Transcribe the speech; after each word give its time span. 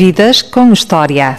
Vidas 0.00 0.42
com 0.42 0.72
História. 0.72 1.36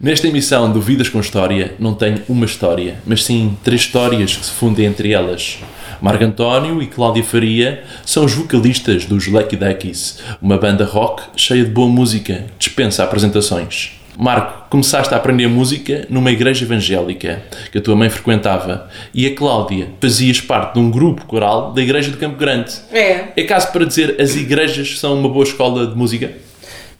Nesta 0.00 0.26
emissão 0.26 0.72
do 0.72 0.80
Vidas 0.80 1.08
com 1.08 1.20
História 1.20 1.76
não 1.78 1.94
tenho 1.94 2.20
uma 2.28 2.46
história, 2.46 3.00
mas 3.06 3.22
sim 3.22 3.56
três 3.62 3.82
histórias 3.82 4.34
que 4.36 4.44
se 4.44 4.50
fundem 4.50 4.84
entre 4.84 5.12
elas. 5.12 5.60
Marco 6.02 6.24
António 6.24 6.82
e 6.82 6.88
Cláudia 6.88 7.22
Faria 7.22 7.84
são 8.04 8.24
os 8.24 8.34
vocalistas 8.34 9.04
dos 9.04 9.28
Lucky 9.28 9.54
Duckies, 9.54 10.18
uma 10.42 10.58
banda 10.58 10.84
rock 10.84 11.22
cheia 11.36 11.64
de 11.64 11.70
boa 11.70 11.88
música, 11.88 12.44
dispensa 12.58 13.04
apresentações. 13.04 13.96
Marco, 14.18 14.70
começaste 14.70 15.12
a 15.12 15.16
aprender 15.18 15.46
música 15.46 16.06
numa 16.08 16.30
igreja 16.30 16.64
evangélica 16.64 17.42
que 17.70 17.76
a 17.76 17.80
tua 17.82 17.94
mãe 17.94 18.08
frequentava 18.08 18.88
e 19.12 19.26
a 19.26 19.34
Cláudia 19.34 19.88
fazias 20.00 20.40
parte 20.40 20.74
de 20.74 20.80
um 20.80 20.90
grupo 20.90 21.26
coral 21.26 21.72
da 21.72 21.82
igreja 21.82 22.10
de 22.10 22.16
Campo 22.16 22.36
Grande. 22.36 22.72
É, 22.90 23.28
É 23.36 23.42
caso 23.44 23.70
para 23.72 23.84
dizer 23.84 24.20
as 24.20 24.34
igrejas 24.34 24.98
são 24.98 25.18
uma 25.18 25.28
boa 25.28 25.44
escola 25.44 25.86
de 25.86 25.94
música? 25.96 26.30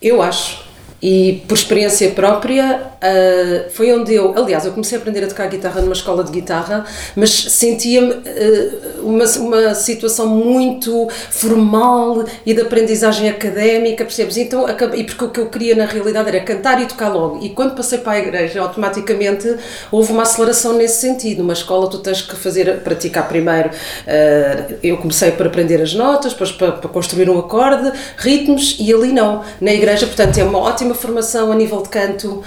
eu 0.00 0.20
acho. 0.20 0.64
E 1.02 1.42
por 1.46 1.54
experiência 1.56 2.10
própria, 2.10 2.80
ah, 3.06 3.68
foi 3.70 3.92
onde 3.92 4.14
eu. 4.14 4.34
Aliás, 4.36 4.64
eu 4.64 4.72
comecei 4.72 4.96
a 4.98 5.00
aprender 5.00 5.24
a 5.24 5.28
tocar 5.28 5.46
guitarra 5.48 5.80
numa 5.80 5.92
escola 5.92 6.24
de 6.24 6.32
guitarra, 6.32 6.84
mas 7.14 7.30
sentia-me 7.30 8.12
ah, 8.12 9.00
uma, 9.02 9.24
uma 9.24 9.74
situação 9.74 10.26
muito 10.26 11.08
formal 11.30 12.24
e 12.44 12.52
de 12.54 12.60
aprendizagem 12.62 13.28
académica, 13.28 14.04
percebes? 14.04 14.36
Então, 14.36 14.66
acabei- 14.66 15.00
e 15.00 15.04
porque 15.04 15.24
o 15.24 15.30
que 15.30 15.40
eu 15.40 15.46
queria 15.48 15.74
na 15.74 15.84
realidade 15.86 16.28
era 16.28 16.40
cantar 16.40 16.80
e 16.82 16.86
tocar 16.86 17.08
logo. 17.08 17.44
E 17.44 17.50
quando 17.50 17.74
passei 17.74 17.98
para 17.98 18.12
a 18.12 18.18
igreja, 18.18 18.60
automaticamente 18.60 19.56
houve 19.90 20.12
uma 20.12 20.22
aceleração 20.22 20.72
nesse 20.74 21.00
sentido. 21.00 21.38
Numa 21.38 21.52
escola, 21.52 21.88
tu 21.88 21.98
tens 21.98 22.22
que 22.22 22.34
fazer, 22.36 22.80
praticar 22.80 23.28
primeiro. 23.28 23.70
ah, 24.06 24.74
eu 24.82 24.96
comecei 24.98 25.30
por 25.32 25.46
aprender 25.46 25.80
as 25.80 25.94
notas, 25.94 26.32
depois 26.32 26.50
para, 26.52 26.72
para 26.72 26.88
construir 26.90 27.28
um 27.30 27.38
acorde, 27.38 27.92
ritmos, 28.16 28.76
e 28.80 28.92
ali 28.92 29.12
não. 29.12 29.42
Na 29.60 29.72
igreja, 29.72 30.06
portanto, 30.06 30.38
é 30.38 30.44
uma 30.44 30.58
ótima 30.58 30.94
formação 30.94 31.52
a 31.52 31.54
nível 31.54 31.82
de 31.82 31.88
canto 31.88 32.42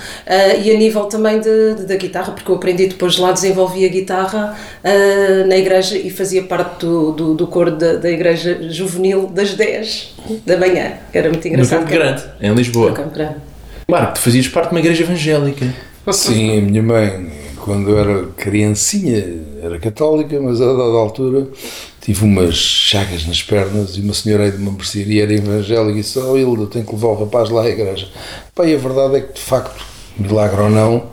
e 0.58 0.72
a 0.72 0.78
nível 0.78 1.06
também 1.06 1.40
de, 1.40 1.76
de- 1.76 1.86
da 1.86 1.96
guitarra, 1.96 2.32
porque 2.34 2.50
eu 2.50 2.56
aprendi 2.56 2.88
depois 2.88 3.18
lá, 3.18 3.32
desenvolvi 3.32 3.86
a 3.86 3.90
guitarra 3.90 4.58
ah, 4.84 5.46
na 5.48 5.58
igreja 5.58 5.98
e 5.98 6.10
fazia 6.10 6.44
parte 6.44 6.86
do, 6.86 7.12
do, 7.12 7.34
do 7.34 7.48
coro 7.48 7.72
da, 7.72 7.96
da 7.96 8.10
igreja 8.10 8.58
juvenil 8.70 9.28
das 9.28 9.54
10 9.54 10.16
da 10.46 10.58
manhã. 10.58 10.94
Era 11.14 11.30
muito 11.30 11.44
No 11.46 11.50
engraçado. 11.54 11.80
Campo 11.80 11.92
Grande, 11.92 12.24
em 12.42 12.54
Lisboa. 12.54 12.90
No 12.90 12.96
Campo 12.96 13.14
Grande. 13.14 13.36
Marco, 13.88 14.14
tu 14.16 14.20
fazias 14.22 14.48
parte 14.48 14.70
de 14.70 14.76
uma 14.76 14.80
igreja 14.80 15.04
evangélica. 15.04 15.74
Sim, 16.12 16.58
a 16.58 16.62
minha 16.62 16.82
mãe, 16.84 17.32
quando 17.64 17.90
eu 17.90 17.98
era 18.00 18.26
criancinha, 18.38 19.24
era 19.62 19.78
católica, 19.80 20.40
mas 20.40 20.62
a 20.62 20.66
dada 20.66 20.82
altura 20.98 21.48
tive 22.02 22.24
umas 22.24 22.56
chagas 22.56 23.26
nas 23.28 23.44
pernas 23.44 23.96
e 23.98 24.02
uma 24.02 24.14
senhora 24.14 24.44
aí 24.46 24.52
de 24.52 24.58
uma 24.58 24.72
mercearia 24.72 25.24
era 25.24 25.34
evangélica 25.34 25.92
e 25.92 26.02
disse: 26.02 26.18
Oh, 26.20 26.38
Hilda, 26.38 26.68
tenho 26.68 26.86
que 26.86 26.92
levar 26.94 27.08
o 27.10 27.16
rapaz 27.26 27.50
lá 27.50 27.64
à 27.64 27.70
igreja. 27.70 28.08
E 28.64 28.74
a 28.74 28.78
verdade 28.78 29.16
é 29.18 29.22
que, 29.22 29.34
de 29.34 29.42
facto, 29.42 29.84
milagre 30.20 30.62
ou 30.62 30.70
não, 30.70 31.04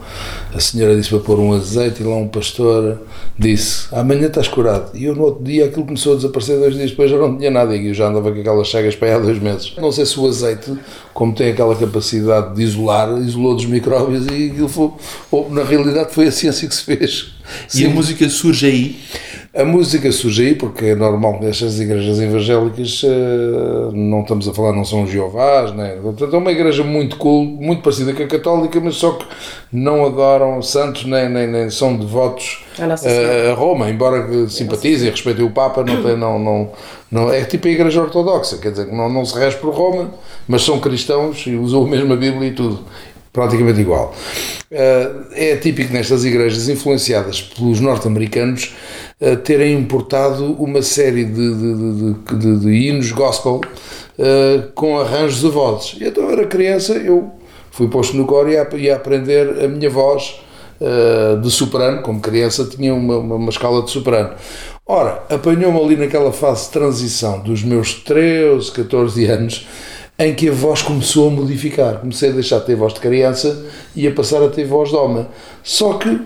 a 0.55 0.61
senhora 0.61 0.97
disse 0.97 1.11
para 1.11 1.21
pôr 1.21 1.39
um 1.39 1.53
azeite 1.53 2.03
e 2.03 2.07
lá 2.07 2.17
um 2.17 2.29
pastor 2.29 3.03
disse: 3.39 3.95
Amanhã 3.95 4.27
estás 4.27 4.49
curado. 4.49 4.91
E 4.97 5.05
eu, 5.05 5.15
no 5.15 5.25
outro 5.25 5.45
dia, 5.45 5.67
aquilo 5.67 5.85
começou 5.85 6.15
a 6.15 6.17
desaparecer. 6.17 6.59
Dois 6.59 6.75
dias 6.75 6.91
depois 6.91 7.11
já 7.11 7.19
não 7.19 7.37
tinha 7.37 7.51
nada 7.51 7.77
e 7.77 7.89
eu 7.89 7.95
já 7.95 8.09
andava 8.09 8.33
com 8.33 8.41
aquelas 8.41 8.67
chagas 8.69 8.97
para 8.97 9.09
aí 9.09 9.15
há 9.15 9.19
dois 9.19 9.39
meses. 9.39 9.75
Não 9.77 9.93
sei 9.93 10.07
se 10.07 10.19
o 10.19 10.27
azeite, 10.27 10.73
como 11.13 11.35
tem 11.35 11.51
aquela 11.51 11.77
capacidade 11.77 12.55
de 12.55 12.63
isolar, 12.63 13.19
isolou 13.19 13.55
dos 13.55 13.67
micróbios 13.67 14.27
e 14.27 14.51
aquilo 14.51 14.69
foi, 14.69 14.91
ou, 15.31 15.51
na 15.51 15.63
realidade 15.63 16.13
foi 16.13 16.29
a 16.29 16.33
ciência 16.33 16.67
que 16.67 16.75
se 16.75 16.83
fez. 16.83 17.36
E 17.75 17.85
a 17.85 17.89
Sim. 17.89 17.89
música 17.89 18.29
surge 18.29 18.67
aí. 18.67 19.01
A 19.55 19.65
música 19.65 20.13
surge 20.13 20.49
aí 20.49 20.55
porque 20.55 20.85
é 20.85 20.95
normal 20.95 21.39
que 21.39 21.47
estas 21.47 21.81
igrejas 21.81 22.21
evangélicas 22.21 23.01
eh, 23.03 23.91
não 23.95 24.21
estamos 24.21 24.47
a 24.47 24.53
falar, 24.53 24.75
não 24.75 24.85
são 24.85 25.07
Jeovás, 25.07 25.73
né? 25.73 25.97
portanto 26.03 26.35
é 26.35 26.39
uma 26.39 26.53
igreja 26.53 26.85
muito 26.85 27.17
cool, 27.17 27.43
muito 27.43 27.81
parecida 27.81 28.13
com 28.13 28.23
a 28.23 28.27
católica, 28.27 28.79
mas 28.79 28.97
só 28.97 29.13
que 29.13 29.25
não 29.73 30.05
adoram 30.05 30.61
santos 30.61 31.07
nem, 31.07 31.31
nem, 31.31 31.47
nem 31.47 31.71
são 31.71 31.97
devotos 31.97 32.67
A 32.79 33.09
eh, 33.09 33.51
a 33.51 33.55
Roma, 33.55 33.89
embora 33.89 34.27
que 34.27 34.51
simpatizem, 34.51 35.11
respeitem 35.11 35.47
o 35.47 35.51
Papa, 35.51 35.83
não, 35.83 36.03
tem, 36.03 36.19
não, 36.19 36.39
não, 36.39 36.71
não 37.11 37.33
é 37.33 37.43
tipo 37.43 37.67
a 37.67 37.71
igreja 37.71 38.03
ortodoxa, 38.03 38.59
quer 38.59 38.73
dizer 38.73 38.89
que 38.89 38.95
não, 38.95 39.09
não 39.09 39.25
se 39.25 39.39
rege 39.39 39.57
por 39.57 39.73
Roma, 39.73 40.11
mas 40.47 40.61
são 40.63 40.79
cristãos 40.79 41.47
e 41.47 41.57
usam 41.57 41.83
a 41.87 41.89
mesma 41.89 42.15
Bíblia 42.15 42.51
e 42.51 42.53
tudo 42.53 42.85
praticamente 43.37 43.81
igual. 43.81 44.15
Eh, 44.71 45.11
É 45.53 45.57
típico 45.57 45.93
nestas 45.93 46.25
igrejas 46.25 46.69
influenciadas 46.69 47.43
pelos 47.43 47.79
norte-americanos 47.81 48.75
eh, 49.21 49.37
terem 49.37 49.79
importado 49.79 50.43
uma 50.59 50.83
série 50.83 51.25
de, 51.25 51.55
de, 51.55 52.15
de, 52.39 52.61
de- 52.61 52.73
hinos 52.89 53.13
gospel 53.13 53.61
eh, 54.19 54.63
com 54.75 54.99
arranjos 54.99 55.41
de 55.43 55.49
vozes. 55.49 55.97
Então 56.01 56.25
eu 56.25 56.31
era 56.31 56.47
criança, 56.47 56.95
eu 56.95 57.31
fui 57.71 57.89
posto 57.89 58.17
no 58.17 58.25
coro 58.27 58.51
e 58.51 58.91
a, 58.91 58.97
aprender 58.97 59.65
a 59.65 59.69
minha 59.69 59.91
voz 59.91 60.41
de 61.43 61.51
soprano, 61.51 62.03
como 62.03 62.21
criança 62.21 62.67
tinha 62.67 62.93
uma, 62.95 63.17
uma, 63.17 63.35
uma 63.37 63.49
escala 63.49 63.83
de 63.83 63.91
soprano. 63.91 64.35
Ora, 64.87 65.23
apanhou-me 65.31 65.81
ali 65.81 65.97
naquela 65.97 66.31
fase 66.33 66.67
de 66.67 66.73
transição 66.73 67.41
dos 67.41 67.63
meus 67.63 67.95
13, 67.95 68.71
14 68.73 69.25
anos, 69.25 69.67
em 70.19 70.35
que 70.35 70.49
a 70.49 70.53
voz 70.53 70.83
começou 70.83 71.29
a 71.29 71.31
modificar. 71.31 71.99
Comecei 71.99 72.31
a 72.31 72.33
deixar 72.33 72.61
de 72.61 72.67
ter 72.67 72.77
voz 72.77 72.95
de 72.95 73.01
criança 73.01 73.67
e 73.95 74.07
a 74.07 74.13
passar 74.13 74.43
a 74.43 74.49
ter 74.49 74.65
voz 74.65 74.91
de 74.91 74.97
homem. 74.97 75.27
Só 75.63 75.95
que 75.95 76.21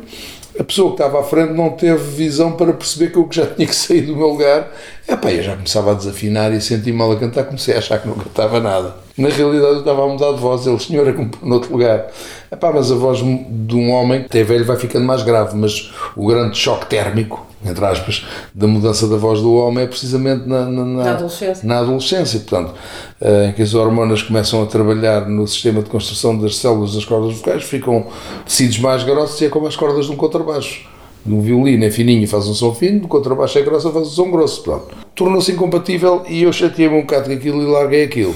a 0.58 0.64
pessoa 0.64 0.88
que 0.88 1.02
estava 1.02 1.20
à 1.20 1.22
frente 1.22 1.52
não 1.52 1.70
teve 1.70 2.02
visão 2.02 2.52
para 2.52 2.72
perceber 2.72 3.10
que 3.10 3.16
eu 3.16 3.24
que 3.24 3.36
já 3.36 3.46
tinha 3.54 3.66
que 3.66 3.74
sair 3.74 4.02
do 4.02 4.16
meu 4.16 4.28
lugar. 4.28 4.70
Epá, 5.08 5.32
eu 5.32 5.42
já 5.42 5.54
começava 5.54 5.92
a 5.92 5.94
desafinar 5.94 6.52
e 6.52 6.60
senti 6.60 6.92
mal 6.92 7.10
a 7.12 7.16
cantar, 7.16 7.44
comecei 7.44 7.74
a 7.74 7.78
achar 7.78 7.98
que 7.98 8.06
não 8.06 8.14
cantava 8.14 8.60
nada. 8.60 8.94
Na 9.16 9.28
realidade 9.28 9.74
eu 9.74 9.78
estava 9.80 10.04
a 10.04 10.06
mudar 10.06 10.32
de 10.32 10.38
voz, 10.38 10.66
ele, 10.66 11.08
é 11.08 11.12
como 11.12 11.30
noutro 11.42 11.72
lugar. 11.72 12.08
Epá, 12.50 12.72
mas 12.72 12.92
a 12.92 12.94
voz 12.94 13.18
de 13.18 13.74
um 13.74 13.90
homem, 13.90 14.22
até 14.22 14.42
velho, 14.42 14.64
vai 14.64 14.76
ficando 14.76 15.04
mais 15.04 15.22
grave, 15.22 15.56
mas 15.56 15.92
o 16.16 16.26
grande 16.26 16.56
choque 16.56 16.86
térmico, 16.86 17.46
entre 17.64 17.84
aspas, 17.84 18.24
da 18.54 18.66
mudança 18.66 19.06
da 19.06 19.16
voz 19.16 19.40
do 19.40 19.54
homem 19.54 19.84
é 19.84 19.86
precisamente 19.86 20.48
na, 20.48 20.64
na, 20.64 20.84
na- 20.84 21.04
Na 21.04 21.10
adolescência. 21.12 21.68
na 21.68 21.78
adolescência, 21.80 22.40
portanto, 22.40 22.74
eh, 23.20 23.46
em 23.48 23.52
que 23.52 23.60
as 23.62 23.74
hormonas 23.74 24.22
começam 24.22 24.62
a 24.62 24.66
trabalhar 24.66 25.28
no 25.28 25.46
sistema 25.46 25.82
de 25.82 25.90
construção 25.90 26.38
das 26.38 26.56
células 26.56 26.94
das 26.94 27.04
cordas 27.04 27.36
vocais, 27.36 27.62
ficam 27.64 28.06
tecidos 28.46 28.78
mais 28.78 29.02
grossos 29.04 29.40
e 29.40 29.44
é 29.44 29.48
como 29.48 29.66
as 29.66 29.76
cordas 29.76 30.06
de 30.06 30.12
um 30.12 30.16
contrabaixo. 30.16 30.88
Um 31.26 31.42
violino 31.42 31.84
é 31.84 31.90
fininho 31.90 32.22
e 32.22 32.26
faz 32.26 32.46
um 32.48 32.54
som 32.54 32.72
fino, 32.74 33.00
do 33.00 33.08
contrabaixo 33.08 33.58
é 33.58 33.62
grosso 33.62 33.90
faz 33.92 34.06
um 34.06 34.10
som 34.10 34.30
grosso. 34.30 34.62
Pronto. 34.62 34.96
Tornou-se 35.14 35.52
incompatível 35.52 36.22
e 36.26 36.42
eu 36.44 36.52
chateei-me 36.54 36.96
um 36.96 37.02
bocado 37.02 37.28
com 37.28 37.34
aquilo 37.34 37.60
e 37.62 37.66
larguei 37.66 38.04
aquilo. 38.04 38.34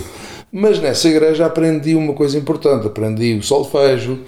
Mas 0.52 0.78
nessa 0.78 1.08
igreja 1.08 1.46
aprendi 1.46 1.94
uma 1.94 2.12
coisa 2.12 2.36
importante, 2.38 2.86
aprendi 2.86 3.34
o 3.34 3.42
solfejo, 3.42 4.18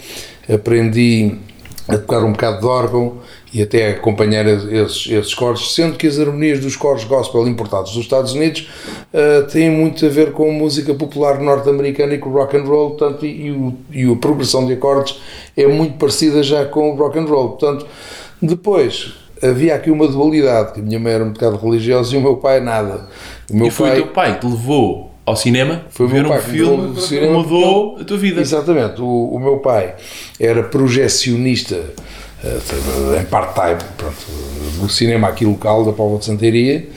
aprendi 0.53 1.35
a 1.89 1.97
tocar 1.99 2.25
um 2.25 2.33
bocado 2.33 2.61
de 2.61 2.67
órgão 2.67 3.15
e 3.55 3.63
até 3.63 3.89
a 3.89 3.91
acompanhar 3.93 4.45
esses, 4.47 5.07
esses 5.11 5.35
coros, 5.35 5.75
sendo 5.75 5.97
que 5.97 6.07
as 6.07 6.19
harmonias 6.19 6.59
dos 6.61 6.75
coros 6.77 7.05
gospel 7.05 7.47
importados 7.47 7.93
dos 7.93 8.03
Estados 8.03 8.33
Unidos 8.33 8.69
eh, 9.13 9.43
têm 9.43 9.71
muito 9.71 10.05
a 10.05 10.09
ver 10.09 10.33
com 10.33 10.51
música 10.53 10.93
popular 10.95 11.39
norte-americana 11.41 12.15
e 12.15 12.19
com 12.19 12.31
rock 12.31 12.57
and 12.57 12.65
roll, 12.65 12.91
portanto, 12.91 13.25
e, 13.25 13.51
o- 13.53 13.75
e 13.93 14.11
a 14.11 14.17
progressão 14.17 14.67
de 14.67 14.73
acordes 14.73 15.21
é 15.57 15.67
muito 15.67 15.97
parecida 15.97 16.43
já 16.43 16.65
com 16.67 16.91
o 16.93 16.97
rock 16.97 17.19
and 17.19 17.25
roll. 17.27 17.51
Portanto, 17.51 17.87
depois 18.43 19.15
havia 19.43 19.75
aqui 19.75 19.91
uma 19.91 20.09
dualidade, 20.09 20.73
que 20.73 20.81
a 20.81 20.83
minha 20.83 20.99
mãe 20.99 21.13
era 21.13 21.25
um 21.25 21.31
bocado 21.33 21.57
religiosa 21.57 22.15
e 22.15 22.19
o 22.19 22.23
meu 22.23 22.37
pai 22.37 22.61
nada. 22.61 23.07
O 23.51 23.57
meu 23.57 23.69
e 23.69 23.71
foi 23.71 23.91
o 23.91 23.95
teu 23.95 24.07
pai 24.09 24.35
que 24.35 24.41
te 24.41 24.51
levou 24.51 25.11
ao 25.27 25.35
cinema, 25.35 25.85
Foi 25.91 26.07
ver 26.07 26.25
um 26.25 26.39
filme 26.39 26.95
que 26.95 27.03
cinema. 27.03 27.33
mudou 27.33 27.99
a 28.01 28.05
tua 28.05 28.17
vida. 28.17 28.41
Exatamente. 28.41 29.03
O, 29.03 29.35
o 29.35 29.39
meu 29.41 29.59
pai 29.59 29.97
era 30.39 30.63
projecionista 30.63 31.83
eh, 32.45 33.21
em 33.21 33.25
part-time 33.25 33.81
do 34.81 34.89
cinema 34.89 35.29
aqui 35.29 35.45
local 35.45 35.85
da 35.85 35.93
Póvoa 35.93 36.21
de 36.21 36.27
Santaria, 36.27 36.89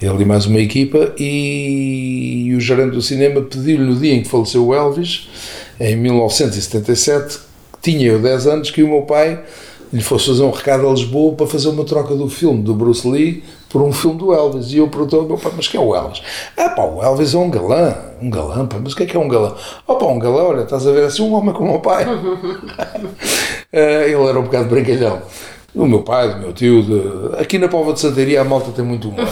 ele 0.00 0.22
e 0.22 0.24
mais 0.24 0.46
uma 0.46 0.58
equipa, 0.58 1.12
e, 1.18 2.52
o 2.56 2.60
gerente 2.60 2.92
do 2.92 3.02
cinema 3.02 3.42
pediu-lhe 3.42 3.84
no 3.84 3.96
dia 3.96 4.14
em 4.14 4.22
que 4.22 4.28
faleceu 4.28 4.66
o 4.66 4.74
Elvis, 4.74 5.28
em 5.78 5.96
1977, 5.96 7.38
que 7.72 7.90
tinha 7.90 8.06
eu 8.06 8.20
10 8.20 8.46
anos, 8.46 8.70
que 8.70 8.82
o 8.82 8.88
meu 8.88 9.02
pai 9.02 9.40
lhe 9.92 10.02
fosse 10.02 10.26
fazer 10.26 10.42
um 10.42 10.50
recado 10.50 10.88
a 10.88 10.90
Lisboa 10.90 11.34
para 11.34 11.46
fazer 11.46 11.68
uma 11.68 11.84
troca 11.84 12.14
do 12.14 12.28
filme 12.28 12.62
do 12.62 12.74
Bruce 12.74 13.06
Lee 13.06 13.42
por 13.68 13.82
um 13.82 13.92
filme 13.92 14.18
do 14.18 14.32
Elvis. 14.32 14.72
E 14.72 14.78
eu 14.78 14.88
perguntei 14.88 15.18
ao 15.18 15.24
meu 15.24 15.38
pai, 15.38 15.52
mas 15.56 15.68
quem 15.68 15.80
é 15.80 15.84
o 15.84 15.94
Elvis? 15.94 16.22
Ah 16.56 16.70
pá, 16.70 16.82
o 16.82 17.02
Elvis 17.02 17.34
é 17.34 17.38
um 17.38 17.50
galã. 17.50 17.94
Um 18.20 18.30
galã, 18.30 18.66
pá, 18.66 18.76
mas 18.82 18.92
o 18.92 18.96
que 18.96 19.02
é 19.02 19.06
que 19.06 19.16
é 19.16 19.20
um 19.20 19.28
galã? 19.28 19.54
Oh 19.86 19.96
pá, 19.96 20.06
um 20.06 20.18
galã, 20.18 20.44
olha, 20.44 20.62
estás 20.62 20.86
a 20.86 20.92
ver 20.92 21.04
assim 21.04 21.22
um 21.22 21.34
homem 21.34 21.52
como 21.52 21.68
o 21.68 21.72
meu 21.72 21.80
pai. 21.80 22.04
Ah, 23.72 23.76
ele 24.06 24.24
era 24.24 24.38
um 24.38 24.44
bocado 24.44 24.68
brincalhão. 24.68 25.22
Do 25.76 25.86
meu 25.86 26.00
pai, 26.00 26.34
do 26.34 26.40
meu 26.40 26.52
tio. 26.54 26.82
De... 26.82 27.36
Aqui 27.38 27.58
na 27.58 27.68
Pova 27.68 27.92
de 27.92 28.00
Santaria 28.00 28.40
a 28.40 28.44
malta 28.44 28.72
tem 28.72 28.84
muito 28.84 29.08
humor. 29.08 29.26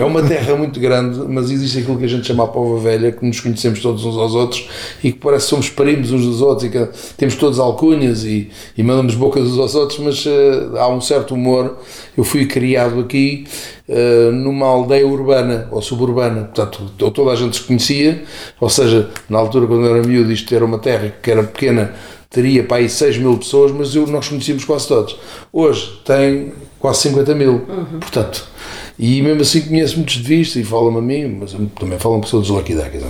É 0.00 0.04
uma 0.04 0.22
terra 0.22 0.56
muito 0.56 0.80
grande, 0.80 1.20
mas 1.28 1.50
existe 1.50 1.80
aquilo 1.80 1.98
que 1.98 2.04
a 2.06 2.08
gente 2.08 2.26
chama 2.26 2.44
a 2.44 2.46
Pova 2.46 2.78
Velha, 2.80 3.12
que 3.12 3.24
nos 3.24 3.38
conhecemos 3.40 3.80
todos 3.80 4.04
uns 4.04 4.16
aos 4.16 4.34
outros 4.34 4.68
e 5.04 5.12
que 5.12 5.18
parece 5.18 5.44
que 5.44 5.50
somos 5.50 5.68
primos 5.68 6.10
uns 6.10 6.24
dos 6.24 6.40
outros 6.40 6.64
e 6.66 6.70
que 6.70 6.88
temos 7.16 7.34
todos 7.36 7.58
alcunhas 7.58 8.24
e, 8.24 8.50
e 8.76 8.82
mandamos 8.82 9.14
bocas 9.14 9.42
uns 9.42 9.58
aos 9.58 9.74
outros, 9.74 9.98
mas 9.98 10.24
uh, 10.24 10.78
há 10.78 10.88
um 10.88 11.00
certo 11.00 11.34
humor. 11.34 11.76
Eu 12.16 12.24
fui 12.24 12.46
criado 12.46 13.00
aqui 13.00 13.46
uh, 13.86 14.32
numa 14.32 14.66
aldeia 14.66 15.06
urbana 15.06 15.68
ou 15.70 15.82
suburbana, 15.82 16.44
portanto 16.44 16.90
toda 17.10 17.32
a 17.32 17.36
gente 17.36 17.56
se 17.56 17.62
conhecia, 17.62 18.22
ou 18.58 18.70
seja, 18.70 19.10
na 19.28 19.38
altura 19.38 19.66
quando 19.66 19.84
eu 19.84 19.94
era 19.96 20.06
miúdo 20.06 20.32
isto 20.32 20.54
era 20.54 20.64
uma 20.64 20.78
terra 20.78 21.12
que 21.22 21.30
era 21.30 21.42
pequena 21.42 21.94
teria 22.32 22.64
para 22.64 22.78
aí 22.78 22.88
6 22.88 23.18
mil 23.18 23.36
pessoas, 23.36 23.70
mas 23.70 23.94
eu, 23.94 24.06
nós 24.06 24.26
conhecíamos 24.28 24.64
quase 24.64 24.88
todos. 24.88 25.16
Hoje 25.52 26.00
tem 26.04 26.52
quase 26.80 27.02
50 27.02 27.34
mil, 27.34 27.52
uhum. 27.68 28.00
portanto, 28.00 28.48
e 28.98 29.22
mesmo 29.22 29.42
assim 29.42 29.60
conheço 29.62 29.96
muitos 29.96 30.14
de 30.16 30.22
vista 30.22 30.58
e 30.58 30.64
falam-me 30.64 30.98
a 30.98 31.02
mim, 31.02 31.38
mas 31.40 31.52
também 31.78 31.98
falam 31.98 32.20
pessoas 32.20 32.46
dos 32.46 32.56
Lucky 32.56 32.74
Ducks. 32.74 33.02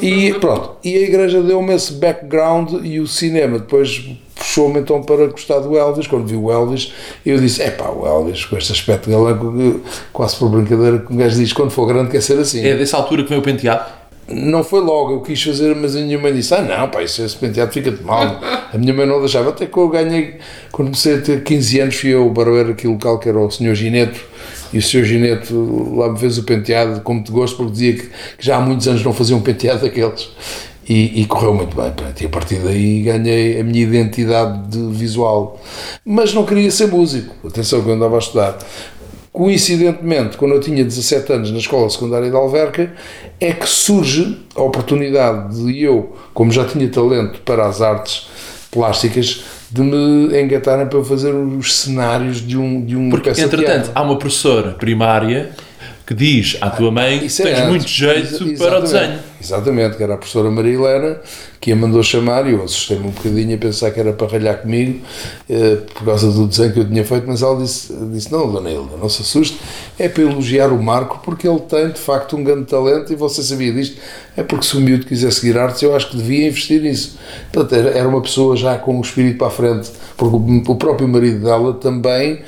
E 0.00 0.32
pronto, 0.40 0.76
e 0.84 0.96
a 0.96 1.00
igreja 1.00 1.42
deu-me 1.42 1.74
esse 1.74 1.94
background 1.94 2.84
e 2.84 3.00
o 3.00 3.06
cinema 3.06 3.58
depois 3.58 4.04
puxou-me 4.34 4.80
então 4.80 5.02
para 5.02 5.26
gostar 5.26 5.58
do 5.60 5.76
Elvis. 5.76 6.06
Quando 6.06 6.26
vi 6.26 6.36
o 6.36 6.50
Elvis, 6.50 6.92
eu 7.24 7.38
disse: 7.38 7.62
é 7.62 7.70
pá, 7.70 7.88
o 7.88 8.06
Elvis, 8.06 8.44
com 8.44 8.56
este 8.56 8.72
aspecto 8.72 9.10
galanco, 9.10 9.80
quase 10.12 10.36
por 10.36 10.48
brincadeira, 10.48 10.98
que 10.98 11.12
um 11.12 11.16
gajo 11.16 11.36
diz: 11.36 11.52
quando 11.52 11.70
for 11.70 11.86
grande, 11.86 12.10
quer 12.10 12.22
ser 12.22 12.38
assim. 12.38 12.64
É 12.64 12.76
dessa 12.76 12.96
altura 12.96 13.22
que 13.22 13.30
vem 13.30 13.38
o 13.38 13.42
penteado? 13.42 13.97
Não 14.30 14.62
foi 14.62 14.80
logo, 14.80 15.12
eu 15.12 15.20
quis 15.20 15.42
fazer, 15.42 15.74
mas 15.74 15.96
a 15.96 16.00
minha 16.00 16.18
mãe 16.18 16.32
disse: 16.32 16.54
Ah, 16.54 16.62
não, 16.62 16.88
pá, 16.88 17.02
isso, 17.02 17.22
esse 17.22 17.36
penteado 17.36 17.72
fica-te 17.72 18.02
mal. 18.02 18.38
A 18.72 18.76
minha 18.76 18.92
mãe 18.92 19.06
não 19.06 19.20
deixava. 19.20 19.50
Até 19.50 19.66
que 19.66 19.76
eu 19.76 19.88
ganhei, 19.88 20.36
quando 20.70 20.88
comecei 20.88 21.16
a 21.16 21.20
ter 21.20 21.42
15 21.42 21.80
anos, 21.80 21.94
fui 21.96 22.10
eu 22.10 22.28
barbeiro 22.30 22.72
aqui 22.72 22.86
local 22.86 23.18
que 23.18 23.28
era 23.28 23.38
o 23.38 23.50
Sr. 23.50 23.74
Gineto. 23.74 24.20
E 24.72 24.78
o 24.78 24.82
Sr. 24.82 25.04
Gineto 25.04 25.94
lá 25.96 26.12
me 26.12 26.18
fez 26.18 26.36
o 26.36 26.42
penteado 26.42 27.00
como 27.00 27.22
te 27.22 27.32
gosto, 27.32 27.56
porque 27.56 27.72
dizia 27.72 27.92
que, 27.94 28.02
que, 28.02 28.10
já 28.38 28.56
há 28.56 28.60
muitos 28.60 28.86
anos 28.86 29.02
não 29.02 29.14
fazia 29.14 29.34
um 29.34 29.40
penteado 29.40 29.80
daqueles. 29.80 30.28
E, 30.86 31.20
e 31.20 31.26
correu 31.26 31.54
muito 31.54 31.74
bem. 31.74 31.90
Pronto, 31.92 32.22
e 32.22 32.26
a 32.26 32.28
partir 32.28 32.56
daí 32.56 33.02
ganhei 33.02 33.60
a 33.60 33.64
minha 33.64 33.82
identidade 33.82 34.78
visual. 34.90 35.60
Mas 36.04 36.34
não 36.34 36.44
queria 36.44 36.70
ser 36.70 36.88
músico. 36.88 37.34
Atenção, 37.46 37.82
que 37.82 37.88
eu 37.88 37.94
andava 37.94 38.16
a 38.16 38.18
estudar. 38.18 38.58
Coincidentemente, 39.38 40.36
quando 40.36 40.56
eu 40.56 40.60
tinha 40.60 40.82
17 40.82 41.32
anos 41.32 41.52
na 41.52 41.58
escola 41.58 41.88
secundária 41.88 42.28
de 42.28 42.34
Alverca, 42.34 42.92
é 43.38 43.52
que 43.52 43.68
surge 43.68 44.36
a 44.52 44.62
oportunidade 44.62 45.62
de 45.64 45.80
eu, 45.80 46.16
como 46.34 46.50
já 46.50 46.64
tinha 46.64 46.88
talento 46.88 47.40
para 47.42 47.64
as 47.64 47.80
artes 47.80 48.26
plásticas, 48.68 49.44
de 49.70 49.80
me 49.80 50.42
engatarem 50.42 50.88
para 50.88 51.04
fazer 51.04 51.32
os 51.32 51.76
cenários 51.76 52.44
de 52.44 52.58
um 52.58 52.84
de 52.84 52.96
um 52.96 53.10
Porque, 53.10 53.30
entretanto, 53.30 53.92
há 53.94 54.02
uma 54.02 54.18
professora 54.18 54.72
primária 54.72 55.50
que 56.08 56.14
diz 56.14 56.56
à 56.62 56.70
tua 56.70 56.90
mãe 56.90 57.18
que 57.18 57.28
tens 57.28 57.68
muito 57.68 57.86
jeito 57.86 58.56
para 58.56 58.78
o 58.78 58.80
desenho. 58.80 59.18
Exatamente, 59.38 59.98
que 59.98 60.02
era 60.02 60.14
a 60.14 60.16
professora 60.16 60.50
Maria 60.50 60.72
Helena, 60.72 61.20
que 61.60 61.70
a 61.70 61.76
mandou 61.76 62.02
chamar 62.02 62.48
e 62.48 62.52
eu 62.52 62.64
assustei-me 62.64 63.08
um 63.08 63.10
bocadinho 63.10 63.54
a 63.54 63.58
pensar 63.58 63.90
que 63.90 64.00
era 64.00 64.14
para 64.14 64.26
ralhar 64.26 64.62
comigo 64.62 65.04
eh, 65.50 65.76
por 65.92 66.06
causa 66.06 66.32
do 66.32 66.46
desenho 66.46 66.72
que 66.72 66.80
eu 66.80 66.88
tinha 66.88 67.04
feito, 67.04 67.26
mas 67.26 67.42
ela 67.42 67.60
disse, 67.60 67.94
disse 68.10 68.32
não, 68.32 68.50
Dona 68.50 68.70
Hilda, 68.70 68.96
não 68.96 69.08
se 69.10 69.20
assuste, 69.20 69.60
é 69.98 70.08
para 70.08 70.22
elogiar 70.22 70.72
o 70.72 70.82
Marco 70.82 71.20
porque 71.22 71.46
ele 71.46 71.60
tem 71.60 71.90
de 71.90 72.00
facto 72.00 72.38
um 72.38 72.42
grande 72.42 72.64
talento 72.64 73.12
e 73.12 73.16
você 73.16 73.42
sabia 73.42 73.70
disto, 73.70 74.00
é 74.34 74.42
porque 74.42 74.64
se 74.64 74.78
o 74.78 74.80
miúdo 74.80 75.04
quiser 75.04 75.30
seguir 75.30 75.58
artes 75.58 75.82
eu 75.82 75.94
acho 75.94 76.08
que 76.08 76.16
devia 76.16 76.48
investir 76.48 76.80
nisso. 76.80 77.18
Portanto, 77.52 77.86
era 77.86 78.08
uma 78.08 78.22
pessoa 78.22 78.56
já 78.56 78.78
com 78.78 78.98
o 78.98 79.02
espírito 79.02 79.36
para 79.36 79.48
a 79.48 79.50
frente, 79.50 79.90
porque 80.16 80.70
o 80.72 80.74
próprio 80.74 81.06
marido 81.06 81.44
dela 81.44 81.74
também 81.74 82.40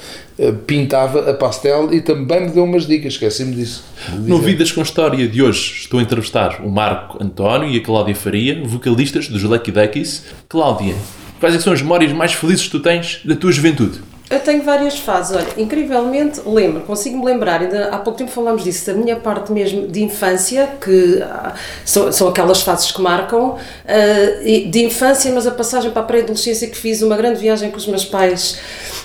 pintava 0.66 1.30
a 1.30 1.34
pastel 1.34 1.92
e 1.92 2.00
também 2.00 2.42
me 2.42 2.50
deu 2.50 2.64
umas 2.64 2.86
dicas, 2.86 3.14
esqueci-me 3.14 3.54
disso. 3.54 3.84
No 4.26 4.38
Vidas 4.38 4.72
com 4.72 4.82
História 4.82 5.28
de 5.28 5.42
hoje 5.42 5.82
estou 5.82 6.00
a 6.00 6.02
entrevistar 6.02 6.60
o 6.64 6.70
Marco 6.70 7.22
António 7.22 7.68
e 7.68 7.76
a 7.76 7.82
Cláudia 7.82 8.14
Faria, 8.14 8.62
vocalistas 8.64 9.28
dos 9.28 9.42
Lucky 9.42 9.70
Duckies. 9.70 10.24
Cláudia, 10.48 10.94
quais 11.38 11.54
é 11.54 11.60
são 11.60 11.72
as 11.72 11.82
memórias 11.82 12.12
mais 12.12 12.32
felizes 12.32 12.64
que 12.64 12.70
tu 12.70 12.80
tens 12.80 13.20
da 13.24 13.36
tua 13.36 13.52
juventude? 13.52 14.00
Eu 14.30 14.38
tenho 14.38 14.62
várias 14.62 14.96
fases, 14.96 15.36
olha, 15.36 15.48
incrivelmente 15.56 16.40
lembro, 16.46 16.82
consigo-me 16.82 17.24
lembrar, 17.24 17.62
ainda 17.62 17.88
há 17.88 17.98
pouco 17.98 18.16
tempo 18.16 18.30
falámos 18.30 18.62
disso, 18.62 18.86
da 18.86 18.94
minha 18.94 19.16
parte 19.16 19.50
mesmo 19.50 19.88
de 19.88 20.04
infância, 20.04 20.68
que 20.80 21.20
ah, 21.20 21.52
são, 21.84 22.12
são 22.12 22.28
aquelas 22.28 22.62
fases 22.62 22.92
que 22.92 23.02
marcam, 23.02 23.56
uh, 23.56 24.70
de 24.70 24.84
infância, 24.84 25.32
mas 25.32 25.48
a 25.48 25.50
passagem 25.50 25.90
para 25.90 26.02
a 26.02 26.04
pré-adolescência 26.04 26.68
que 26.68 26.76
fiz 26.76 27.02
uma 27.02 27.16
grande 27.16 27.40
viagem 27.40 27.72
com 27.72 27.76
os 27.76 27.88
meus 27.88 28.04
pais 28.04 28.60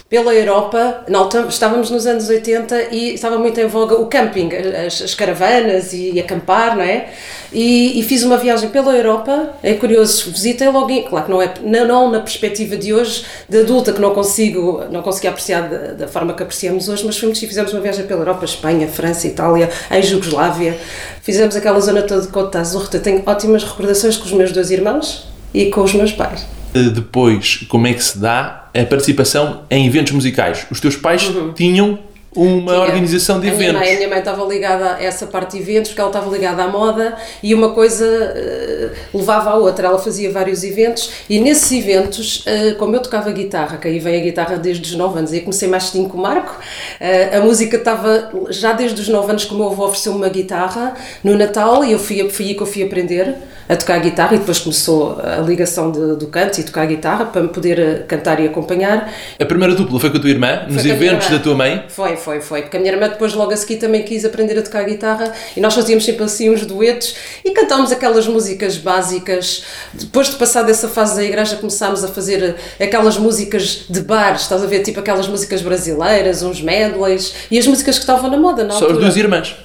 pela 0.08 0.36
Europa, 0.36 1.04
não, 1.10 1.28
estávamos 1.50 1.90
nos 1.90 2.06
anos 2.06 2.30
80 2.30 2.94
e 2.94 3.16
estava 3.16 3.40
muito 3.40 3.60
em 3.60 3.66
voga 3.66 3.96
o 3.96 4.06
camping, 4.06 4.50
as, 4.54 5.02
as 5.02 5.16
caravanas 5.16 5.94
e 5.94 6.20
acampar, 6.20 6.76
não 6.78 6.84
é? 6.84 7.10
E, 7.52 8.00
e, 8.00 8.04
fiz 8.04 8.22
uma 8.22 8.38
viagem 8.38 8.70
pela 8.70 8.96
Europa, 8.96 9.56
é 9.64 9.74
curioso, 9.74 10.30
visitei 10.30 10.68
logo, 10.68 11.04
claro 11.04 11.26
que 11.26 11.32
não 11.32 11.42
é 11.42 11.54
não, 11.64 11.88
não, 11.88 12.12
na 12.12 12.20
perspectiva 12.20 12.76
de 12.76 12.94
hoje, 12.94 13.26
de 13.48 13.60
adulta, 13.60 13.94
que 13.94 14.02
não 14.02 14.14
consigo, 14.14 14.84
não 14.92 15.02
consegui 15.16 15.28
apreciar 15.28 15.70
da, 15.70 15.78
da 15.94 16.08
forma 16.08 16.34
que 16.34 16.44
apreciamos 16.44 16.90
hoje, 16.90 17.06
mas 17.06 17.18
fomos, 17.18 17.40
fizemos 17.40 17.72
uma 17.74 17.82
viagem 17.82 18.06
pela 18.06 18.22
Europa, 18.22 18.46
Espanha, 18.46 18.88
França, 18.88 19.28
Itália, 19.28 19.70
em 19.90 20.04
Jugoslávia, 20.04 20.78
fizemos 21.22 21.56
aquela 21.56 21.80
zona 21.80 22.02
toda 22.02 22.22
de 22.22 22.28
Côte 22.28 22.54
d'Azur, 22.54 22.88
tenho 22.90 23.24
ótimas 23.26 23.64
recordações 23.64 24.18
com 24.18 24.26
os 24.26 24.32
meus 24.32 24.52
dois 24.52 24.72
irmãos 24.72 25.28
e 25.54 25.66
com 25.68 25.82
os 25.82 25.94
meus 25.94 26.12
pais. 26.12 26.46
Eh, 26.74 26.90
depois, 26.90 27.66
como 27.70 27.88
é 27.88 27.94
que 27.94 28.04
se 28.04 28.18
dá 28.18 28.70
a 28.74 28.86
participação 28.86 29.62
em 29.70 29.88
eventos 29.88 30.12
musicais? 30.12 30.66
Os 30.70 30.80
teus 30.80 30.96
pais 30.96 31.28
uhum. 31.30 31.54
tinham 31.54 32.00
uma 32.36 32.74
Tinha. 32.74 32.86
organização 32.86 33.40
de 33.40 33.48
a 33.48 33.54
eventos. 33.54 33.74
Minha 33.74 33.80
mãe, 33.80 33.94
a 33.94 33.98
minha 33.98 34.10
mãe 34.10 34.20
estava 34.20 34.46
ligada 34.46 34.96
a 34.96 35.04
essa 35.04 35.26
parte 35.26 35.52
de 35.52 35.64
eventos, 35.64 35.92
porque 35.92 36.02
ela 36.02 36.10
estava 36.10 36.30
ligada 36.30 36.64
à 36.64 36.68
moda 36.68 37.16
e 37.42 37.54
uma 37.54 37.70
coisa 37.70 38.06
uh, 38.06 39.18
levava 39.18 39.52
à 39.52 39.56
outra. 39.56 39.88
Ela 39.88 40.00
fazia 40.00 40.32
vários 40.32 40.64
eventos 40.64 41.12
e 41.30 41.40
nesses 41.40 41.72
eventos, 41.72 42.46
uh, 42.46 42.76
como 42.78 42.96
eu 42.96 43.02
tocava 43.02 43.32
guitarra, 43.32 43.78
que 43.78 43.88
aí 43.88 44.00
vem 44.00 44.20
a 44.20 44.24
guitarra 44.24 44.58
desde 44.58 44.92
os 44.92 44.96
9 44.96 45.20
anos, 45.20 45.34
e 45.34 45.40
comecei 45.40 45.68
mais 45.68 45.86
cedo 45.86 46.10
com 46.10 46.18
o 46.18 46.22
Marco, 46.22 46.52
uh, 46.52 47.38
a 47.38 47.42
música 47.42 47.78
estava 47.78 48.32
já 48.50 48.74
desde 48.74 49.00
os 49.02 49.08
9 49.08 49.30
anos 49.30 49.46
que 49.46 49.54
o 49.54 49.58
meu 49.58 49.68
avô 49.68 49.86
ofereceu-me 49.86 50.18
uma 50.18 50.30
guitarra 50.30 50.94
no 51.24 51.38
Natal 51.38 51.84
e 51.86 51.92
eu 51.92 52.00
fui, 52.00 52.30
fui 52.30 52.54
que 52.54 52.62
eu 52.62 52.68
fui 52.68 52.84
aprender 52.84 53.36
a 53.68 53.76
tocar 53.76 54.00
guitarra 54.00 54.36
e 54.36 54.40
depois 54.40 54.60
começou 54.60 55.20
a 55.20 55.38
ligação 55.38 55.92
de, 55.92 56.16
do 56.16 56.28
canto 56.28 56.60
e 56.60 56.64
tocar 56.64 56.86
guitarra 56.86 57.26
para 57.26 57.42
me 57.42 57.48
poder 57.50 58.06
cantar 58.08 58.40
e 58.40 58.48
acompanhar. 58.48 59.12
A 59.40 59.46
primeira 59.46 59.74
dupla 59.74 60.00
foi 60.00 60.10
com 60.12 60.18
a 60.18 60.20
tua 60.20 60.30
irmã, 60.30 60.66
nos 60.70 60.86
eventos 60.86 61.30
da 61.30 61.40
tua 61.40 61.56
mãe? 61.56 61.84
Foi, 61.88 62.16
foi, 62.16 62.25
foi. 62.42 62.62
Porque 62.62 62.78
a 62.78 62.80
minha 62.80 62.92
irmã 62.92 63.08
depois 63.10 63.34
logo 63.34 63.52
a 63.52 63.58
seguir 63.58 63.78
também 63.78 64.04
quis 64.04 64.26
aprender 64.26 64.58
a 64.58 64.62
tocar 64.62 64.84
guitarra 64.84 65.34
e 65.56 65.62
nós 65.62 65.74
fazíamos 65.74 66.04
sempre 66.04 66.24
assim 66.24 66.50
uns 66.50 66.66
duetos 66.66 67.16
e 67.44 67.52
cantávamos 67.52 67.92
aquelas 67.92 68.28
músicas 68.28 68.78
básicas. 68.78 69.64
Depois 69.94 70.30
de 70.30 70.36
passar 70.36 70.64
dessa 70.64 70.88
fase 70.88 71.16
da 71.16 71.24
igreja 71.24 71.56
começámos 71.58 72.04
a 72.04 72.08
fazer 72.08 72.56
aquelas 72.80 73.18
músicas 73.18 73.86
de 73.90 74.02
bar, 74.02 74.36
estás 74.36 74.64
a 74.64 74.68
ver? 74.68 74.82
Tipo 74.82 75.00
aquelas 75.00 75.28
músicas 75.28 75.62
brasileiras, 75.62 76.42
uns 76.42 76.62
medleys 76.62 77.34
e 77.52 77.60
as 77.60 77.68
músicas 77.68 77.96
que 77.96 78.02
estavam 78.02 78.30
na 78.30 78.38
moda 78.38 78.64
na 78.64 78.74
Só 78.74 78.88
as 78.88 78.98
duas 78.98 79.16
irmãs? 79.16 79.56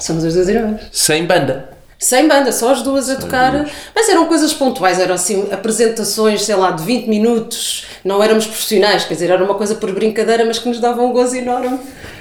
Somos 0.00 0.24
as 0.24 0.34
duas 0.34 0.48
irmãs. 0.48 0.80
Sem 0.92 1.24
banda? 1.24 1.77
Sem 1.98 2.28
banda, 2.28 2.52
só 2.52 2.70
as 2.70 2.82
duas 2.82 3.10
a 3.10 3.16
tocar, 3.16 3.68
mas 3.94 4.08
eram 4.08 4.26
coisas 4.26 4.54
pontuais, 4.54 5.00
eram 5.00 5.14
assim 5.14 5.48
apresentações, 5.50 6.44
sei 6.44 6.54
lá, 6.54 6.70
de 6.70 6.84
20 6.84 7.08
minutos, 7.08 7.86
não 8.04 8.22
éramos 8.22 8.46
profissionais, 8.46 9.04
quer 9.04 9.14
dizer, 9.14 9.30
era 9.30 9.42
uma 9.42 9.54
coisa 9.54 9.74
por 9.74 9.92
brincadeira, 9.92 10.44
mas 10.44 10.60
que 10.60 10.68
nos 10.68 10.78
dava 10.78 11.02
um 11.02 11.12
gozo 11.12 11.36
enorme. 11.36 11.78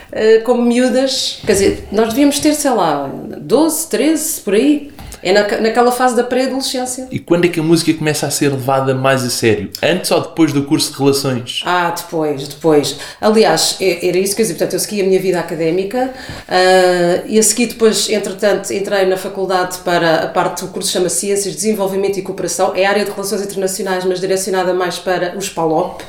Uh, 0.07 0.41
como 0.45 0.61
miúdas, 0.61 1.39
quer 1.45 1.51
dizer, 1.51 1.87
nós 1.91 2.09
devíamos 2.09 2.39
ter, 2.39 2.53
sei 2.53 2.71
lá, 2.71 3.11
12, 3.37 3.87
13, 3.89 4.41
por 4.41 4.53
aí, 4.53 4.91
é 5.27 5.33
na, 5.33 5.61
naquela 5.61 5.91
fase 5.91 6.15
da 6.15 6.23
pré-adolescência. 6.23 7.07
E 7.11 7.19
quando 7.19 7.45
é 7.45 7.47
que 7.47 7.59
a 7.59 7.63
música 7.63 7.93
começa 7.93 8.25
a 8.25 8.31
ser 8.31 8.49
levada 8.49 8.93
mais 8.95 9.23
a 9.23 9.29
sério? 9.29 9.69
Antes 9.81 10.09
ou 10.11 10.21
depois 10.21 10.53
do 10.53 10.63
curso 10.63 10.91
de 10.91 10.97
relações? 10.97 11.61
Ah, 11.65 11.93
depois, 11.95 12.47
depois. 12.47 12.97
Aliás, 13.19 13.77
é, 13.81 14.07
era 14.07 14.17
isso 14.17 14.35
que 14.35 14.41
eu 14.41 14.45
dizia. 14.45 14.57
Portanto, 14.57 14.73
eu 14.73 14.79
segui 14.79 15.01
a 15.01 15.03
minha 15.03 15.19
vida 15.19 15.39
académica 15.39 16.13
uh, 16.47 17.23
e 17.27 17.37
a 17.37 17.43
seguir 17.43 17.67
depois, 17.67 18.09
entretanto, 18.09 18.71
entrei 18.71 19.05
na 19.05 19.17
faculdade 19.17 19.79
para 19.79 20.23
a 20.23 20.27
parte 20.27 20.65
do 20.65 20.71
curso 20.71 20.91
chama 20.91 21.09
Ciências, 21.09 21.55
Desenvolvimento 21.55 22.17
e 22.17 22.21
Cooperação. 22.21 22.73
É 22.75 22.85
área 22.85 23.03
de 23.03 23.11
Relações 23.11 23.41
Internacionais, 23.41 24.05
mas 24.05 24.19
direcionada 24.19 24.73
mais 24.73 24.97
para 24.97 25.37
os 25.37 25.49
PALOP. 25.49 26.03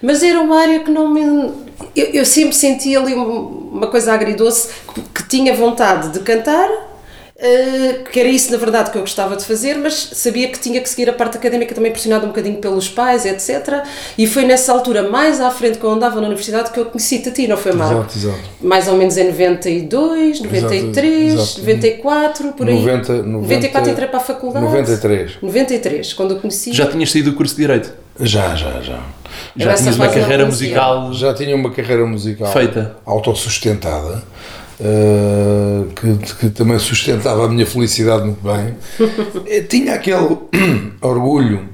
Mas 0.00 0.22
era 0.22 0.40
uma 0.40 0.60
área 0.60 0.80
que 0.80 0.90
não 0.90 1.12
me... 1.12 1.52
Eu, 1.94 2.06
eu 2.06 2.24
sempre 2.24 2.54
senti 2.54 2.96
ali 2.96 3.14
uma 3.14 3.88
coisa 3.88 4.12
agridoce, 4.12 4.68
que, 4.94 5.00
que 5.00 5.28
tinha 5.28 5.54
vontade 5.54 6.10
de 6.10 6.20
cantar, 6.20 6.68
Uh, 7.36 8.04
que 8.12 8.20
era 8.20 8.28
isso 8.28 8.52
na 8.52 8.58
verdade 8.58 8.92
que 8.92 8.96
eu 8.96 9.00
gostava 9.00 9.34
de 9.34 9.44
fazer, 9.44 9.74
mas 9.76 10.10
sabia 10.12 10.48
que 10.48 10.58
tinha 10.58 10.80
que 10.80 10.88
seguir 10.88 11.10
a 11.10 11.12
parte 11.12 11.36
académica 11.36 11.74
também 11.74 11.90
pressionada 11.90 12.24
um 12.24 12.28
bocadinho 12.28 12.58
pelos 12.58 12.88
pais, 12.88 13.26
etc. 13.26 13.82
E 14.16 14.24
foi 14.24 14.44
nessa 14.44 14.70
altura, 14.72 15.10
mais 15.10 15.40
à 15.40 15.50
frente, 15.50 15.78
que 15.78 15.84
eu 15.84 15.90
andava 15.90 16.20
na 16.20 16.26
universidade, 16.26 16.70
que 16.70 16.78
eu 16.78 16.86
conheci-te 16.86 17.30
a 17.30 17.32
ti, 17.32 17.48
não 17.48 17.56
foi 17.56 17.72
mal? 17.72 17.90
Exato, 17.90 18.18
exato. 18.18 18.50
Mais 18.60 18.86
ou 18.86 18.96
menos 18.96 19.16
em 19.16 19.24
92, 19.24 20.42
93, 20.42 21.32
exato, 21.32 21.42
exato. 21.42 21.60
94, 21.60 22.52
por 22.52 22.68
aí. 22.68 22.74
90, 22.74 23.12
90, 23.14 23.28
94 23.28 23.90
entrei 23.90 24.08
para 24.08 24.18
a 24.18 24.22
faculdade. 24.22 24.64
93. 24.64 25.32
93, 25.42 26.12
quando 26.12 26.34
eu 26.34 26.40
conheci. 26.40 26.72
Já 26.72 26.86
tinhas 26.86 27.10
saído 27.10 27.32
do 27.32 27.36
curso 27.36 27.56
de 27.56 27.62
Direito? 27.62 27.92
Já, 28.20 28.54
já, 28.54 28.80
já. 28.80 29.00
Já 29.56 29.72
essa 29.72 29.82
tinhas 29.82 29.96
uma 29.96 30.08
carreira 30.08 30.46
musical 30.46 31.12
Já 31.12 31.34
tinha 31.34 31.56
uma 31.56 31.72
carreira 31.72 32.06
musical 32.06 32.52
feita. 32.52 32.96
autossustentada, 33.04 34.22
eh, 34.80 35.84
que, 35.94 36.34
que 36.36 36.50
também 36.50 36.78
sustentava 36.78 37.44
a 37.46 37.48
minha 37.48 37.66
felicidade 37.66 38.24
muito 38.24 38.40
bem. 38.42 38.74
Eh, 39.46 39.62
tinha 39.62 39.94
aquele 39.94 40.36
orgulho 41.00 41.68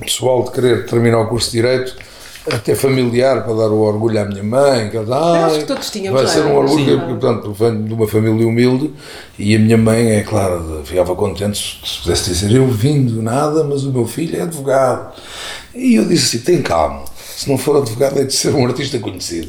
pessoal 0.00 0.44
de 0.44 0.50
querer 0.52 0.86
terminar 0.86 1.20
o 1.20 1.28
curso 1.28 1.50
de 1.50 1.58
Direito, 1.58 1.94
até 2.50 2.74
familiar, 2.74 3.44
para 3.44 3.52
dar 3.54 3.68
o 3.68 3.80
orgulho 3.80 4.18
à 4.18 4.24
minha 4.24 4.42
mãe. 4.42 4.88
Que 4.88 4.96
ela, 4.96 5.44
acho 5.46 5.54
"Ai, 5.56 5.60
que 5.60 5.66
todos 5.66 5.90
tínhamos, 5.90 6.22
Vai 6.22 6.30
ser 6.30 6.40
um 6.46 6.56
orgulho, 6.56 6.84
Sim. 6.84 6.98
porque, 6.98 7.14
portanto, 7.14 7.52
venho 7.52 7.82
de 7.84 7.92
uma 7.94 8.08
família 8.08 8.46
humilde 8.46 8.90
e 9.38 9.54
a 9.54 9.58
minha 9.58 9.76
mãe, 9.76 10.12
é 10.12 10.22
claro, 10.22 10.80
ficava 10.84 11.14
contente 11.14 11.78
se 11.84 12.02
pudesse 12.02 12.30
dizer: 12.30 12.52
Eu 12.56 12.66
vim 12.66 13.04
do 13.04 13.20
nada, 13.22 13.62
mas 13.62 13.84
o 13.84 13.92
meu 13.92 14.06
filho 14.06 14.38
é 14.38 14.42
advogado. 14.42 15.12
E 15.74 15.96
eu 15.96 16.04
disse 16.06 16.36
assim: 16.38 16.44
Tem 16.46 16.62
calma, 16.62 17.04
se 17.40 17.48
não 17.48 17.56
for 17.56 17.78
advogado, 17.78 18.20
é 18.20 18.24
de 18.24 18.34
ser 18.34 18.54
um 18.54 18.66
artista 18.66 18.98
conhecido. 18.98 19.48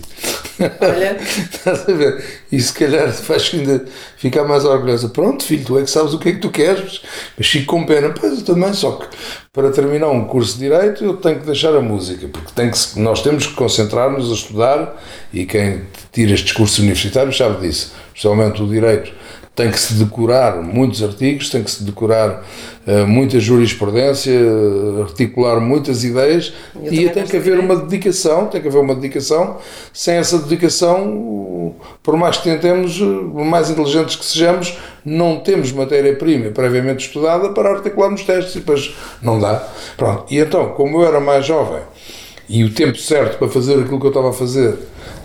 Olha. 0.80 1.18
Estás 1.20 1.90
a 1.90 1.92
ver? 1.92 2.24
E 2.50 2.58
se 2.58 2.72
calhar 2.72 3.12
faz 3.12 3.52
ainda 3.54 3.84
ficar 4.16 4.46
mais 4.46 4.64
orgulhosa. 4.64 5.10
Pronto, 5.10 5.44
filho, 5.44 5.66
tu 5.66 5.78
é 5.78 5.84
que 5.84 5.90
sabes 5.90 6.14
o 6.14 6.18
que 6.18 6.30
é 6.30 6.32
que 6.32 6.40
tu 6.40 6.50
queres. 6.50 7.02
Mas 7.38 7.48
fico 7.48 7.66
com 7.66 7.86
pena. 7.86 8.14
Pois 8.18 8.40
eu 8.40 8.46
também, 8.46 8.74
só 8.74 8.94
que 8.94 9.08
para 9.52 9.72
terminar 9.72 10.08
um 10.08 10.24
curso 10.24 10.54
de 10.54 10.70
Direito 10.70 11.04
eu 11.04 11.18
tenho 11.18 11.42
que 11.42 11.46
deixar 11.46 11.76
a 11.76 11.82
música, 11.82 12.30
porque 12.30 12.54
tem 12.56 12.72
que, 12.72 12.98
nós 12.98 13.22
temos 13.22 13.46
que 13.46 13.56
concentrar-nos 13.56 14.32
a 14.32 14.36
estudar 14.36 15.04
e 15.34 15.46
quem 15.46 15.82
tira 16.14 16.32
estes 16.32 16.54
cursos 16.54 16.80
universitários 16.80 17.36
sabe 17.36 17.68
disso, 17.68 17.94
especialmente 18.14 18.64
o 18.64 18.68
Direito. 18.70 19.12
Tem 19.62 19.70
que 19.70 19.80
se 19.80 19.94
decorar 19.94 20.56
muitos 20.56 21.04
artigos, 21.04 21.52
tem 21.52 21.62
que 21.62 21.70
se 21.70 21.84
decorar 21.84 22.44
eh, 22.88 23.04
muita 23.04 23.40
jurisprudência, 23.40 24.34
articular 25.02 25.60
muitas 25.60 26.04
ideias 26.04 26.52
Eu 26.76 26.92
e 26.92 27.10
tem 27.10 27.24
que 27.28 27.38
haver 27.38 27.60
uma 27.60 27.76
dedicação, 27.76 28.48
tem 28.48 28.60
que 28.60 28.68
haver 28.68 28.80
uma 28.80 28.96
dedicação. 28.96 29.58
Sem 29.94 30.16
essa 30.16 30.40
dedicação, 30.40 31.76
por 32.02 32.18
mais 32.18 32.38
que 32.38 32.44
tentemos, 32.46 33.00
eh, 33.00 33.32
por 33.32 33.46
mais 33.46 33.70
inteligentes 33.70 34.16
que 34.16 34.26
sejamos, 34.26 34.76
não 35.06 35.42
temos 35.42 35.72
matéria-prima 35.72 36.50
previamente 36.50 37.06
estudada 37.06 37.50
para 37.50 37.70
articularmos 37.70 38.24
testes 38.24 38.56
e 38.56 38.60
depois 38.62 38.96
não 39.22 39.40
dá. 39.40 39.64
Pronto. 39.96 40.26
E 40.34 40.40
então, 40.40 40.70
como 40.70 41.02
eu 41.02 41.08
era 41.08 41.20
mais 41.20 41.46
jovem 41.46 41.82
e 42.50 42.64
o 42.64 42.74
tempo 42.74 42.98
certo 42.98 43.38
para 43.38 43.48
fazer 43.48 43.80
aquilo 43.80 44.00
que 44.00 44.08
eu 44.08 44.10
estava 44.10 44.32
a 44.32 44.34
fazer, 44.34 44.76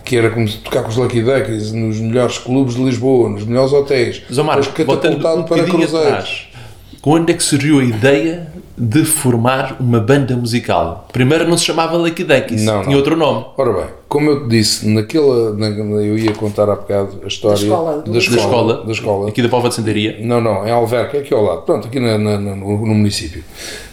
que 0.06 0.16
era 0.16 0.30
como 0.30 0.48
tocar 0.48 0.82
com 0.84 0.88
os 0.88 0.96
Lucky 0.96 1.20
Duckies 1.20 1.72
nos 1.72 1.98
melhores 1.98 2.38
clubes 2.38 2.76
de 2.76 2.82
Lisboa, 2.84 3.28
nos 3.28 3.44
melhores 3.44 3.72
hotéis, 3.72 4.22
voltando 4.30 4.72
catapultado 5.18 5.40
um 5.40 5.42
para 5.44 5.64
cruzeiros. 5.64 6.48
quando 7.02 7.28
é 7.30 7.34
que 7.34 7.42
surgiu 7.42 7.80
a 7.80 7.84
ideia 7.84 8.46
de 8.78 9.04
formar 9.04 9.76
uma 9.80 9.98
banda 9.98 10.36
musical? 10.36 11.08
Primeiro 11.12 11.48
não 11.48 11.58
se 11.58 11.64
chamava 11.64 11.96
Lucky 11.96 12.22
Duckies, 12.24 12.62
Não, 12.64 12.82
tinha 12.82 12.90
não. 12.92 12.96
outro 12.98 13.16
nome. 13.16 13.46
Ora 13.56 13.72
bem, 13.72 13.86
como 14.08 14.30
eu 14.30 14.42
te 14.44 14.48
disse, 14.50 14.88
naquela, 14.88 15.52
na, 15.54 15.66
eu 15.68 16.16
ia 16.16 16.32
contar 16.32 16.70
há 16.70 16.76
bocado 16.76 17.20
a 17.24 17.26
história 17.26 17.56
escola, 17.56 18.02
do- 18.02 18.12
Da 18.12 18.18
escola, 18.18 18.84
da 18.84 18.92
escola. 18.92 19.28
aqui 19.28 19.42
da 19.42 19.48
Póvoa 19.48 19.70
de 19.70 19.74
Santaria. 19.74 20.18
Não, 20.20 20.40
não, 20.40 20.64
em 20.66 20.70
Alverca, 20.70 21.18
aqui 21.18 21.34
ao 21.34 21.42
lado, 21.42 21.62
pronto, 21.62 21.88
aqui 21.88 21.98
na- 21.98 22.16
na- 22.18 22.38
no, 22.38 22.54
no 22.54 22.94
município. 22.94 23.42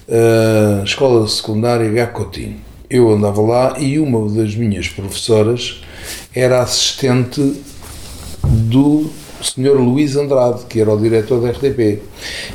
Uh, 0.07 0.83
escola 0.83 1.27
secundária 1.27 1.89
Gacotinho. 1.89 2.57
Eu 2.93 3.09
andava 3.09 3.41
lá 3.41 3.79
e 3.79 3.97
uma 3.97 4.29
das 4.29 4.55
minhas 4.55 4.87
professoras 4.87 5.81
era 6.31 6.61
assistente 6.61 7.41
do 8.43 9.09
Sr. 9.41 9.73
Luís 9.73 10.15
Andrade, 10.15 10.65
que 10.69 10.79
era 10.79 10.93
o 10.93 11.01
diretor 11.01 11.41
da 11.41 11.49
RTP. 11.49 12.03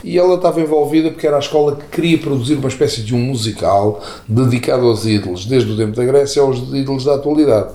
E 0.05 0.17
ela 0.17 0.37
estava 0.37 0.61
envolvida 0.61 1.11
porque 1.11 1.27
era 1.27 1.35
a 1.35 1.41
escola 1.41 1.75
que 1.75 1.87
queria 1.87 2.19
produzir 2.19 2.55
uma 2.55 2.69
espécie 2.69 3.03
de 3.03 3.17
um 3.17 3.19
musical 3.19 4.01
dedicado 4.29 4.87
aos 4.87 5.05
ídolos, 5.05 5.45
desde 5.45 5.73
o 5.73 5.77
tempo 5.77 5.97
da 5.97 6.05
Grécia 6.05 6.41
aos 6.41 6.59
ídolos 6.73 7.05
da 7.05 7.17
atualidade. 7.17 7.71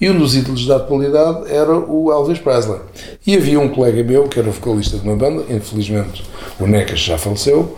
E 0.00 0.08
um 0.08 0.16
dos 0.16 0.36
ídolos 0.36 0.68
da 0.68 0.76
atualidade 0.76 1.50
era 1.50 1.76
o 1.76 2.12
Elvis 2.12 2.38
Presley. 2.38 2.78
E 3.26 3.34
havia 3.34 3.58
um 3.58 3.68
colega 3.68 4.04
meu, 4.04 4.28
que 4.28 4.38
era 4.38 4.52
vocalista 4.52 4.98
de 4.98 5.02
uma 5.02 5.16
banda, 5.16 5.42
infelizmente 5.52 6.22
o 6.60 6.66
Necas 6.68 7.00
já 7.00 7.18
faleceu, 7.18 7.76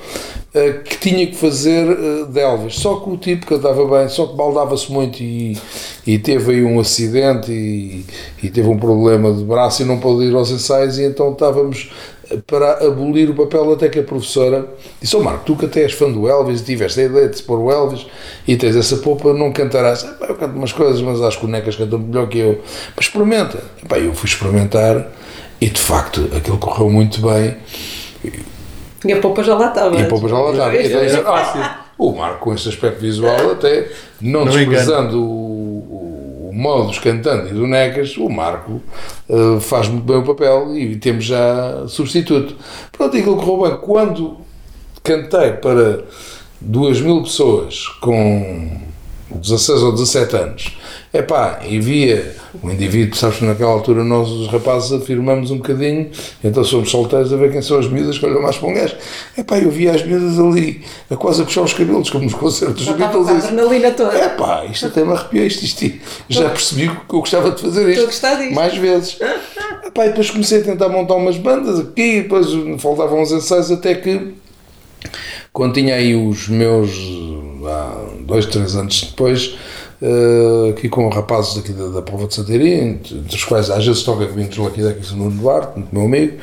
que 0.84 0.98
tinha 0.98 1.26
que 1.26 1.34
fazer 1.36 1.86
eh, 1.88 2.24
de 2.30 2.40
Elvis. 2.40 2.76
Só 2.76 2.96
que 2.96 3.10
o 3.10 3.16
tipo 3.16 3.46
cantava 3.46 3.84
bem, 3.86 4.08
só 4.08 4.26
que 4.26 4.36
baldava-se 4.36 4.90
muito 4.90 5.22
e, 5.22 5.56
e 6.06 6.18
teve 6.18 6.52
aí 6.52 6.64
um 6.64 6.80
acidente 6.80 7.50
e, 7.52 8.04
e 8.42 8.50
teve 8.50 8.68
um 8.68 8.78
problema 8.78 9.32
de 9.32 9.44
braço 9.44 9.82
e 9.82 9.84
não 9.84 9.98
pôde 9.98 10.24
ir 10.24 10.34
aos 10.34 10.50
ensaios 10.50 10.98
e 10.98 11.04
então 11.04 11.32
estávamos 11.32 11.90
para 12.46 12.84
abolir 12.84 13.30
o 13.30 13.34
papel 13.34 13.72
até 13.72 13.88
que 13.88 14.00
a 14.00 14.02
professora 14.02 14.66
disse, 15.00 15.14
ó 15.16 15.20
Marco, 15.20 15.44
tu 15.44 15.56
que 15.56 15.66
até 15.66 15.82
és 15.82 15.92
fã 15.92 16.10
do 16.10 16.28
Elvis 16.28 16.60
tiveste 16.62 17.00
a 17.00 17.04
ideia 17.04 17.28
de 17.28 17.36
se 17.36 17.42
pôr 17.42 17.58
o 17.58 17.70
Elvis 17.70 18.06
e 18.46 18.56
tens 18.56 18.74
essa 18.74 18.96
popa, 18.96 19.32
não 19.32 19.52
cantarás. 19.52 20.04
"Epá, 20.04 20.26
Eu 20.28 20.34
canto 20.34 20.56
umas 20.56 20.72
coisas, 20.72 21.00
mas 21.00 21.20
acho 21.22 21.38
que 21.38 21.46
o 21.46 21.48
canta 21.76 21.98
melhor 21.98 22.28
que 22.28 22.38
eu. 22.38 22.60
Mas 22.96 23.06
experimenta. 23.06 23.62
Eu 23.90 24.12
fui 24.14 24.28
experimentar 24.28 25.06
e 25.60 25.68
de 25.68 25.80
facto 25.80 26.28
aquilo 26.36 26.58
correu 26.58 26.90
muito 26.90 27.20
bem. 27.22 27.56
E 29.08 29.12
a 29.12 29.20
popa 29.20 29.42
já 29.42 29.54
lá 29.54 29.68
estava. 29.68 29.96
E 29.96 30.02
a 30.02 30.06
popa 30.06 30.28
já 30.28 30.38
lá 30.38 30.50
estava. 30.50 30.76
Então, 30.76 31.00
Era 31.00 31.22
fácil. 31.22 31.60
o 31.98 32.12
Marco, 32.12 32.38
com 32.40 32.54
esse 32.54 32.68
aspecto 32.68 33.00
visual, 33.00 33.52
até 33.52 33.88
não, 34.20 34.44
Não 34.44 34.52
desprezando 34.52 35.20
o, 35.20 36.48
o, 36.48 36.48
o 36.50 36.54
modus 36.54 36.98
cantante 36.98 37.52
do 37.52 37.66
Necas, 37.66 38.16
o 38.16 38.28
Marco 38.28 38.80
eh, 39.28 39.60
faz 39.60 39.88
muito 39.88 40.04
bem 40.04 40.16
o 40.16 40.22
papel 40.22 40.76
e 40.76 40.96
temos 40.96 41.24
já 41.24 41.86
substituto. 41.88 42.56
Pronto, 42.92 43.16
e 43.16 43.20
aquilo 43.20 43.36
correu 43.36 43.70
bem. 43.70 43.80
Quando 43.80 44.38
cantei 45.02 45.52
para 45.52 46.00
duas 46.60 47.00
mil 47.00 47.22
pessoas 47.22 47.86
com 48.00 48.80
16 49.30 49.82
ou 49.82 49.92
17 49.92 50.36
anos, 50.36 50.76
epá, 51.12 51.60
e 51.66 51.80
via 51.80 52.36
o 52.62 52.70
indivíduo, 52.70 53.16
sabes 53.16 53.38
que 53.38 53.44
naquela 53.44 53.72
altura 53.72 54.04
nós, 54.04 54.30
os 54.30 54.46
rapazes, 54.48 54.92
afirmamos 54.92 55.50
um 55.50 55.56
bocadinho, 55.56 56.10
então 56.44 56.62
somos 56.62 56.90
solteiros 56.90 57.32
a 57.32 57.36
ver 57.36 57.50
quem 57.50 57.60
são 57.60 57.78
as 57.78 57.88
miúdas 57.88 58.18
que 58.18 58.24
olham 58.24 58.40
mais 58.40 58.56
para 58.56 58.68
um 58.68 58.74
gajo. 58.74 58.94
Epá, 59.36 59.58
eu 59.58 59.70
via 59.70 59.92
as 59.92 60.04
miúdas 60.04 60.38
ali, 60.38 60.82
a 61.10 61.16
quase 61.16 61.42
a 61.42 61.44
puxar 61.44 61.62
os 61.62 61.72
cabelos, 61.72 62.08
como 62.08 62.24
nos 62.24 62.34
concertos 62.34 62.86
dos 62.86 62.96
Beatles. 62.96 63.28
a 63.28 63.32
e 63.32 63.36
adrenalina 63.36 63.90
toda. 63.90 64.16
é 64.16 64.28
pá, 64.28 64.64
isto 64.64 64.86
até 64.86 65.04
me 65.04 65.12
arrepiou, 65.12 65.44
isto, 65.44 65.64
isto, 65.64 65.92
já 66.28 66.48
percebi 66.48 66.88
que 66.88 67.14
eu 67.14 67.20
gostava 67.20 67.50
de 67.50 67.60
fazer 67.60 67.88
isto 67.88 68.54
mais 68.54 68.76
vezes. 68.76 69.18
Epá, 69.84 70.06
e 70.06 70.08
depois 70.08 70.30
comecei 70.30 70.60
a 70.60 70.64
tentar 70.64 70.88
montar 70.88 71.14
umas 71.14 71.36
bandas 71.36 71.80
aqui, 71.80 72.22
depois 72.22 72.46
faltavam 72.78 73.22
uns 73.22 73.32
ensaios 73.32 73.70
até 73.72 73.94
que 73.94 74.34
quando 75.52 75.74
tinha 75.74 75.94
aí 75.94 76.14
os 76.14 76.48
meus 76.48 76.90
há 77.68 78.06
dois, 78.20 78.46
três 78.46 78.76
anos 78.76 79.02
depois, 79.02 79.56
eh, 80.00 80.70
aqui 80.70 80.88
com 80.88 81.08
rapazes 81.08 81.58
aqui 81.58 81.72
da, 81.72 81.88
da 81.88 82.02
Prova 82.02 82.26
de 82.26 82.34
Santaria, 82.34 82.84
entre 82.84 83.16
entre 83.16 83.36
os 83.36 83.44
quais 83.44 83.70
às 83.70 83.84
vezes 83.84 84.02
toca 84.02 84.26
comigo 84.26 84.50
os 84.50 84.56
Lucky 84.56 84.82
Duckies, 84.82 85.10
o 85.12 85.16
Nuno 85.16 85.40
Duarte, 85.40 85.82
meu 85.90 86.04
amigo, 86.04 86.38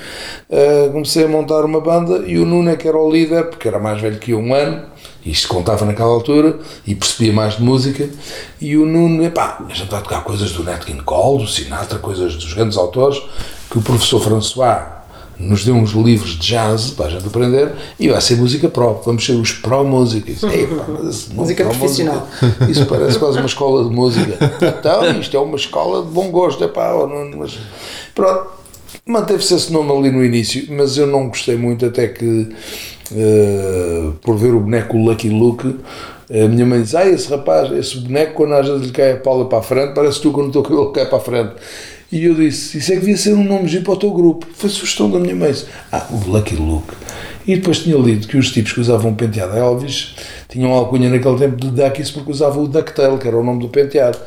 eh, 0.49 0.89
comecei 0.91 1.25
a 1.25 1.27
montar 1.27 1.63
uma 1.63 1.79
banda 1.79 2.23
e 2.25 2.37
o 2.37 2.45
Nuno 2.45 2.69
é 2.69 2.75
que 2.75 2.87
era 2.87 2.97
o 2.97 3.11
líder, 3.11 3.49
porque 3.49 3.67
era 3.67 3.79
mais 3.79 4.01
velho 4.01 4.17
que 4.17 4.31
eu 4.31 4.39
um 4.39 4.53
ano, 4.53 4.83
isto 5.25 5.47
contava 5.47 5.85
naquela 5.85 6.09
altura 6.09 6.59
e 6.85 6.95
percebia 6.95 7.31
mais 7.31 7.57
de 7.57 7.63
música. 7.63 8.09
E 8.59 8.75
o 8.75 8.85
Nuno, 8.85 9.23
epá, 9.23 9.63
a 9.69 9.73
gente 9.73 9.89
vai 9.89 10.01
tocar 10.01 10.23
coisas 10.23 10.51
do 10.51 10.63
Nat 10.63 10.83
King 10.83 11.01
Cole, 11.03 11.43
do 11.43 11.49
Sinatra, 11.49 11.99
coisas 11.99 12.35
dos 12.35 12.53
grandes 12.53 12.77
autores, 12.77 13.21
que 13.69 13.77
o 13.77 13.81
professor 13.81 14.19
François 14.19 15.02
nos 15.47 15.63
deu 15.65 15.75
uns 15.75 15.91
livros 15.91 16.31
de 16.31 16.47
jazz 16.47 16.91
para 16.91 17.07
a 17.07 17.09
gente 17.09 17.27
aprender 17.27 17.71
e 17.99 18.09
vai 18.09 18.21
ser 18.21 18.35
música 18.35 18.69
pro, 18.69 19.01
vamos 19.05 19.25
ser 19.25 19.33
os 19.33 19.51
pró-músicos. 19.51 20.41
Música 21.33 21.63
pró-música, 21.63 21.65
profissional. 21.65 22.27
Isso 22.69 22.85
parece 22.85 23.19
quase 23.19 23.37
uma 23.37 23.47
escola 23.47 23.83
de 23.83 23.95
música. 23.95 24.37
Então, 24.61 25.11
isto 25.19 25.35
é 25.35 25.39
uma 25.39 25.55
escola 25.55 26.03
de 26.03 26.11
bom 26.11 26.29
gosto, 26.29 26.69
ó, 26.75 27.07
Nuno, 27.07 27.37
mas 27.37 27.57
pronto. 28.15 28.63
Manteve-se 29.05 29.53
esse 29.55 29.73
nome 29.73 29.91
ali 29.91 30.11
no 30.11 30.23
início, 30.23 30.65
mas 30.69 30.97
eu 30.97 31.05
não 31.05 31.27
gostei 31.27 31.57
muito 31.57 31.85
até 31.85 32.07
que 32.07 32.47
eh, 33.13 34.11
por 34.21 34.37
ver 34.37 34.53
o 34.53 34.61
boneco 34.61 34.97
Lucky 34.97 35.29
Luke 35.29 35.75
a 36.29 36.47
minha 36.47 36.65
mãe 36.65 36.81
diz, 36.81 36.95
ah, 36.95 37.05
esse 37.05 37.29
rapaz, 37.29 37.71
esse 37.71 37.97
boneco 37.97 38.33
quando 38.33 38.53
às 38.53 38.67
vezes 38.67 38.87
lhe 38.87 38.91
cai 38.91 39.11
a 39.11 39.17
paula 39.17 39.45
para 39.45 39.59
a 39.59 39.61
frente 39.61 39.93
parece 39.93 40.21
tu 40.21 40.31
quando 40.31 40.47
o 40.47 40.51
teu 40.51 40.63
cabelo 40.63 40.91
cai 40.91 41.05
para 41.05 41.17
a 41.17 41.21
frente 41.21 41.53
e 42.13 42.25
eu 42.25 42.35
disse, 42.35 42.77
isso 42.77 42.91
é 42.91 42.95
que 42.95 43.01
devia 43.01 43.17
ser 43.17 43.33
um 43.33 43.43
nome 43.43 43.67
para 43.79 43.93
o 43.93 43.97
teu 43.97 44.11
grupo. 44.11 44.45
Foi 44.53 44.69
sugestão 44.69 45.09
da 45.09 45.17
minha 45.17 45.35
mãe. 45.35 45.51
Ah, 45.91 46.05
o 46.11 46.29
Lucky 46.29 46.55
Luke. 46.55 46.93
E 47.47 47.55
depois 47.55 47.79
tinha 47.79 47.97
lido 47.97 48.27
que 48.27 48.37
os 48.37 48.51
tipos 48.51 48.71
que 48.71 48.79
usavam 48.79 49.15
penteado 49.15 49.57
Elvis 49.57 50.13
tinham 50.47 50.71
alcunha 50.71 51.09
naquele 51.09 51.37
tempo 51.39 51.55
de 51.55 51.71
Duckies 51.71 52.11
porque 52.11 52.29
usavam 52.29 52.65
o 52.65 52.67
Ducktail, 52.67 53.17
que 53.17 53.27
era 53.27 53.35
o 53.35 53.43
nome 53.43 53.61
do 53.61 53.67
penteado. 53.67 54.19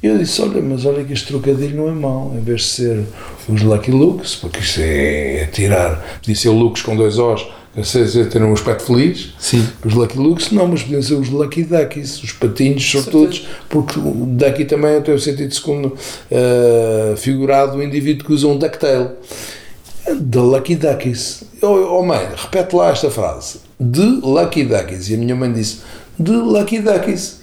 E 0.00 0.06
eu 0.06 0.16
disse, 0.16 0.40
olha, 0.40 0.62
mas 0.62 0.86
olha 0.86 1.02
que 1.02 1.12
este 1.12 1.26
trocadilho 1.26 1.76
não 1.76 1.88
é 1.88 1.92
mau, 1.92 2.32
em 2.32 2.40
vez 2.40 2.60
de 2.60 2.66
ser 2.68 3.04
os 3.48 3.60
Lucky 3.60 3.90
Lukes, 3.90 4.36
porque 4.36 4.60
isto 4.60 4.80
é, 4.80 5.40
é 5.40 5.46
tirar, 5.46 6.20
podia 6.20 6.36
ser 6.36 6.50
Lukes 6.50 6.82
com 6.82 6.94
dois 6.94 7.18
Os, 7.18 7.44
ou 7.74 7.84
seja, 7.84 8.26
ter 8.26 8.42
um 8.42 8.52
aspecto 8.52 8.84
feliz, 8.84 9.32
Sim. 9.38 9.66
os 9.84 9.94
Lucky 9.94 10.18
Lukes 10.18 10.50
não, 10.50 10.68
mas 10.68 10.82
podiam 10.82 11.02
ser 11.02 11.14
os 11.14 11.30
Lucky 11.30 11.64
Duckies, 11.64 12.22
os 12.22 12.32
patinhos 12.32 12.84
sortudos, 12.84 13.46
porque 13.68 13.98
o 13.98 14.26
Ducky 14.26 14.66
também 14.66 15.00
tem 15.00 15.14
o 15.14 15.18
sentido 15.18 15.54
segundo 15.54 15.96
eh, 16.30 17.14
figurado 17.16 17.76
do 17.76 17.82
indivíduo 17.82 18.26
que 18.26 18.32
usa 18.32 18.46
um 18.46 18.58
ducktail. 18.58 19.12
The 20.04 20.38
Lucky 20.38 20.74
Duckies. 20.74 21.44
Oh, 21.62 21.98
oh 21.98 22.02
mãe, 22.02 22.28
repete 22.36 22.76
lá 22.76 22.90
esta 22.90 23.10
frase. 23.10 23.60
The 23.78 24.20
Lucky 24.22 24.64
Duckies. 24.64 25.08
E 25.08 25.14
a 25.14 25.16
minha 25.16 25.34
mãe 25.34 25.52
disse, 25.52 25.78
The 26.22 26.32
Lucky 26.32 26.80
Duckies. 26.80 27.41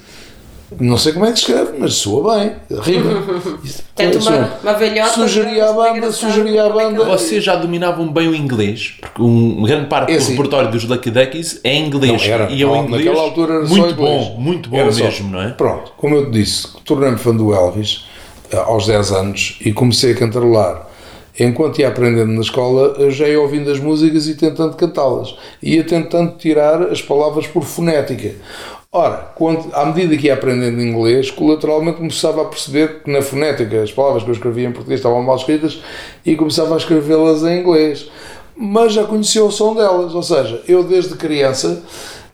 Não 0.80 0.98
sei 0.98 1.14
como 1.14 1.26
é 1.26 1.32
que 1.32 1.40
se 1.40 1.46
escreve, 1.46 1.78
mas 1.80 1.96
soa 1.96 2.38
bem, 2.38 2.56
rima. 2.82 3.24
Tanto 3.96 4.20
uma, 4.20 4.50
uma 4.62 4.74
velhota. 4.74 5.14
Sugeria 5.14 5.66
a 5.70 5.74
mas 5.74 5.94
banda, 5.94 6.12
sugeria 6.12 6.64
a 6.66 6.68
como 6.68 6.80
é 6.80 6.84
banda. 6.92 7.06
Vocês 7.06 7.44
já 7.44 7.56
dominavam 7.56 8.12
bem 8.12 8.28
o 8.28 8.36
inglês, 8.36 8.96
porque 9.02 9.22
um 9.22 9.64
grande 9.64 9.88
parte 9.88 10.12
É 10.12 10.16
do 10.16 10.18
assim. 10.22 10.32
repertório 10.36 10.70
dos 10.72 10.84
Lucky 10.84 11.10
Duckies 11.10 11.60
é 11.64 11.76
inglês. 11.76 12.22
Não, 12.28 12.34
era, 12.34 12.52
e 12.52 12.62
é 12.62 12.68
um 12.68 12.70
não, 12.76 12.84
inglês 12.86 13.06
naquela 13.06 13.24
altura 13.24 13.54
era 13.56 13.66
só 13.66 13.76
muito 13.76 13.94
inglês. 13.94 14.28
bom, 14.28 14.36
muito 14.38 14.70
bom 14.70 14.78
Era 14.78 14.92
só- 14.92 15.04
mesmo, 15.06 15.30
não 15.32 15.42
é? 15.42 15.50
Pronto, 15.50 15.92
como 15.98 16.16
eu 16.16 16.26
te 16.26 16.32
disse, 16.32 16.68
tornei-me 16.86 17.18
fã 17.18 17.36
do 17.36 17.52
Elvis 17.54 18.06
eh, 18.52 18.58
aos 18.58 18.86
10 18.86 19.12
anos 19.12 19.58
e 19.66 19.74
comecei 19.74 20.12
a 20.12 20.16
cantarolar. 20.16 20.88
Enquanto 21.40 21.80
ia 21.80 21.88
aprendendo 21.88 22.34
na 22.34 22.42
escola, 22.42 22.96
eu 22.98 23.10
já 23.10 23.26
ia 23.28 23.40
ouvindo 23.40 23.72
as 23.72 23.80
músicas 23.80 24.28
e 24.28 24.36
tentando 24.36 24.76
cantá-las. 24.76 25.34
Ia 25.64 25.84
tentando 25.86 26.36
tirar 26.38 26.84
as 26.84 27.02
palavras 27.02 27.48
por 27.48 27.64
fonética. 27.64 28.36
Ora, 28.92 29.32
quando, 29.36 29.70
à 29.72 29.86
medida 29.86 30.18
que 30.18 30.26
ia 30.26 30.34
aprendendo 30.34 30.82
inglês, 30.82 31.30
colateralmente 31.30 31.98
começava 31.98 32.42
a 32.42 32.46
perceber 32.46 33.04
que 33.04 33.12
na 33.12 33.22
fonética 33.22 33.84
as 33.84 33.92
palavras 33.92 34.24
que 34.24 34.30
eu 34.30 34.34
escrevia 34.34 34.68
em 34.68 34.72
português 34.72 35.00
estavam 35.00 35.22
mal 35.22 35.36
escritas 35.36 35.80
e 36.26 36.36
começava 36.36 36.74
a 36.74 36.78
escrevê-las 36.78 37.44
em 37.44 37.60
inglês. 37.60 38.10
Mas 38.58 38.94
já 38.94 39.04
conhecia 39.04 39.46
o 39.46 39.52
som 39.52 39.76
delas, 39.76 40.16
ou 40.16 40.24
seja, 40.24 40.64
eu 40.68 40.84
desde 40.84 41.14
criança, 41.14 41.84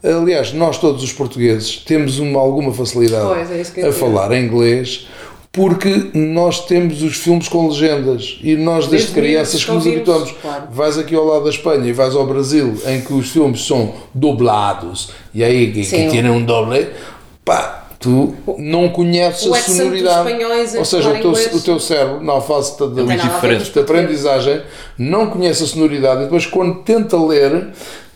aliás, 0.01 0.53
nós 0.53 0.77
todos 0.77 1.03
os 1.03 1.11
portugueses 1.11 1.83
temos 1.85 2.19
uma, 2.19 2.39
alguma 2.39 2.73
facilidade 2.73 3.27
Pois, 3.27 3.77
é 3.77 3.87
a 3.89 3.91
falar 3.91 4.31
em 4.31 4.45
inglês 4.45 5.09
porque 5.55 6.11
nós 6.13 6.65
temos 6.65 7.01
os 7.01 7.15
filmes 7.15 7.47
com 7.47 7.67
legendas 7.69 8.37
e 8.43 8.55
nós 8.57 8.87
desde, 8.87 9.07
Desde 9.07 9.13
crianças 9.13 9.63
que 9.63 9.71
nos 9.71 9.87
habituamos. 9.87 10.31
claro. 10.41 10.63
Vais 10.71 10.97
aqui 10.97 11.15
ao 11.15 11.23
lado 11.25 11.45
da 11.45 11.49
Espanha 11.49 11.87
e 11.87 11.93
vais 11.93 12.13
ao 12.13 12.25
Brasil 12.27 12.75
em 12.85 12.99
que 13.01 13.13
os 13.13 13.29
filmes 13.29 13.65
são 13.65 13.93
dublados 14.13 15.11
e 15.33 15.43
aí 15.43 15.71
que, 15.71 15.81
que 15.85 16.07
tiene 16.09 16.29
um 16.29 16.43
doble, 16.43 16.87
pá, 17.45 17.87
tu 17.99 18.35
não 18.57 18.89
conheces 18.89 19.45
O 19.47 19.53
a 19.53 19.59
sonoridade. 19.59 20.29
Ou 20.77 20.85
seja, 20.85 21.09
o 21.09 21.21
teu, 21.21 21.31
o 21.31 21.61
teu 21.61 21.79
cérebro, 21.79 22.21
na 22.23 22.41
fase 22.41 22.77
de, 22.77 22.87
de, 22.89 22.95
Não 23.01 23.07
tem 23.07 23.17
nada 23.17 23.23
a 23.23 23.39
ver 23.39 23.57
diferente. 23.57 23.57
com 23.57 23.61
os 23.63 23.67
de 23.67 23.73
portugueses. 23.73 24.25
aprendizagem, 24.25 24.61
não 24.97 25.27
conhece 25.27 25.63
a 25.63 25.67
sonoridade 25.67 26.21
e 26.21 26.23
depois 26.25 26.45
quando 26.45 26.75
tenta 26.83 27.17
ler, 27.17 27.69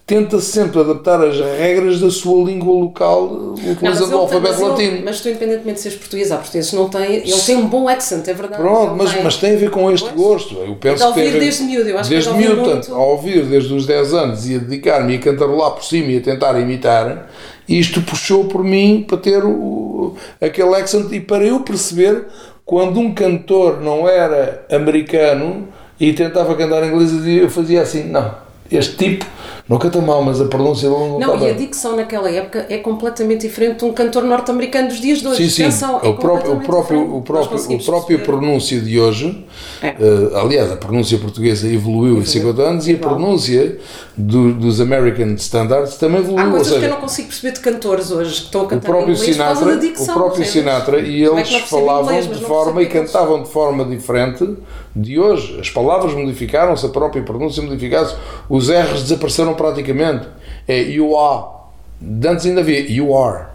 tenta 0.09 0.39
sempre 0.39 0.79
adaptar 0.79 1.23
as 1.23 1.39
regras 1.39 1.99
da 1.99 2.09
sua 2.09 2.43
língua 2.43 2.73
local 2.73 3.53
utilizando 3.63 4.15
o 4.15 4.17
alfabeto 4.17 4.65
latino. 4.65 5.01
Mas 5.05 5.21
tu, 5.21 5.29
independentemente 5.29 5.75
de 5.75 5.81
seres 5.81 5.99
português, 5.99 6.31
há 6.31 6.37
portugueses 6.37 6.71
que 6.71 6.75
não 6.75 6.89
têm. 6.89 7.17
Ele 7.17 7.41
tem 7.45 7.55
um 7.55 7.67
bom 7.67 7.87
accent, 7.87 8.27
é 8.27 8.33
verdade. 8.33 8.59
Pronto, 8.59 8.95
mas, 8.97 9.13
tem. 9.13 9.23
mas 9.23 9.37
tem 9.37 9.53
a 9.53 9.57
ver 9.57 9.69
com 9.69 9.91
este 9.91 10.09
gosto. 10.09 10.55
Eu 10.55 10.75
penso 10.77 10.97
de 10.97 11.03
ouvir 11.03 11.25
que 11.25 11.31
tem 11.31 11.39
desde 11.39 11.63
miúdo, 11.63 11.89
eu 11.89 11.99
acho 11.99 12.09
que 12.09 12.15
desde 12.15 12.31
de 12.31 12.35
ouvir 12.35 12.47
miúdo, 12.47 12.61
muito. 12.61 12.75
portanto, 12.75 12.95
a 12.95 13.05
ouvir 13.05 13.45
desde 13.45 13.71
os 13.71 13.85
10 13.85 14.13
anos 14.15 14.49
e 14.49 14.55
a 14.55 14.57
dedicar-me 14.57 15.13
e 15.13 15.17
a 15.17 15.19
cantarolar 15.19 15.71
por 15.73 15.83
cima 15.83 16.11
e 16.11 16.17
a 16.17 16.21
tentar 16.21 16.59
imitar, 16.59 17.29
isto 17.67 18.01
puxou 18.01 18.45
por 18.45 18.63
mim 18.63 19.05
para 19.07 19.17
ter 19.19 19.45
o, 19.45 20.15
aquele 20.41 20.73
accent 20.73 21.11
e 21.11 21.19
para 21.19 21.45
eu 21.45 21.59
perceber 21.59 22.25
quando 22.65 22.99
um 22.99 23.13
cantor 23.13 23.79
não 23.79 24.09
era 24.09 24.65
americano 24.71 25.67
e 25.99 26.13
tentava 26.13 26.55
cantar 26.55 26.83
em 26.83 26.87
inglês, 26.87 27.11
eu 27.27 27.49
fazia 27.51 27.83
assim: 27.83 28.05
não, 28.05 28.33
este 28.71 28.95
tipo 28.95 29.25
não 29.69 29.77
canta 29.77 30.01
mal, 30.01 30.23
mas 30.23 30.41
a 30.41 30.45
pronúncia 30.45 30.89
dele 30.89 30.99
não, 31.01 31.19
Não, 31.19 31.33
está 31.35 31.45
e 31.45 31.51
a 31.51 31.53
bem. 31.53 31.65
dicção 31.67 31.95
naquela 31.95 32.29
época 32.29 32.65
é 32.69 32.77
completamente 32.79 33.41
diferente 33.47 33.77
de 33.79 33.85
um 33.85 33.93
cantor 33.93 34.23
norte-americano 34.23 34.87
dos 34.87 34.99
dias 34.99 35.19
de 35.19 35.27
hoje. 35.27 35.43
Sim, 35.43 35.49
sim. 35.49 35.61
Atenção, 35.63 35.99
é 36.03 36.07
o 36.07 36.15
próprio, 36.15 36.53
o 36.55 36.59
próprio, 36.61 37.15
o 37.17 37.21
próprio, 37.21 37.75
o 37.77 37.83
próprio 37.85 38.19
pronúncio 38.19 38.81
de 38.81 38.99
hoje, 38.99 39.45
É. 39.81 39.89
eh, 39.89 39.95
aliás, 40.41 40.71
a 40.71 40.75
pronúncia 40.75 41.17
portuguesa 41.19 41.67
evoluiu 41.67 42.17
em 42.17 42.25
50 42.25 42.61
anos 42.61 42.87
e 42.87 42.95
a 42.95 42.97
pronúncia 42.97 43.77
do- 44.17 44.53
dos 44.53 44.81
American 44.81 45.33
Standards 45.35 45.95
também 45.97 46.21
evoluiu. 46.21 46.45
Há 46.47 46.49
coisas 46.49 46.67
que 46.69 46.73
eu 46.73 46.79
seja, 46.81 46.93
não 46.93 46.99
consigo 47.01 47.27
perceber 47.27 47.53
de 47.53 47.59
cantores 47.59 48.11
hoje 48.11 48.31
que 48.39 48.45
estão 48.47 48.61
a 48.61 48.63
o 48.63 48.67
cantar 48.67 48.87
próprio 48.89 49.13
em 49.13 49.17
inglês 49.17 49.37
por 49.37 49.43
causa 49.43 49.59
Sinatra, 49.59 49.75
da 49.79 49.87
dicção. 49.87 50.15
o 50.15 50.17
próprio? 50.19 50.45
Sinatra 50.45 50.99
e 50.99 51.23
é 51.23 51.27
eles 51.27 51.51
não 51.51 51.59
falavam 51.61 52.03
inglês, 52.05 52.25
de 52.27 52.41
não 52.41 52.47
forma 52.49 52.81
e 52.81 52.85
cantavam 52.87 53.43
de 53.43 53.49
forma 53.49 53.85
diferente 53.85 54.49
de 54.95 55.19
hoje. 55.19 55.57
As 55.59 55.69
palavras 55.69 56.13
modificaram-se, 56.13 56.85
a 56.85 56.89
própria 56.89 57.21
pronúncia 57.23 57.61
modificaram-se, 57.61 58.15
os 58.49 58.69
R's 58.69 59.03
desapareceram 59.03 59.53
praticamente. 59.59 60.27
É 60.67 60.79
you 60.81 61.17
are. 61.17 61.59
De 61.99 62.27
Antes 62.27 62.45
ainda 62.45 62.61
havia 62.61 62.79
you 62.79 63.15
are. 63.15 63.47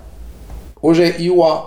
Hoje 0.83 1.03
é 1.03 1.21
you 1.21 1.43
are. 1.43 1.63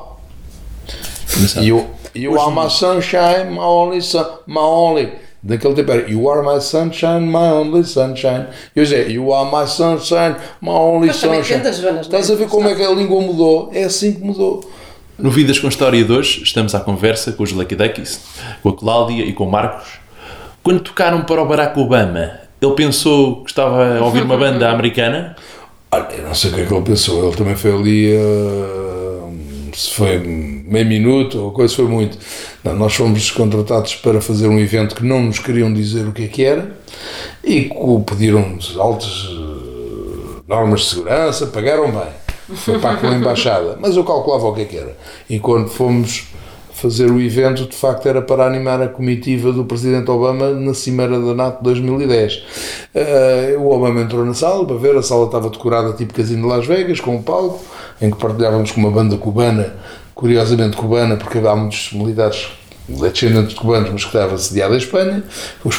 You, 1.61 1.87
you 2.15 2.39
are 2.39 2.53
my 2.53 2.69
sunshine, 2.69 3.51
my 3.51 3.59
only 3.59 4.01
sun, 4.01 4.25
my 4.45 4.59
only. 4.59 5.11
Naquele 5.43 5.75
tempo 5.75 5.91
era 5.91 6.09
You 6.09 6.29
are 6.29 6.41
my 6.41 6.59
sunshine, 6.59 7.21
my 7.21 7.51
only 7.51 7.83
sunshine. 7.83 8.47
E 8.75 8.81
hoje 8.81 8.95
é 8.95 9.09
You 9.09 9.33
are 9.33 9.49
my 9.49 9.67
sunshine, 9.67 10.35
my 10.61 10.69
only 10.69 11.07
Mas 11.07 11.17
sunshine. 11.17 11.61
das 11.61 11.77
zonas, 11.77 12.01
Estás 12.01 12.29
a 12.29 12.33
é? 12.33 12.35
ver 12.37 12.47
como 12.47 12.67
é 12.67 12.75
que 12.75 12.83
a 12.83 12.91
língua 12.91 13.21
mudou? 13.21 13.69
É 13.73 13.83
assim 13.83 14.13
que 14.13 14.21
mudou. 14.21 14.69
No 15.17 15.31
Vidas 15.31 15.57
com 15.59 15.67
História 15.67 16.03
de 16.03 16.11
hoje, 16.11 16.43
estamos 16.43 16.75
à 16.75 16.79
conversa 16.79 17.31
com 17.31 17.43
os 17.43 17.51
Lucky 17.51 17.75
Duckies, 17.75 18.21
com 18.61 18.69
a 18.69 18.75
Cláudia 18.75 19.23
e 19.23 19.33
com 19.33 19.45
o 19.45 19.51
Marcos. 19.51 19.99
Quando 20.61 20.81
tocaram 20.81 21.23
para 21.23 21.41
o 21.41 21.45
Barack 21.45 21.79
Obama, 21.79 22.46
ele 22.61 22.73
pensou 22.73 23.43
que 23.43 23.51
estava 23.51 23.97
a 23.99 24.03
ouvir 24.03 24.23
uma 24.23 24.37
banda 24.37 24.69
americana? 24.71 25.35
Olha, 25.91 26.07
eu 26.17 26.27
não 26.27 26.35
sei 26.35 26.51
o 26.51 26.53
que 26.53 26.61
é 26.61 26.65
que 26.65 26.73
ele 26.73 26.83
pensou. 26.83 27.27
Ele 27.27 27.35
também 27.35 27.55
foi 27.55 27.71
ali. 27.71 28.17
ah, 28.17 29.07
se 29.73 29.91
foi 29.91 30.17
meio 30.17 30.85
minuto 30.87 31.39
ou 31.39 31.51
coisa, 31.51 31.75
foi 31.75 31.85
muito. 31.85 32.17
Não, 32.63 32.75
nós 32.75 32.95
fomos 32.95 33.29
contratados 33.29 33.95
para 33.95 34.19
fazer 34.19 34.47
um 34.47 34.59
evento 34.59 34.95
que 34.95 35.05
não 35.05 35.21
nos 35.21 35.37
queriam 35.37 35.71
dizer 35.71 36.07
o 36.07 36.11
que 36.11 36.23
é 36.23 36.27
que 36.27 36.43
era 36.43 36.75
e 37.43 37.69
pediram-nos 38.05 38.75
altas 38.77 39.27
ah, 39.29 40.41
normas 40.47 40.81
de 40.81 40.85
segurança, 40.87 41.47
pagaram 41.47 41.91
bem. 41.91 42.55
Foi 42.55 42.79
para 42.79 42.91
aquela 42.91 43.13
embaixada. 43.15 43.77
Mas 43.79 43.95
eu 43.95 44.03
calculava 44.03 44.47
o 44.47 44.53
que 44.53 44.61
é 44.61 44.65
que 44.65 44.77
era. 44.77 44.97
E 45.29 45.39
quando 45.39 45.69
fomos 45.69 46.25
fazer 46.77 47.09
o 47.09 47.19
evento, 47.19 47.65
de 47.65 47.75
facto, 47.75 48.07
era 48.07 48.21
para 48.21 48.45
animar 48.45 48.79
a 48.81 48.87
comitiva 48.87 49.51
do 49.51 49.65
Presidente 49.65 50.11
Obama 50.11 50.51
na 50.51 50.75
Cimeira 50.75 51.19
da 51.19 51.33
NATO 51.33 51.63
2010. 51.63 52.43
Eh, 52.93 53.55
o 53.57 53.71
Obama 53.71 54.01
entrou 54.01 54.23
na 54.23 54.35
sala 54.35 54.63
para 54.63 54.75
ver, 54.77 54.95
a 54.95 55.01
sala 55.01 55.25
estava 55.25 55.49
decorada 55.49 55.93
tipo 55.93 56.13
Casino 56.13 56.43
de 56.43 56.55
Las 56.55 56.67
Vegas, 56.67 56.99
com 56.99 57.15
um 57.15 57.23
palco, 57.23 57.59
em 57.99 58.11
que 58.11 58.17
partilhávamos 58.17 58.71
com 58.71 58.79
uma 58.79 58.91
banda 58.91 59.17
cubana, 59.17 59.73
curiosamente 60.13 60.77
cubana, 60.77 61.17
porque 61.17 61.39
há 61.39 61.55
muitos 61.55 61.93
militares 61.93 62.47
descendentes 62.87 63.49
de 63.53 63.55
cubanos, 63.55 63.89
mas 63.91 64.01
que 64.05 64.07
estava 64.15 64.37
sediado 64.37 64.73
em 64.73 64.77
Espanha. 64.77 65.23
Os 65.63 65.75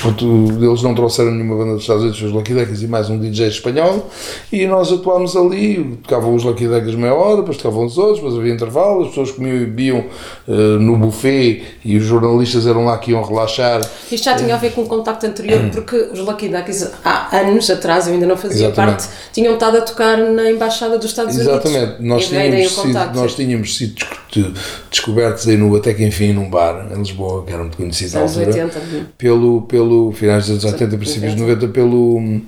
eles 0.63 0.83
não 0.83 0.95
trouxeram 0.95 1.31
nenhuma 1.31 1.57
banda 1.57 1.73
dos 1.73 1.83
Estados 1.83 2.03
Unidos, 2.03 2.23
os 2.23 2.33
Lucky 2.33 2.55
Duckies 2.55 2.83
e 2.83 2.87
mais 2.87 3.09
um 3.09 3.19
DJ 3.19 3.49
espanhol. 3.49 4.11
E 4.53 4.67
nós 4.67 4.93
atuámos 4.93 5.37
ali, 5.37 5.99
tocavam 6.03 6.35
os 6.35 6.45
Lucky 6.45 6.67
Duckies 6.67 6.95
meia 6.95 7.15
hora, 7.15 7.37
depois 7.39 7.57
tocavam 7.57 7.85
os 7.87 7.97
outros, 7.97 8.19
depois 8.19 8.37
havia 8.39 8.53
intervalo, 8.53 9.03
as 9.03 9.09
pessoas 9.09 9.31
comiam 9.33 9.57
e 9.57 9.61
bebiam 9.61 10.05
eh, 10.47 10.53
no 10.79 10.97
buffet 10.97 11.63
e 11.85 11.97
os 11.97 12.05
jornalistas 12.05 12.67
eram 12.67 12.85
lá 12.85 12.99
que 12.99 13.13
iam 13.13 13.23
relaxar. 13.23 13.81
Isto 14.11 14.25
já 14.25 14.35
tinha 14.37 14.55
a 14.55 14.59
ver 14.59 14.73
com 14.73 14.83
o 14.83 14.87
contacto 14.87 15.27
anterior, 15.27 15.61
porque 15.73 15.97
os 16.13 16.19
Lucky 16.19 16.49
Duckies, 16.49 16.91
há 17.05 17.37
anos 17.39 17.71
atrás, 17.71 18.07
eu 18.07 18.15
ainda 18.15 18.27
não 18.27 18.37
fazia 18.37 18.67
Exatamente. 18.67 19.05
parte, 19.07 19.09
tinham 19.33 19.55
estado 19.55 19.79
a 19.79 19.81
tocar 19.81 20.17
na 20.19 20.51
Embaixada 20.51 20.99
dos 20.99 21.07
Estados 21.11 21.35
Unidos. 21.35 21.53
Exatamente, 21.53 22.03
nós 22.03 22.27
tínhamos, 22.29 22.73
sido, 22.75 23.15
nós 23.15 23.35
tínhamos 23.35 23.77
sido 23.77 23.95
desco- 23.95 24.53
descobertos 24.91 25.49
aí 25.49 25.57
no 25.57 25.75
Até 25.77 25.95
que 25.95 26.05
Enfim 26.05 26.33
num 26.33 26.49
bar 26.51 26.87
em 26.99 27.03
Lisboa, 27.03 27.45
que 27.45 27.53
era 27.53 27.63
muito 27.63 27.77
conhecido 27.77 28.13
na 28.15 28.21
Anos 28.21 28.37
altura, 28.39 28.65
80. 28.65 28.81
pelo, 29.17 29.63
pelo 29.63 30.13
finais 30.13 30.43
dos 30.47 30.51
anos 30.65 30.65
80, 30.65 30.97
princípios 30.99 31.35
de 31.35 31.41
90, 31.41 31.69
pelo, 31.69 32.41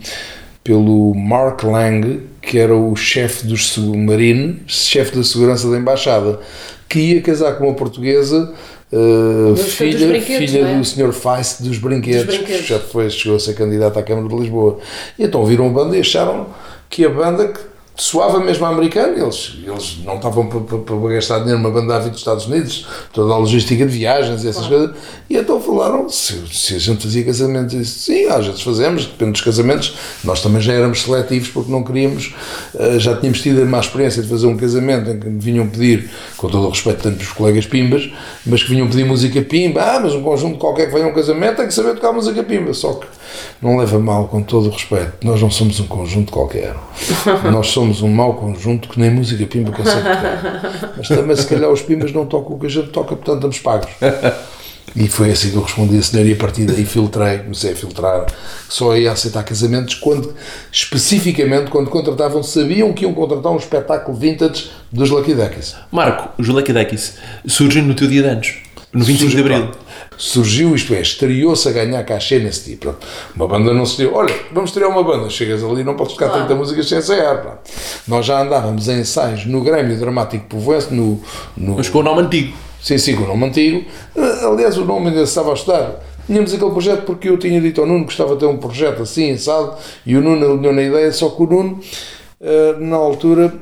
pelo 0.63 1.15
Mark 1.15 1.63
Lang, 1.65 2.21
que 2.43 2.59
era 2.59 2.75
o 2.75 2.95
chefe 2.97 3.47
dos 3.47 3.69
submarinos, 3.71 4.87
chefe 4.87 5.17
da 5.17 5.23
segurança 5.25 5.71
da 5.71 5.77
embaixada, 5.79 6.41
que 6.89 6.99
ia 6.99 7.23
casar 7.23 7.53
com 7.57 7.65
uma 7.69 7.75
portuguesa. 7.75 8.53
uh, 8.93 9.51
Dos- 9.53 9.65
dos 9.65 9.75
filha 9.75 10.21
filha 10.21 10.61
é? 10.67 10.75
do 10.79 10.85
Sr. 10.85 11.13
Feist 11.13 11.63
dos 11.63 11.79
brinquedos, 11.79 12.27
Dos 12.27 12.37
brinquedos. 12.37 12.63
que 12.63 12.69
já 12.69 12.79
foi, 12.81 13.09
chegou 13.09 13.37
a 13.37 13.41
ser 13.41 13.55
candidato 13.55 13.99
à 13.99 14.03
Câmara 14.03 14.29
de 14.29 14.35
Lisboa. 14.37 14.79
E 15.19 15.25
então 15.25 15.45
viram 15.47 15.67
a 15.67 15.71
banda 15.71 15.97
e 15.97 16.01
acharam 16.01 16.47
que 16.89 17.05
a 17.05 17.09
banda 17.09 17.49
que 17.49 17.61
soava 18.01 18.41
mesmo 18.41 18.65
americana, 18.65 19.23
eles, 19.23 19.59
eles 19.63 19.99
não 20.05 20.17
estavam 20.17 20.47
para, 20.47 20.61
para, 20.61 20.79
para 20.79 21.09
gastar 21.11 21.41
dinheiro 21.41 21.59
numa 21.61 21.71
banda 21.71 21.97
a 21.97 21.99
vir 21.99 22.11
dos 22.11 22.21
Estados 22.21 22.47
Unidos, 22.47 22.87
toda 23.13 23.35
a 23.35 23.37
logística 23.37 23.85
de 23.85 23.93
viagens 23.93 24.43
e 24.43 24.49
essas 24.49 24.67
coisas, 24.67 24.97
e 25.29 25.37
então 25.37 25.61
falaram 25.61 26.09
se, 26.09 26.43
se 26.51 26.77
a 26.77 26.79
gente 26.79 27.03
fazia 27.03 27.23
casamentos, 27.25 27.77
disse, 27.77 27.99
sim, 27.99 28.27
às 28.27 28.47
vezes 28.47 28.63
fazemos, 28.63 29.05
depende 29.05 29.33
dos 29.33 29.43
casamentos, 29.43 29.95
nós 30.25 30.41
também 30.41 30.63
já 30.63 30.73
éramos 30.73 31.03
seletivos 31.03 31.49
porque 31.49 31.71
não 31.71 31.85
queríamos, 31.85 32.35
eh, 32.75 32.99
já 32.99 33.15
tínhamos 33.17 33.43
tido 33.43 33.61
a 33.61 33.67
má 33.67 33.81
experiência 33.81 34.23
de 34.23 34.29
fazer 34.29 34.47
um 34.47 34.57
casamento 34.57 35.11
em 35.11 35.21
que 35.21 35.29
me 35.29 35.39
vinham 35.39 35.69
pedir, 35.69 36.11
com 36.39 36.49
todo 36.49 36.67
o 36.67 36.71
respeito 36.71 37.03
tanto 37.03 37.19
dos 37.19 37.33
colegas 37.33 37.67
pimbas, 37.67 38.11
mas 38.47 38.63
que 38.63 38.71
vinham 38.71 38.89
pedir 38.89 39.05
música 39.05 39.43
pimba, 39.43 39.83
ah, 39.83 40.01
mas 40.01 40.15
um 40.15 40.23
conjunto 40.23 40.57
qualquer 40.57 40.87
que 40.87 40.95
venha 40.95 41.05
a 41.05 41.09
um 41.09 41.15
casamento 41.15 41.57
tem 41.57 41.67
que 41.67 41.75
saber 41.75 41.95
tocar 41.97 42.13
música 42.13 42.43
pimba, 42.43 42.73
só 42.73 42.95
que 42.95 43.07
não 43.61 43.77
leva 43.77 43.99
mal, 43.99 44.27
com 44.27 44.43
todo 44.43 44.69
o 44.69 44.71
respeito, 44.71 45.13
nós 45.23 45.41
não 45.41 45.51
somos 45.51 45.79
um 45.81 45.87
conjunto 45.87 46.33
qualquer, 46.33 46.75
nós 47.53 47.67
somos 47.69 47.90
um 48.03 48.09
mau 48.09 48.35
conjunto 48.35 48.89
que 48.89 48.99
nem 48.99 49.11
música 49.11 49.45
pimba 49.47 49.73
consegue 49.73 50.03
tocar, 50.03 50.93
mas 50.97 51.09
também 51.09 51.37
se 51.37 51.47
calhar 51.47 51.71
os 51.71 51.83
pimbas 51.83 52.13
não 52.13 52.27
tocam 52.27 52.57
o 52.57 52.59
que 52.59 52.67
a 52.67 52.71
gente 52.71 52.89
toca, 52.91 53.17
portanto 53.17 53.37
estamos 53.37 53.59
pagos. 53.59 53.91
E 54.95 55.09
foi 55.09 55.31
assim 55.31 55.51
que 55.51 55.57
eu 55.57 55.63
respondi 55.63 55.99
a 55.99 56.03
senhor 56.03 56.27
e 56.27 56.33
a 56.33 56.37
partir 56.37 56.65
daí 56.65 56.85
filtrei, 56.85 57.39
comecei 57.39 57.73
a 57.73 57.77
filtrar, 57.77 58.27
só 58.69 58.97
ia 58.97 59.13
aceitar 59.13 59.45
casamentos 59.45 59.95
quando, 59.95 60.35
especificamente, 60.73 61.71
quando 61.71 61.89
contratavam, 61.89 62.43
sabiam 62.43 62.93
que 62.93 63.05
iam 63.05 63.15
contratar 63.15 63.53
um 63.53 63.57
espetáculo 63.57 64.17
vintage 64.17 64.71
dos 64.91 65.11
Lucky 65.11 65.35
Duckies. 65.35 65.77
Marco, 65.93 66.31
os 66.39 66.49
Lucky 66.49 66.73
Duckies 66.73 67.15
surgem 67.47 67.83
no 67.83 67.95
teu 67.95 68.09
dia 68.09 68.23
de 68.23 68.29
anos, 68.29 68.55
no 68.93 69.05
25 69.05 69.31
de 69.31 69.37
Surgiu, 69.37 69.41
Abril. 69.41 69.69
pronto. 69.69 69.90
Surgiu, 70.23 70.75
isto 70.75 70.93
é, 70.93 71.01
estreou-se 71.01 71.67
a 71.67 71.73
ganhar 71.73 72.05
cachê 72.05 72.39
nesse 72.39 72.67
dia. 72.69 72.77
Pronto. 72.79 72.99
Uma 73.35 73.49
banda 73.49 73.73
não 73.73 73.87
se 73.87 73.97
deu. 73.97 74.15
Olha, 74.15 74.35
vamos 74.53 74.69
estrear 74.69 74.91
uma 74.91 75.03
banda. 75.03 75.31
Chegas 75.31 75.65
ali 75.65 75.83
não 75.83 75.97
podes 75.97 76.13
tocar 76.13 76.27
Claro. 76.29 76.45
30 76.45 76.59
músicas 76.59 76.89
sem 76.89 76.99
ensaiar. 76.99 77.41
pronto. 77.41 77.59
Nós 78.07 78.27
já 78.27 78.43
andávamos 78.43 78.87
em 78.89 79.01
ensaios 79.01 79.47
no 79.47 79.63
Grêmio 79.63 79.99
Dramático 79.99 80.45
Povoense, 80.45 80.93
no, 80.93 81.19
no, 81.57 81.77
Mas 81.77 81.89
com 81.89 82.01
o 82.01 82.03
nome 82.03 82.21
antigo. 82.21 82.55
Sim, 82.83 82.99
sim, 82.99 83.17
com 83.17 83.25
o 83.25 83.29
nome 83.29 83.47
antigo. 83.47 83.83
Eh, 84.15 84.45
Aliás, 84.47 84.77
o 84.77 84.85
nome 84.85 85.09
ainda 85.09 85.25
se 85.25 85.31
estava 85.33 85.53
a 85.53 85.55
estudar. 85.55 86.01
Tínhamos 86.27 86.53
aquele 86.53 86.71
projeto 86.71 87.03
porque 87.07 87.29
eu 87.31 87.39
tinha 87.39 87.59
dito 87.59 87.81
ao 87.81 87.87
Nuno 87.87 88.01
que 88.01 88.05
gostava 88.07 88.35
de 88.35 88.41
ter 88.41 88.47
um 88.47 88.59
projeto 88.59 89.03
assim, 89.03 89.33
assado, 89.33 89.75
e 90.05 90.17
o 90.17 90.21
Nuno 90.21 90.53
alinhou 90.53 90.73
na 90.73 90.83
ideia, 90.83 91.11
só 91.13 91.31
que 91.31 91.43
o 91.43 91.47
Nuno, 91.47 91.81
eh, 92.41 92.77
na 92.79 92.97
altura, 92.97 93.53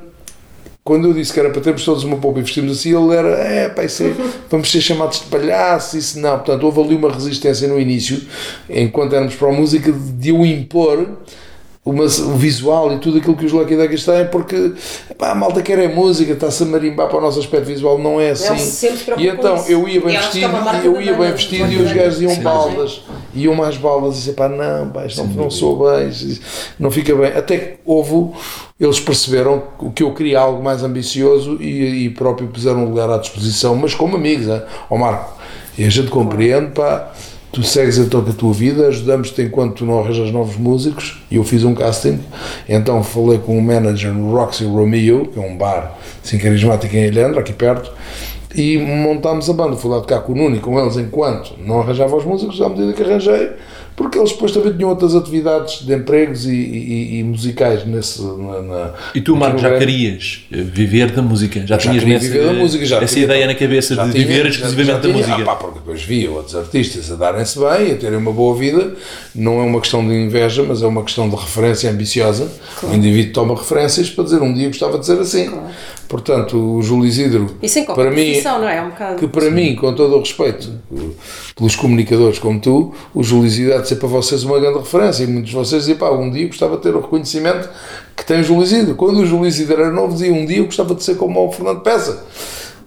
quando 0.89 1.07
eu 1.07 1.13
disse 1.13 1.35
que 1.35 1.39
era 1.39 1.51
para 1.51 1.61
termos 1.61 1.85
todos 1.85 2.03
uma 2.03 2.17
poupa 2.17 2.39
e 2.39 2.43
vestirmos 2.43 2.79
assim, 2.79 2.97
ele 2.97 3.15
era, 3.15 3.29
é, 3.29 3.69
pá, 3.69 3.85
isso 3.85 4.05
é, 4.05 4.15
vamos 4.49 4.73
ser 4.73 4.81
chamados 4.81 5.21
de 5.21 5.27
palhaço, 5.27 5.99
isso 5.99 6.19
não. 6.19 6.39
Portanto, 6.39 6.65
houve 6.65 6.81
ali 6.81 6.95
uma 6.95 7.13
resistência 7.13 7.69
no 7.69 7.79
início, 7.79 8.23
enquanto 8.71 9.15
éramos 9.15 9.35
para 9.35 9.49
a 9.49 9.53
música, 9.53 9.93
de 9.93 10.31
eu 10.31 10.47
impor 10.47 11.07
uma, 11.89 12.05
o 12.05 12.37
visual 12.37 12.93
e 12.93 12.99
tudo 12.99 13.19
aquilo 13.19 13.35
que 13.35 13.47
os 13.47 13.53
Lucky 13.53 13.75
Duckies 13.75 14.05
têm, 14.05 14.27
porque 14.27 14.73
pá, 15.17 15.31
a 15.31 15.35
malta 15.35 15.63
quer 15.63 15.79
é 15.79 15.89
música, 15.89 16.33
está-se 16.33 16.63
a 16.63 16.67
marimbar 16.67 17.09
para 17.09 17.17
o 17.17 17.21
nosso 17.21 17.39
aspecto 17.41 17.65
visual, 17.65 17.99
não 17.99 18.21
é 18.21 18.31
assim. 18.31 18.53
e 19.17 19.27
então 19.27 19.57
eu 19.67 19.89
ia 19.89 20.01
bem 20.01 20.15
E 20.15 20.19
vestido, 20.19 20.51
eu 20.85 21.01
ia 21.01 21.15
bem 21.15 21.33
vestido 21.33 21.73
e 21.73 21.77
os 21.77 21.93
gajos 21.93 22.21
iam 22.21 22.37
baldas, 22.37 23.03
iam 23.35 23.55
mais 23.55 23.79
baldas 23.79 24.17
e 24.17 24.19
disse, 24.19 24.33
pá, 24.33 24.49
não, 24.49 24.91
pá, 24.91 25.07
isto 25.07 25.25
não, 25.25 25.45
não 25.45 25.51
sou 25.51 25.79
bem, 25.79 26.11
não 26.79 26.91
fica 26.91 27.15
bem. 27.15 27.33
Até 27.33 27.57
que 27.57 27.79
houve, 27.87 28.35
eles 28.79 29.01
perceberam 29.01 29.63
que 29.95 30.03
eu 30.03 30.13
queria 30.13 30.41
algo 30.41 30.63
mais 30.63 30.83
ambicioso 30.83 31.57
e, 31.59 32.05
e 32.05 32.11
próprio 32.11 32.49
puseram 32.49 32.81
um 32.81 32.85
lugar 32.85 33.09
à 33.09 33.17
disposição, 33.17 33.75
mas 33.75 33.95
como 33.95 34.17
amigos, 34.17 34.47
hein? 34.47 34.61
ó 34.91 34.97
Marco, 34.99 35.33
e 35.79 35.85
a 35.85 35.89
gente 35.89 36.11
compreende, 36.11 36.73
pá, 36.73 37.13
tu 37.59 37.65
segues 37.65 37.99
então 37.99 38.23
com 38.23 38.31
a 38.31 38.33
tua 38.33 38.53
vida, 38.53 38.87
ajudamos-te 38.87 39.43
enquanto 39.43 39.85
não 39.85 39.99
arranjas 39.99 40.31
novos 40.31 40.57
músicos, 40.57 41.21
e 41.29 41.35
eu 41.35 41.43
fiz 41.43 41.65
um 41.65 41.75
casting, 41.75 42.21
então 42.69 43.03
falei 43.03 43.39
com 43.39 43.59
o 43.59 43.61
manager 43.61 44.15
Roxy 44.17 44.65
Romeo, 44.65 45.27
que 45.27 45.41
é 45.41 45.43
um 45.43 45.57
bar 45.57 45.99
assim 46.25 46.39
carismático 46.39 46.95
em 46.95 47.07
Ilhandra, 47.07 47.41
aqui 47.41 47.53
perto, 47.53 47.91
e 48.55 48.79
montámos 48.79 49.51
a 49.51 49.53
banda, 49.53 49.75
fui 49.75 49.91
lá 49.91 49.99
tocar 49.99 50.21
com 50.21 50.35
o 50.35 50.37
Nuno 50.37 50.55
e 50.55 50.61
com 50.61 50.79
eles 50.79 50.97
enquanto 50.97 51.55
não 51.59 51.81
arranjava 51.81 52.15
os 52.15 52.25
músicos, 52.25 52.63
à 52.63 52.69
medida 52.69 52.93
que 52.93 53.03
arranjei, 53.03 53.51
porque 53.99 54.17
eles 54.19 54.31
depois 54.33 54.53
também 54.53 54.73
tinham 54.73 54.89
outras 54.89 55.15
atividades 55.15 55.85
de 55.85 55.93
empregos 55.93 56.47
e, 56.47 56.55
e- 56.55 57.19
e 57.19 57.23
musicais 57.25 57.85
nesse, 57.85 58.23
na, 58.23 58.63
na- 58.63 58.95
E 59.15 59.21
tu, 59.21 59.35
Marco, 59.37 59.59
já 59.59 59.77
querias 59.77 60.45
eh, 60.53 60.63
viver 60.63 61.11
da 61.11 61.21
música? 61.21 61.61
Já, 61.61 61.67
Já 61.67 61.79
tinhas 61.79 61.99
queria 61.99 62.17
esse- 62.17 62.29
viver 62.29 62.47
da 62.47 62.53
música, 62.53 62.87
já 62.87 62.97
essa 63.03 63.13
tinha- 63.15 63.25
ideia 63.25 63.47
na 63.49 63.55
cabeça 63.55 63.97
de 63.97 64.01
tinha- 64.13 64.13
viver 64.27 64.47
exclusivamente 64.47 65.07
da 65.09 65.13
música? 65.13 65.35
Ah, 65.35 65.45
pá, 65.45 65.57
porque 65.57 65.81
depois 65.81 66.03
via 66.03 66.31
outros 66.31 66.55
artistas 66.55 67.11
a 67.11 67.17
darem-se 67.17 67.59
bem, 67.59 67.93
a 67.93 67.97
terem 67.97 68.17
uma 68.19 68.33
boa 68.33 68.57
vida. 68.57 68.95
Não 69.35 69.61
é 69.61 69.65
uma 69.65 69.81
questão 69.81 70.07
de 70.07 70.15
inveja, 70.15 70.63
mas 70.67 70.81
é 70.83 70.87
uma 70.87 71.03
questão 71.03 71.29
de 71.29 71.35
referência 71.37 71.91
ambiciosa. 71.91 72.49
O 72.83 72.95
indivíduo 72.95 73.33
toma 73.33 73.55
referências 73.57 74.09
para 74.09 74.25
dizer 74.25 74.41
um 74.41 74.55
dia 74.55 74.69
gostava 74.69 74.97
de 74.99 75.05
ser 75.07 75.19
assim. 75.19 75.51
Portanto, 76.09 76.57
o 76.77 76.83
Júlio 76.83 77.05
Isidro, 77.07 77.55
E 77.63 77.69
qualquer 77.69 77.95
para 77.95 78.11
mim, 78.11 78.25
profissão, 78.31 78.59
não 78.61 78.69
é? 78.69 78.79
É 78.79 78.83
um 78.83 78.89
bocado. 78.89 79.17
que 79.17 79.29
para 79.29 79.51
mim, 79.51 79.75
com 79.77 79.93
todo 79.95 80.17
o 80.17 80.21
respeito 80.21 80.73
pelos 81.55 81.77
comunicadores 81.77 82.39
como 82.39 82.59
tu, 82.61 82.95
o 83.15 83.23
Júlio 83.23 83.47
Isidro 83.47 83.75
há 83.77 83.79
de 83.83 83.89
ser 83.89 83.97
para 83.97 84.09
vocês 84.09 84.43
uma 84.43 84.59
grande 84.59 84.79
referência. 84.79 85.25
E 85.25 85.27
muitos 85.27 85.51
de 85.51 85.57
vocês 85.57 85.83
dizem, 85.83 85.97
pá, 85.97 86.11
um 86.11 86.31
dia 86.31 86.45
eu 86.45 86.49
gostava 86.49 86.77
de 86.77 86.83
ter 86.83 86.95
o 86.95 87.01
reconhecimento 87.01 87.69
que 88.17 88.25
tem 88.25 88.41
o 88.41 88.43
Júlio 88.43 88.63
Isidro. 88.63 88.95
Quando 88.95 89.19
o 89.21 89.27
Júlio 89.27 89.47
Isidro 89.47 89.83
era 89.83 89.91
novo, 89.93 90.15
dizia, 90.15 90.33
um 90.33 90.47
dia 90.47 90.59
eu 90.59 90.65
gostava 90.65 90.95
de 90.95 91.05
ser 91.05 91.17
como 91.17 91.47
o 91.47 91.53
Fernando 91.53 91.81
Peça. 91.81 92.25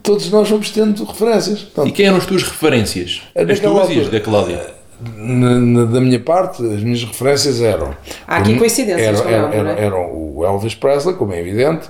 Todos 0.01 0.29
nós 0.31 0.49
vamos 0.49 0.71
tendo 0.71 1.03
referências. 1.03 1.60
Portanto, 1.60 1.88
E 1.89 1.91
quem 1.91 2.07
eram 2.07 2.17
as 2.17 2.25
tuas 2.25 2.41
referências? 2.41 3.21
É 3.36 3.43
As 3.43 3.60
tuas 3.60 3.89
e 3.89 3.91
as 3.93 3.97
altura. 3.99 4.10
da 4.10 4.19
Cláudia? 4.19 4.80
Na- 5.15 5.59
na- 5.59 5.85
da 5.85 5.99
minha 6.01 6.19
parte, 6.19 6.61
as 6.63 6.81
minhas 6.83 7.03
referências 7.03 7.61
eram. 7.61 7.95
Há 8.27 8.37
aqui 8.37 8.53
o- 8.53 8.57
coincidências, 8.57 9.21
eram, 9.25 9.63
não 9.63 9.71
é? 9.71 9.83
eram 9.85 10.11
o 10.13 10.43
Elvis 10.45 10.75
Presley, 10.75 11.15
como 11.15 11.33
é 11.33 11.39
evidente, 11.39 11.87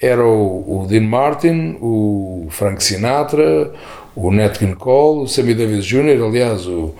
era 0.00 0.24
o, 0.24 0.82
o 0.82 0.86
Dean 0.88 1.02
Martin, 1.02 1.76
o 1.80 2.46
Frank 2.50 2.82
Sinatra, 2.82 3.72
o 4.14 4.30
Nat 4.30 4.58
King 4.58 4.74
Cole, 4.74 5.22
o 5.24 5.26
Sammy 5.28 5.54
Davis 5.54 5.84
Jr., 5.84 6.22
aliás, 6.24 6.66
o, 6.66 6.94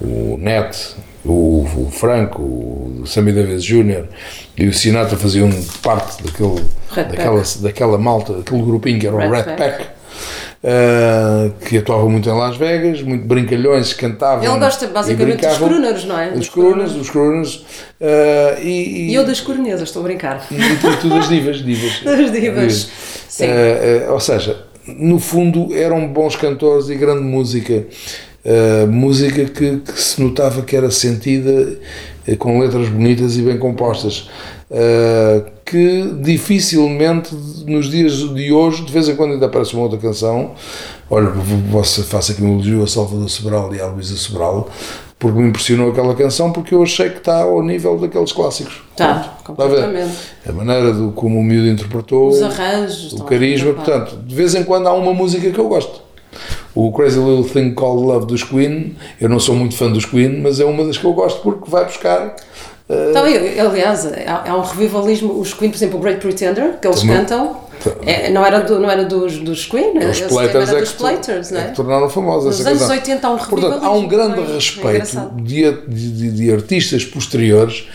o 0.00 0.36
Nat, 0.40 0.76
o, 1.24 1.66
o 1.76 1.88
Frank, 1.90 2.36
o 2.40 3.02
Sammy 3.06 3.32
Davis 3.32 3.64
Jr. 3.64 4.04
e 4.56 4.66
o 4.66 4.72
Sinatra 4.72 5.16
faziam 5.16 5.50
parte 5.82 6.22
daquele, 6.22 6.64
Red 6.90 7.04
daquela, 7.04 7.42
daquela 7.60 7.98
malta, 7.98 8.34
daquele 8.34 8.62
grupinho 8.62 8.98
que 8.98 9.06
era 9.06 9.16
o 9.16 9.18
Red 9.18 9.28
Red 9.30 9.42
Pack. 9.44 9.56
Pack. 9.56 9.86
Uh, 10.62 11.50
que 11.64 11.78
atuava 11.78 12.08
muito 12.08 12.28
em 12.28 12.32
Las 12.32 12.56
Vegas, 12.56 13.00
muito 13.02 13.24
brincalhões, 13.24 13.92
cantavam. 13.92 14.44
Ele 14.44 14.58
gosta 14.58 14.86
basicamente 14.88 15.46
dos 15.46 15.58
crooners, 15.58 16.04
não 16.04 16.18
é? 16.18 16.30
Dos 16.32 16.48
crooners, 16.48 16.92
dos 16.92 17.10
crooners. 17.10 17.54
uh, 18.00 18.60
e, 18.62 19.10
E 19.10 19.14
eu 19.14 19.24
das 19.24 19.40
cornesas, 19.40 19.88
estou 19.88 20.00
a 20.00 20.04
brincar. 20.04 20.46
e, 20.50 20.56
e 20.56 20.76
tudo 20.76 21.10
das 21.10 21.28
divas. 21.28 21.58
divas 21.64 22.00
Das 22.04 22.32
divas. 22.32 22.90
Sim. 23.28 23.44
Uh, 23.46 24.08
uh, 24.08 24.12
ou 24.14 24.20
seja, 24.20 24.64
no 24.86 25.18
fundo 25.20 25.74
eram 25.74 26.08
bons 26.08 26.34
cantores 26.34 26.88
e 26.88 26.94
grande 26.96 27.22
música. 27.22 27.84
Uh, 28.44 28.86
música 28.86 29.44
que, 29.44 29.78
que 29.78 30.00
se 30.00 30.22
notava 30.22 30.62
que 30.62 30.74
era 30.74 30.90
sentida 30.90 31.76
uh, 32.26 32.36
com 32.36 32.58
letras 32.58 32.88
bonitas 32.88 33.36
e 33.36 33.42
bem 33.42 33.58
compostas. 33.58 34.28
Uh, 34.70 35.44
que 35.68 36.14
dificilmente 36.20 37.34
nos 37.66 37.90
dias 37.90 38.14
de 38.34 38.52
hoje, 38.52 38.84
de 38.84 38.92
vez 38.92 39.08
em 39.08 39.14
quando 39.16 39.32
ainda 39.32 39.46
aparece 39.46 39.74
uma 39.74 39.82
outra 39.82 39.98
canção. 39.98 40.52
Olha, 41.10 41.30
você 41.70 42.02
faço 42.02 42.32
aqui 42.32 42.42
um 42.42 42.54
elogio 42.54 42.82
a 42.82 42.86
Salvador 42.86 43.28
Sobral 43.28 43.74
e 43.74 43.80
à 43.80 43.86
Luísa 43.86 44.16
Sobral, 44.16 44.68
porque 45.18 45.38
me 45.38 45.48
impressionou 45.48 45.90
aquela 45.90 46.14
canção, 46.14 46.52
porque 46.52 46.74
eu 46.74 46.82
achei 46.82 47.10
que 47.10 47.18
está 47.18 47.42
ao 47.42 47.62
nível 47.62 47.98
daqueles 47.98 48.32
clássicos. 48.32 48.82
Tá, 48.96 49.20
está 49.20 49.36
a 49.40 49.46
completamente. 49.46 50.12
A 50.46 50.52
maneira 50.52 50.92
do, 50.92 51.12
como 51.12 51.38
o 51.38 51.44
miúdo 51.44 51.68
interpretou, 51.68 52.28
Os 52.28 52.42
arranjos. 52.42 53.12
o 53.12 53.24
carisma, 53.24 53.70
a 53.70 53.74
portanto, 53.74 54.16
de 54.16 54.34
vez 54.34 54.54
em 54.54 54.64
quando 54.64 54.86
há 54.86 54.92
uma 54.92 55.12
música 55.12 55.50
que 55.50 55.58
eu 55.58 55.68
gosto. 55.68 56.08
O 56.74 56.92
Crazy 56.92 57.18
Little 57.18 57.44
Thing 57.44 57.74
Called 57.74 58.04
Love 58.04 58.26
dos 58.26 58.44
Queen, 58.44 58.94
eu 59.20 59.28
não 59.28 59.40
sou 59.40 59.54
muito 59.54 59.74
fã 59.74 59.90
dos 59.90 60.04
Queen, 60.04 60.40
mas 60.40 60.60
é 60.60 60.64
uma 60.64 60.84
das 60.84 60.96
que 60.96 61.04
eu 61.04 61.12
gosto 61.12 61.40
porque 61.40 61.68
vai 61.68 61.84
buscar. 61.84 62.36
Então, 62.88 63.26
eu- 63.26 63.68
aliás, 63.68 64.06
há, 64.26 64.50
há 64.50 64.56
um 64.56 64.62
revivalismo. 64.62 65.38
Os 65.38 65.52
Queen, 65.52 65.70
por 65.70 65.76
exemplo, 65.76 65.98
o 65.98 66.02
Great 66.02 66.20
Pretender, 66.20 66.78
que 66.80 66.86
eles 66.86 67.00
Também. 67.00 67.16
cantam, 67.18 67.56
é, 68.06 68.30
não, 68.30 68.44
era 68.46 68.60
do, 68.60 68.80
não 68.80 68.90
era 68.90 69.04
dos, 69.04 69.38
dos 69.38 69.66
Queen, 69.66 69.98
os 69.98 70.04
esse 70.04 70.20
tema 70.26 70.40
Platers 70.40 70.68
era 70.70 70.78
é 70.80 70.86
Platers, 70.86 71.50
não 71.50 71.60
é 71.60 71.64
é? 71.64 71.66
que 71.68 71.74
tornaram 71.76 72.08
famosa 72.08 72.46
Nos 72.48 72.60
essa 72.60 72.68
anos 72.70 72.80
canção. 72.82 72.96
80 72.96 73.26
há 73.26 73.30
um 73.30 73.36
Portanto, 73.38 73.84
há 73.84 73.92
um 73.92 74.08
grande 74.08 74.40
é 74.40 74.54
respeito 74.54 74.88
engraçado. 74.88 75.42
de, 75.42 75.72
de, 75.86 76.30
de- 76.32 76.52
artistas 76.52 77.04
posteriores 77.04 77.86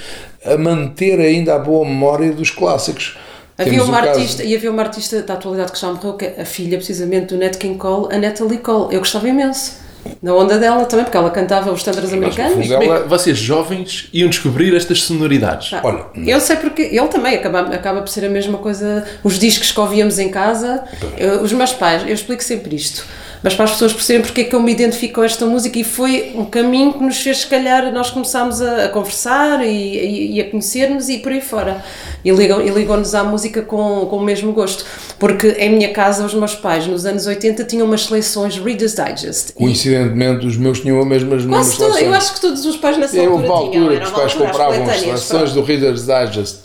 a 0.46 0.58
manter 0.58 1.20
ainda 1.20 1.56
a 1.56 1.60
boa 1.60 1.86
memória 1.88 2.32
dos 2.32 2.52
clássicos. 2.52 3.18
Havia 3.58 3.74
Temos 3.74 3.88
uma 3.90 3.98
o 4.00 4.04
caso- 4.04 4.20
artista, 4.20 4.44
e 4.44 4.56
havia 4.56 4.72
uma 4.72 4.82
artista 4.84 5.22
da 5.24 5.34
atualidade 5.34 5.72
que 5.72 5.80
já 5.80 5.88
morreu, 5.92 6.14
que 6.14 6.26
é 6.26 6.42
a 6.42 6.46
filha 6.46 6.78
precisamente 6.78 7.34
do 7.34 7.38
Nat 7.38 7.56
King 7.58 7.78
Cole, 7.78 8.14
a 8.14 8.18
Natalie 8.20 8.58
Cole. 8.60 8.94
Eu 8.94 9.00
gostava 9.00 9.28
imenso. 9.28 9.74
Na 10.22 10.34
onda 10.34 10.58
dela 10.58 10.86
também, 10.86 11.06
porque 11.06 11.18
ela 11.18 11.30
cantava 11.30 11.72
os 11.72 11.80
standards 11.80 12.12
no 12.12 12.18
americanos. 12.18 12.54
fundo, 12.54 12.68
Como 12.68 12.84
é 12.84 12.86
Ela- 12.86 13.02
que 13.04 13.10
vocês 13.10 13.38
jovens 13.38 14.10
iam 14.14 14.30
descobrir 14.30 14.76
estas 14.76 15.02
sonoridades? 15.04 15.74
Ah, 15.74 15.82
Olha, 15.84 16.06
eu 16.26 16.40
sei 16.40 16.56
porque 16.58 16.82
ele 16.82 17.08
também 17.08 17.36
acaba, 17.36 17.60
acaba 17.62 18.02
por 18.02 18.10
ser 18.10 18.26
a 18.26 18.30
mesma 18.30 18.58
coisa. 18.58 19.06
Os 19.24 19.38
discos 19.40 19.72
que 19.72 19.80
ouvíamos 19.80 20.20
em 20.20 20.30
casa, 20.30 20.84
eu- 21.18 21.42
os 21.42 21.52
meus 21.54 21.72
pais, 21.74 22.04
eu 22.04 22.14
explico 22.14 22.44
sempre 22.44 22.76
isto, 22.76 23.06
mas 23.44 23.54
para 23.54 23.66
as 23.66 23.72
pessoas 23.72 23.92
perceberem 23.94 24.26
porque 24.26 24.42
é 24.42 24.44
que 24.46 24.56
eu 24.56 24.62
me 24.62 24.72
identifico 24.72 25.16
com 25.16 25.24
esta 25.24 25.46
música 25.46 25.78
e 25.78 25.84
foi 25.84 26.32
um 26.36 26.46
caminho 26.46 26.94
que 26.94 27.04
nos 27.04 27.18
fez, 27.22 27.40
se 27.40 27.48
calhar, 27.48 27.92
nós 27.92 28.10
começámos 28.10 28.62
a, 28.62 28.86
a 28.86 28.90
conversar 28.90 29.64
e, 29.66 30.38
e- 30.38 30.42
a 30.42 30.50
conhecermos 30.50 31.10
e 31.10 31.18
por 31.20 31.32
aí 31.32 31.42
fora. 31.42 31.84
E 32.24 32.32
ligam- 32.32 32.62
e 32.62 32.70
ligam-nos 32.70 33.14
à 33.14 33.24
música 33.24 33.62
com, 33.62 34.06
com 34.10 34.16
o 34.18 34.24
mesmo 34.24 34.54
gosto. 34.54 34.86
Porque 35.20 35.50
em 35.60 35.76
minha 35.76 35.92
casa, 35.92 36.26
os 36.26 36.34
meus 36.34 36.56
pais, 36.56 36.88
nos 36.88 37.06
anos 37.06 37.28
80, 37.28 37.64
tinham 37.66 37.86
umas 37.86 38.06
seleções 38.06 38.58
Reader's 38.58 38.96
Digest. 38.96 39.54
Coincidentemente, 39.54 40.46
os 40.46 40.56
meus 40.56 40.80
tinham 40.80 41.00
as 41.00 41.06
mesmas 41.06 41.46
quase 41.46 41.78
todo, 41.78 41.98
eu 41.98 42.14
acho 42.14 42.34
que 42.36 42.42
todos 42.42 42.66
os 42.66 42.78
pais 42.78 42.98
nessa 42.98 43.18
É, 43.18 43.26
altura 43.26 43.34
houve 43.36 43.48
uma 43.48 43.72
tinham. 43.72 43.84
altura 43.84 43.96
Era 43.96 44.00
que 44.00 44.06
os 44.06 44.10
uma 44.12 44.20
pais 44.20 44.32
altura, 44.32 44.52
compravam 44.52 44.90
as 44.90 45.00
seleções 45.02 45.52
do 45.54 45.62
Reader's 45.64 46.06
Digest 46.06 46.56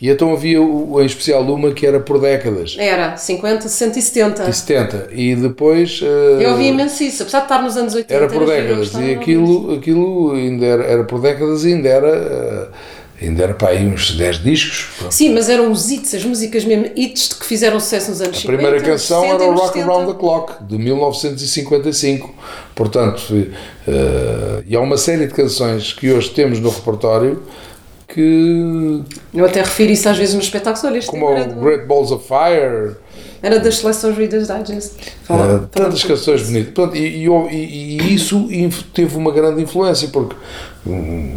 e 0.00 0.10
então 0.10 0.32
havia 0.32 0.58
em 0.58 1.06
especial 1.06 1.42
uma 1.42 1.70
que 1.72 1.86
era 1.86 2.00
por 2.00 2.20
décadas, 2.20 2.76
Era 2.78 3.16
50, 3.16 3.68
60 3.68 3.98
e 3.98 4.02
70. 4.02 4.48
e 4.48 4.52
70, 4.52 5.08
e 5.12 5.34
depois 5.36 6.00
eh, 6.02 6.44
Eu 6.44 6.50
ouvi 6.50 6.66
imenso 6.66 7.02
isso, 7.02 7.22
apesar 7.22 7.38
de 7.40 7.44
estar 7.44 7.62
nos 7.62 7.76
anos 7.76 7.94
80. 7.94 8.14
era 8.14 8.26
por 8.28 8.44
décadas 8.46 8.92
e 8.94 9.12
aquilo, 9.14 9.74
aquilo 9.74 10.32
ainda 10.32 10.66
era, 10.66 10.84
era 10.84 11.04
por 11.04 11.20
décadas 11.20 11.64
e 11.64 11.68
ainda 11.74 11.88
era 11.88 12.08
eh, 12.08 12.68
Ainda 13.22 13.44
era 13.44 13.54
para 13.54 13.68
aí 13.68 13.86
uns 13.86 14.10
10 14.10 14.42
discos. 14.42 14.86
pronto. 14.98 15.14
Sim, 15.14 15.32
mas 15.32 15.48
eram 15.48 15.70
os 15.70 15.88
hits, 15.88 16.12
as 16.14 16.24
músicas 16.24 16.64
mesmo 16.64 16.90
hits 16.96 17.28
de 17.28 17.34
que 17.36 17.46
fizeram 17.46 17.78
sucesso 17.78 18.10
nos 18.10 18.20
anos 18.20 18.36
A 18.38 18.40
50. 18.40 18.58
primeira 18.58 18.84
canção 18.84 19.22
60 19.22 19.42
era 19.44 19.52
o 19.52 19.54
Rock 19.54 19.74
70. 19.78 19.84
Around 19.92 20.12
the 20.12 20.18
Clock, 20.18 20.64
de 20.64 20.78
1955. 20.78 22.34
Portanto, 22.74 23.22
eh, 23.86 24.62
e 24.66 24.76
há 24.76 24.80
uma 24.80 24.96
série 24.98 25.26
de 25.28 25.32
canções 25.32 25.92
que 25.92 26.10
hoje 26.12 26.30
temos 26.30 26.58
no 26.58 26.70
repertório 26.70 27.40
que, 28.08 29.02
Eu 29.32 29.44
até 29.46 29.60
refiro 29.62 29.92
isso 29.92 30.08
às 30.08 30.16
vezes 30.16 30.34
nos 30.34 30.44
espetáculos. 30.44 30.84
Olha, 30.84 30.98
este 30.98 31.10
como 31.10 31.28
era, 31.30 31.48
o 31.50 31.54
do- 31.54 31.60
Great 31.60 31.86
Balls 31.86 32.10
of 32.12 32.26
Fire, 32.26 32.96
era 33.42 33.58
das 33.60 33.76
seleções 33.78 34.16
Reader's 34.16 34.48
Digest. 34.48 34.92
Fala- 35.24 35.68
tantas 35.70 36.00
tudo. 36.00 36.08
canções 36.10 36.42
bonitas. 36.42 36.72
Portanto, 36.74 36.96
e, 36.96 37.24
e 37.24 37.28
e- 37.50 37.98
e 38.02 38.14
isso 38.14 38.48
teve 38.94 39.16
uma 39.16 39.32
grande 39.32 39.62
influência, 39.62 40.08
porque 40.08 40.34
hum, 40.86 41.34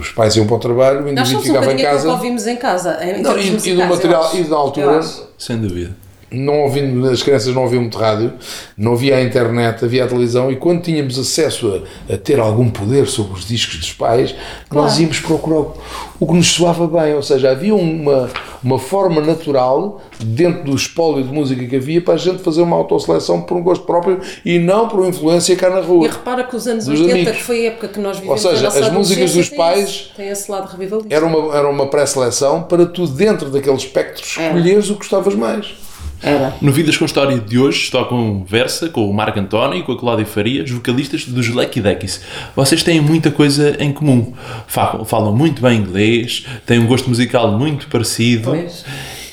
os 0.00 0.10
pais 0.12 0.36
iam 0.36 0.46
para 0.46 0.56
o 0.56 0.58
trabalho, 0.58 1.00
o 1.00 1.12
Nós 1.12 1.28
indivíduo 1.28 1.32
somos 1.32 1.44
um 1.44 1.52
ficava 1.52 1.66
em 1.66 1.74
aquilo 1.74 1.88
que 1.90 1.94
casa. 1.96 2.10
ouvimos 2.12 2.46
em 2.46 2.56
casa. 2.56 2.98
Em 3.04 3.22
Não, 3.22 3.38
e, 3.38 3.46
e 3.48 3.74
do 3.74 3.86
material, 3.86 4.24
acho. 4.24 4.36
e 4.36 4.44
Eu 4.44 4.56
altura. 4.56 5.00
Sem 5.38 5.56
dúvida. 5.58 5.94
Não 6.32 6.60
ouvindo, 6.60 7.08
as 7.08 7.22
crianças 7.22 7.54
não 7.54 7.62
ouviam 7.62 7.82
muito 7.82 7.98
rádio, 7.98 8.32
não 8.76 8.92
havia 8.92 9.16
a 9.16 9.22
internet, 9.22 9.84
havia 9.84 10.04
a 10.04 10.06
televisão 10.06 10.50
e 10.50 10.56
quando 10.56 10.82
tínhamos 10.82 11.18
acesso 11.18 11.82
a, 12.08 12.14
a 12.14 12.16
ter 12.16 12.38
algum 12.38 12.68
poder 12.70 13.06
sobre 13.06 13.34
os 13.38 13.46
discos 13.46 13.78
dos 13.78 13.92
pais, 13.92 14.34
nós 14.72 14.90
Claro. 14.92 15.02
íamos 15.02 15.20
procurar 15.20 15.56
o, 15.60 15.74
o 16.20 16.26
que 16.26 16.32
nos 16.34 16.48
soava 16.48 16.86
bem, 16.86 17.14
ou 17.14 17.22
seja, 17.22 17.50
havia 17.50 17.74
uma, 17.74 18.30
uma 18.62 18.78
forma 18.78 19.20
natural 19.20 20.00
dentro 20.20 20.64
do 20.64 20.76
espólio 20.76 21.24
de 21.24 21.32
música 21.32 21.64
que 21.66 21.76
havia 21.76 22.00
para 22.00 22.14
a 22.14 22.18
gente 22.18 22.42
fazer 22.42 22.62
uma 22.62 22.76
autoseleção 22.76 23.42
por 23.42 23.56
um 23.56 23.62
gosto 23.62 23.84
próprio 23.84 24.20
e 24.44 24.58
não 24.58 24.86
por 24.88 25.00
uma 25.00 25.08
influência 25.08 25.56
cá 25.56 25.68
na 25.70 25.80
E 25.80 25.84
rua. 25.84 26.08
repara 26.08 26.44
que 26.44 26.54
os 26.54 26.66
anos 26.66 26.84
Dos 26.86 27.00
80, 27.00 27.12
amigos. 27.14 27.36
que 27.38 27.42
foi 27.42 27.66
a 27.66 27.70
época 27.70 27.88
que 27.88 27.98
nós 28.00 28.18
vivemos 28.18 28.40
seja, 28.40 28.58
a 28.58 28.62
nossa 28.62 28.78
as 28.86 28.92
músicas 28.92 29.32
dos 29.34 29.48
pais 29.48 30.12
Tem 30.16 30.28
esse 30.28 30.50
lado 30.50 30.68
revivalista. 30.70 31.12
Era 31.14 31.26
uma, 31.26 31.56
era 31.56 31.68
uma 31.68 31.86
pré-seleção 31.88 32.62
para 32.62 32.86
tu, 32.86 33.06
dentro 33.06 33.50
daquele 33.50 33.76
espectro, 33.76 34.22
escolheres 34.24 34.88
o 34.90 34.92
que 34.94 34.98
gostavas 35.00 35.34
mais. 35.34 35.74
Era. 36.22 36.54
No 36.60 36.70
Vidas 36.70 36.96
com 36.96 37.04
História 37.04 37.38
de 37.38 37.58
hoje 37.58 37.78
estou 37.84 38.00
à 38.00 38.04
conversa 38.04 38.88
com 38.88 39.08
o 39.08 39.14
Marco 39.14 39.38
António 39.40 39.78
e 39.78 39.82
com 39.82 39.92
a 39.92 39.98
Cláudia 39.98 40.26
Faria, 40.26 40.62
os 40.62 40.70
vocalistas 40.70 41.24
dos 41.24 41.48
Lucky 41.48 41.80
Duckies. 41.80 42.20
Vocês 42.54 42.82
têm 42.82 43.00
muita 43.00 43.30
coisa 43.30 43.76
em 43.80 43.92
comum. 43.92 44.32
Falam, 44.66 45.04
falam 45.04 45.34
muito 45.34 45.62
bem 45.62 45.78
inglês, 45.78 46.44
têm 46.66 46.78
um 46.78 46.86
gosto 46.86 47.08
musical 47.08 47.58
muito 47.58 47.86
parecido 47.88 48.50
Pois. 48.50 48.84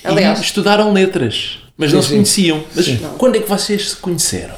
e 0.03 0.07
Aliás- 0.07 0.39
estudaram 0.39 0.93
letras, 0.93 1.59
mas 1.77 1.91
não 1.91 2.01
se 2.01 2.07
sim. 2.09 2.13
conheciam. 2.15 2.63
Mas 2.73 2.87
quando 3.17 3.35
é 3.35 3.39
que 3.39 3.49
vocês 3.49 3.89
se 3.89 3.95
conheceram? 3.97 4.55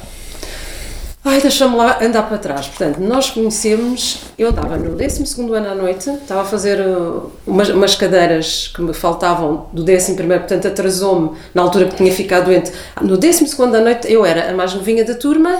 Ai, 1.22 1.38
deixa-me 1.40 1.76
lá 1.76 2.02
andar 2.02 2.22
para 2.22 2.38
trás. 2.38 2.66
Portanto, 2.66 2.98
nós 2.98 3.28
conhecemos, 3.28 4.20
eu 4.38 4.50
estava 4.50 4.78
no 4.78 4.96
12 4.96 5.42
ano 5.52 5.68
à 5.68 5.74
noite, 5.74 6.08
estava 6.08 6.40
a 6.40 6.44
fazer 6.44 6.80
uh, 6.80 7.30
umas, 7.46 7.68
umas 7.68 7.94
cadeiras 7.94 8.72
que 8.74 8.80
me 8.80 8.94
faltavam 8.94 9.66
do 9.70 9.82
11, 9.82 10.14
portanto 10.14 10.66
atrasou-me 10.66 11.32
na 11.54 11.60
altura 11.60 11.88
que 11.88 11.96
tinha 11.96 12.10
ficado 12.10 12.46
doente. 12.46 12.72
No 13.02 13.18
12 13.18 13.54
à 13.60 13.80
noite 13.80 14.10
eu 14.10 14.24
era 14.24 14.50
a 14.50 14.54
mais 14.54 14.72
novinha 14.72 15.04
da 15.04 15.14
turma. 15.14 15.58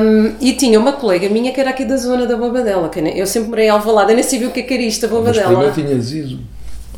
um, 0.00 0.34
e 0.40 0.52
tinha 0.52 0.78
uma 0.78 0.92
colega 0.92 1.28
minha 1.28 1.52
que 1.52 1.60
era 1.60 1.70
aqui 1.70 1.84
da 1.84 1.96
zona 1.96 2.24
da 2.24 2.36
Bobadela, 2.36 2.88
que 2.88 3.00
eu 3.00 3.26
sempre 3.26 3.50
morei 3.50 3.66
em 3.66 3.70
Alvalade, 3.70 4.12
eu 4.12 4.14
nem 4.14 4.22
sabia 4.24 4.46
o 4.48 4.52
que 4.52 4.60
é 4.60 4.62
que 4.62 4.72
era 4.72 4.82
isto, 4.84 5.04
a 5.04 5.08
Mas 5.08 5.18
Bobadela. 5.18 5.46
primeiro 5.48 5.74
tinhas 5.74 6.12
ido 6.12 6.38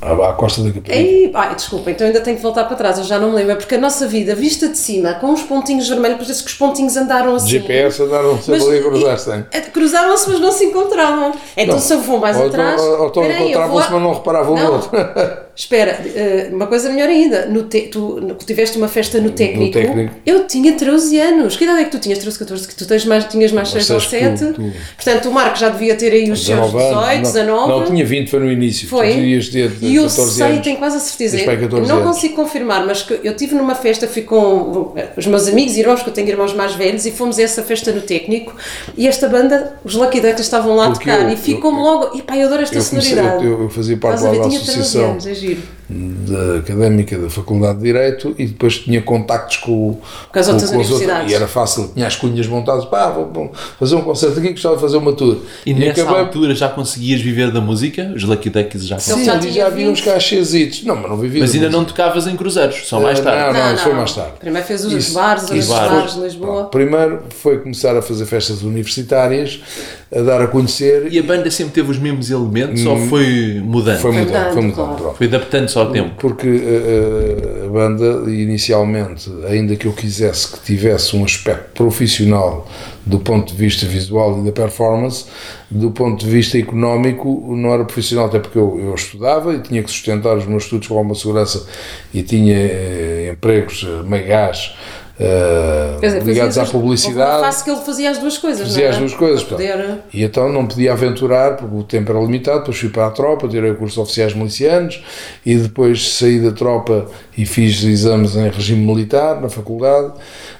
à, 0.02 0.32
costa 0.34 0.62
da 0.62 0.70
Caparica. 0.70 0.94
Ei, 0.94 1.30
ai, 1.34 1.54
desculpa, 1.54 1.90
então 1.90 2.06
ainda 2.06 2.20
tenho 2.20 2.36
que 2.36 2.42
voltar 2.42 2.64
para 2.64 2.76
trás, 2.76 2.98
eu 2.98 3.04
já 3.04 3.18
não 3.18 3.30
me 3.30 3.36
lembro, 3.36 3.56
porque 3.56 3.74
a 3.74 3.78
nossa 3.78 4.06
vida, 4.06 4.34
vista 4.34 4.68
de 4.68 4.76
cima, 4.78 5.14
com 5.14 5.32
os 5.32 5.42
pontinhos 5.42 5.88
vermelhos, 5.88 6.18
parece 6.18 6.42
que 6.42 6.48
os 6.50 6.54
pontinhos 6.56 6.96
andaram 6.96 7.34
assim. 7.36 7.48
GPS 7.48 8.02
andaram 8.02 8.40
sempre 8.40 8.62
ali 8.62 8.78
a 8.78 8.82
cruzar-se, 8.82 9.30
tem? 9.30 9.44
Cruzavam-se, 9.72 10.28
mas 10.30 10.40
não 10.40 10.52
se 10.52 10.64
encontravam. 10.64 11.32
Então, 11.56 11.74
Não. 11.74 11.80
se 11.82 11.92
eu 11.92 12.00
vou 12.00 12.18
mais 12.18 12.36
Ou 12.36 12.46
atrás. 12.46 12.80
então- 12.80 13.00
ou 13.00 13.06
então 13.08 13.24
encontravam-se, 13.30 13.92
mas 13.92 14.02
não 14.02 14.12
reparavam 14.14 14.56
no 14.56 14.72
outro. 14.72 14.90
Espera, 15.54 16.00
eh, 16.14 16.48
uma 16.50 16.66
coisa 16.66 16.88
melhor 16.88 17.08
ainda. 17.10 17.44
No 17.44 17.64
te, 17.64 17.82
tu, 17.82 18.18
no- 18.22 18.34
tiveste 18.36 18.78
uma 18.78 18.88
festa 18.88 19.20
no 19.20 19.30
técnico, 19.32 19.74
técnico. 19.74 20.14
Eu 20.24 20.46
tinha 20.46 20.72
13 20.72 21.18
anos. 21.20 21.56
Que 21.58 21.64
idade 21.64 21.80
é 21.80 21.84
que 21.84 21.90
tu 21.90 21.98
tinhas? 21.98 22.18
13, 22.20 22.38
14? 22.38 22.66
Que 22.68 22.74
tu 22.74 22.86
tens 22.86 23.04
mais, 23.04 23.24
tinhas 23.26 23.52
mais 23.52 23.68
6 23.68 23.90
ou 23.90 23.96
Mas 23.96 24.04
sabes 24.08 24.38
7. 24.38 24.46
que 24.46 24.52
tu- 24.54 24.62
tu- 24.62 24.72
Portanto, 24.96 25.28
o 25.28 25.32
Marco 25.32 25.58
já 25.58 25.68
devia 25.68 25.94
ter 25.94 26.10
aí 26.10 26.30
os 26.30 26.42
seus 26.42 26.58
19 26.58 26.78
anos. 26.78 26.94
18, 26.96 27.16
Não, 27.16 27.22
19. 27.22 27.68
Não, 27.70 27.84
tinha 27.84 28.06
20, 28.06 28.30
foi 28.30 28.40
no 28.40 28.50
início. 28.50 28.88
Foi. 28.88 29.08
Tu 29.12 29.86
E 29.92 29.96
eu 29.96 30.02
14 30.04 30.32
sei, 30.34 30.46
anos. 30.46 30.60
tenho 30.64 30.76
quase 30.78 30.96
a 30.96 31.00
certeza. 31.00 31.36
Tens 31.36 31.46
pai 31.46 31.56
14 31.60 31.88
não 31.88 31.96
anos. 31.98 32.08
consigo 32.14 32.34
confirmar, 32.36 32.86
mas 32.86 33.02
que 33.02 33.12
eu 33.22 33.32
estive 33.32 33.54
numa 33.54 33.74
festa, 33.74 34.06
fui 34.08 34.22
com 34.22 34.94
os 35.16 35.26
meus 35.26 35.46
amigos 35.48 35.76
e 35.76 35.80
irmãos, 35.80 36.02
que 36.02 36.08
eu 36.08 36.12
tenho 36.14 36.28
irmãos 36.28 36.52
mais 36.54 36.74
velhos, 36.74 37.04
e 37.06 37.10
fomos 37.12 37.38
a 37.38 37.42
essa 37.42 37.62
festa 37.62 37.92
no 37.92 38.00
técnico. 38.00 38.54
E 38.96 39.06
esta 39.06 39.28
banda, 39.28 39.76
os 39.84 39.94
Lucky 39.94 40.20
Ducks, 40.20 40.40
estavam 40.40 40.74
lá 40.76 40.86
a 40.86 40.90
Porque 40.90 41.10
tocar. 41.10 41.22
eu- 41.24 41.30
e 41.30 41.36
ficou-me 41.36 41.78
logo. 41.78 42.16
E 42.16 42.22
pá, 42.22 42.36
eu 42.36 42.46
adoro 42.46 42.62
esta 42.62 42.76
Eu, 42.78 42.84
comecei, 42.84 43.10
sonoridade. 43.14 43.44
eu, 43.46 43.62
eu 43.62 43.68
fazia 43.68 43.96
parte 43.96 44.20
a 44.20 44.24
lá 44.30 44.30
da 44.30 44.48
Tinha 44.48 44.60
13 44.60 44.70
associação 44.80 45.10
anos, 45.12 45.26
é 45.26 45.34
giro. 45.34 45.62
Da 45.92 46.58
académica 46.58 47.18
da 47.18 47.28
Faculdade 47.28 47.78
de 47.78 47.84
Direito 47.84 48.34
e 48.38 48.46
depois 48.46 48.78
tinha 48.78 49.02
contactos 49.02 49.58
com, 49.58 49.98
Com 50.32 50.38
as 50.38 50.48
outras 50.48 50.70
universidades. 50.70 51.30
e 51.30 51.34
era 51.34 51.46
fácil, 51.46 51.90
tinha 51.94 52.06
as 52.06 52.16
cunhas 52.16 52.46
montadas, 52.46 52.84
pá, 52.86 53.10
vou, 53.10 53.30
vou 53.32 53.52
fazer 53.78 53.94
um 53.96 54.00
concerto 54.02 54.38
aqui, 54.38 54.50
gostava 54.50 54.76
de 54.76 54.80
fazer 54.80 54.96
uma 54.96 55.12
tour. 55.12 55.38
E, 55.66 55.74
nessa 55.74 56.02
acabei- 56.02 56.20
altura 56.20 56.54
já 56.54 56.68
conseguias 56.68 57.20
viver 57.20 57.50
da 57.50 57.60
música? 57.60 58.12
Os 58.16 58.24
Lucky 58.24 58.50
Duckies 58.50 58.86
já 58.86 58.96
Ele 58.96 59.02
Sim, 59.02 59.24
já 59.24 59.40
já 59.40 59.66
havia 59.66 59.86
20. 59.86 59.92
uns 59.92 60.00
cachezitos. 60.00 60.84
Não, 60.84 60.96
mas 60.96 61.10
não 61.10 61.16
vivia 61.16 61.40
Mas 61.40 61.50
da 61.50 61.56
ainda 61.56 61.66
música. 61.68 61.78
não 61.80 61.84
tocavas 61.84 62.26
em 62.26 62.36
cruzeiros, 62.36 62.86
só 62.88 63.00
mais 63.00 63.18
Eh, 63.18 63.22
tarde. 63.22 63.58
não, 63.58 63.74
isso 63.74 63.82
foi 63.84 63.92
mais 63.94 64.12
tarde. 64.14 64.32
Primeiro 64.40 64.66
fez 64.66 64.84
os 64.84 64.92
Isso- 64.92 65.14
bares, 65.14 65.44
os 65.50 65.68
bares 65.68 66.14
de 66.14 66.20
Lisboa. 66.20 66.64
Primeiro 66.64 67.22
foi 67.30 67.58
começar 67.58 67.96
a 67.96 68.02
fazer 68.02 68.26
festas 68.26 68.62
universitárias, 68.62 69.60
a 70.14 70.20
dar 70.20 70.42
a 70.42 70.46
conhecer 70.46 71.08
E 71.10 71.18
a 71.18 71.22
banda 71.22 71.50
sempre 71.50 71.72
teve 71.72 71.90
os 71.90 71.98
mesmos 71.98 72.30
elementos 72.30 72.84
ou 72.84 72.96
foi 73.08 73.60
mudando? 73.64 73.96
Hum. 73.96 74.00
foi 74.00 74.12
Foi 74.12 74.12
mudando, 74.12 74.26
mudando, 74.26 74.52
foi 74.52 74.62
mudando, 74.62 74.96
claro. 74.96 75.16
Foi 75.16 75.26
adaptando-se 75.26 75.78
ao 75.78 75.90
tempo. 75.90 76.10
Porque 76.18 76.48
uh, 76.48 77.64
uh, 77.64 77.66
a 77.66 77.68
banda, 77.70 78.30
inicialmente, 78.30 79.30
ainda 79.48 79.74
que 79.76 79.86
eu 79.86 79.92
quisesse 79.92 80.52
que 80.52 80.60
tivesse 80.60 81.16
um 81.16 81.24
aspecto 81.24 81.70
profissional 81.74 82.68
do 83.04 83.18
ponto 83.18 83.52
de 83.52 83.58
vista 83.58 83.84
visual 83.84 84.40
e 84.40 84.44
da 84.44 84.52
performance, 84.52 85.24
do 85.70 85.90
ponto 85.90 86.24
de 86.24 86.30
vista 86.30 86.58
económico, 86.58 87.54
não 87.56 87.72
era 87.72 87.84
profissional, 87.84 88.26
até 88.26 88.38
porque 88.38 88.58
eu, 88.58 88.78
eu 88.78 88.94
estudava 88.94 89.54
e 89.54 89.60
tinha 89.60 89.82
que 89.82 89.90
sustentar 89.90 90.36
os 90.36 90.46
meus 90.46 90.64
estudos 90.64 90.86
com 90.86 90.96
alguma 90.96 91.14
segurança 91.14 91.66
e 92.14 92.22
tinha 92.22 92.54
eh, 92.54 93.30
empregos 93.32 93.86
eh, 93.88 94.02
meio 94.08 94.26
gás. 94.26 94.74
Dizer, 96.00 96.22
ligados 96.24 96.58
à 96.58 96.64
publicidade. 96.64 97.40
Fase 97.42 97.64
que 97.64 97.70
ele 97.70 97.80
fazia 97.80 98.10
as 98.10 98.18
duas 98.18 98.38
coisas, 98.38 98.66
Fazia 98.68 98.84
não 98.84 98.90
as 98.90 98.96
é? 98.96 98.98
duas 99.00 99.14
coisas, 99.14 99.42
poder- 99.44 99.98
E 100.12 100.22
então 100.24 100.48
não 100.52 100.66
podia 100.66 100.92
aventurar, 100.92 101.56
porque 101.56 101.74
o 101.76 101.82
tempo 101.82 102.10
era 102.10 102.20
limitado, 102.20 102.60
depois 102.60 102.78
fui 102.78 102.88
para 102.88 103.06
a 103.06 103.10
tropa, 103.10 103.46
tirei 103.48 103.70
o 103.70 103.76
curso 103.76 103.94
de 103.96 104.00
oficiais 104.00 104.34
milicianos 104.34 105.02
e 105.44 105.54
depois 105.56 106.14
saí 106.14 106.40
da 106.40 106.52
tropa 106.52 107.06
e 107.36 107.44
fiz 107.46 107.82
exames 107.84 108.34
em 108.36 108.48
regime 108.48 108.84
militar 108.84 109.40
na 109.40 109.48
faculdade. 109.48 110.12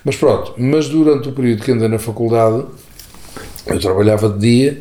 Mas 0.04 0.16
pronto, 0.16 0.54
mas 0.58 0.88
durante 0.88 1.28
o 1.28 1.32
período 1.32 1.62
que 1.62 1.72
andei 1.72 1.88
na 1.88 1.98
faculdade, 1.98 2.64
eu 3.66 3.78
trabalhava 3.80 4.28
de 4.28 4.38
dia 4.38 4.80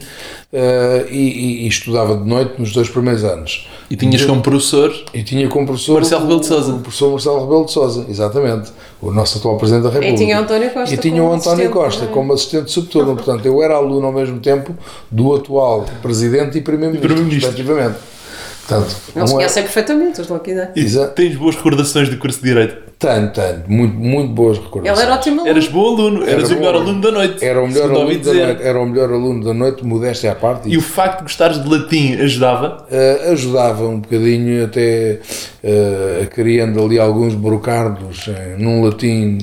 eh, 0.54 1.08
e, 1.10 1.16
e- 1.18 1.64
e 1.64 1.68
estudava 1.68 2.16
de 2.18 2.28
noite 2.28 2.54
nos 2.60 2.74
dois 2.74 2.90
primeiros 2.90 3.24
anos. 3.24 3.68
E 3.90 3.96
tinhas 3.96 4.24
como 4.26 4.42
professor 4.42 4.94
E 5.14 5.22
tinha 5.24 5.48
como 5.50 5.66
professor 5.66 5.96
Marcelo 5.96 6.22
o- 6.22 6.24
Rebelo 6.24 6.40
de 6.42 6.46
Sousa. 6.48 6.74
O 6.74 6.80
professor 6.80 7.12
Marcelo 7.12 7.42
Rebelo 7.42 7.66
de 7.66 7.72
Sousa, 7.72 8.06
exatamente. 8.10 8.72
O 9.02 9.12
nosso 9.12 9.38
atual 9.38 9.58
Presidente 9.58 9.84
da 9.84 9.90
República. 9.90 10.18
tinha 10.18 10.38
o 10.38 10.42
António 10.42 10.70
Costa 10.72 10.94
E 10.96 10.98
tinha 10.98 11.24
o 11.24 11.34
António 11.34 11.70
Costa 11.72 12.00
também. 12.02 12.14
como 12.16 12.34
assistente 12.34 12.72
subturno. 12.72 13.16
Portanto, 13.18 13.46
eu 13.46 13.62
era 13.64 13.76
aluno 13.76 14.06
ao 14.08 14.14
mesmo 14.14 14.40
tempo 14.40 14.76
do 15.10 15.36
atual 15.36 15.86
Presidente 16.02 16.58
e 16.58 16.62
Primeiro-Ministro, 16.62 17.08
Primeiro-Ministro. 17.16 17.50
respectivamente. 17.52 18.00
Portanto, 18.68 18.96
Eles 19.16 19.30
um 19.30 19.34
é- 19.34 19.38
conhecem 19.38 19.64
perfeitamente 19.64 20.22
os 20.22 20.28
Ducks. 20.28 20.54
e 20.76 20.80
Exato. 20.80 21.14
tens 21.16 21.36
boas 21.36 21.56
recordações 21.56 22.08
do 22.10 22.18
curso 22.18 22.40
de 22.40 22.46
Direito. 22.46 22.91
Tenho, 23.02 23.32
tenho. 23.32 23.64
Muito, 23.68 23.96
muito 23.96 24.32
boas 24.32 24.60
recordações. 24.60 25.00
Ele 25.00 25.08
era 25.08 25.16
ótimo 25.16 25.40
aluno. 25.42 25.50
Eras 25.50 25.68
bom 25.68 25.88
aluno, 25.88 26.24
eras 26.24 26.52
Era 26.52 26.54
o 26.54 26.60
melhor 26.60 26.74
bom. 26.74 26.80
aluno 26.80 27.02
da 27.02 27.12
noite. 27.12 27.46
Era 27.46 27.64
o 27.64 27.68
melhor 27.68 27.90
aluno 27.90 28.20
da 28.20 28.34
noite. 28.34 28.62
Era 28.62 28.80
o 28.80 28.86
melhor 28.86 29.10
aluno 29.12 29.44
da 29.44 29.54
noite, 29.56 29.84
modéstia 29.84 30.32
à 30.32 30.36
parte. 30.36 30.70
E 30.70 30.78
o 30.78 30.82
facto 30.82 31.18
de 31.18 31.24
gostares 31.24 31.64
de 31.64 31.68
latim 31.68 32.14
ajudava? 32.22 32.86
Uh, 32.92 33.32
ajudava 33.32 33.88
um 33.88 34.00
bocadinho 34.02 34.66
até 34.66 35.20
uh, 35.64 36.28
criando 36.30 36.84
ali 36.84 37.00
alguns 37.00 37.34
brocardos 37.34 38.28
eh, 38.28 38.56
num 38.58 38.84
latim 38.84 39.38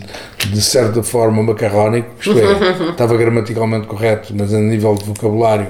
de 0.51 0.61
certa 0.61 1.03
forma 1.03 1.43
macarrónico, 1.43 2.09
isto 2.21 2.39
é, 2.39 2.91
estava 2.91 3.17
gramaticalmente 3.17 3.87
correto, 3.87 4.33
mas 4.37 4.53
a 4.53 4.59
nível 4.59 4.95
de 4.95 5.05
vocabulário 5.05 5.67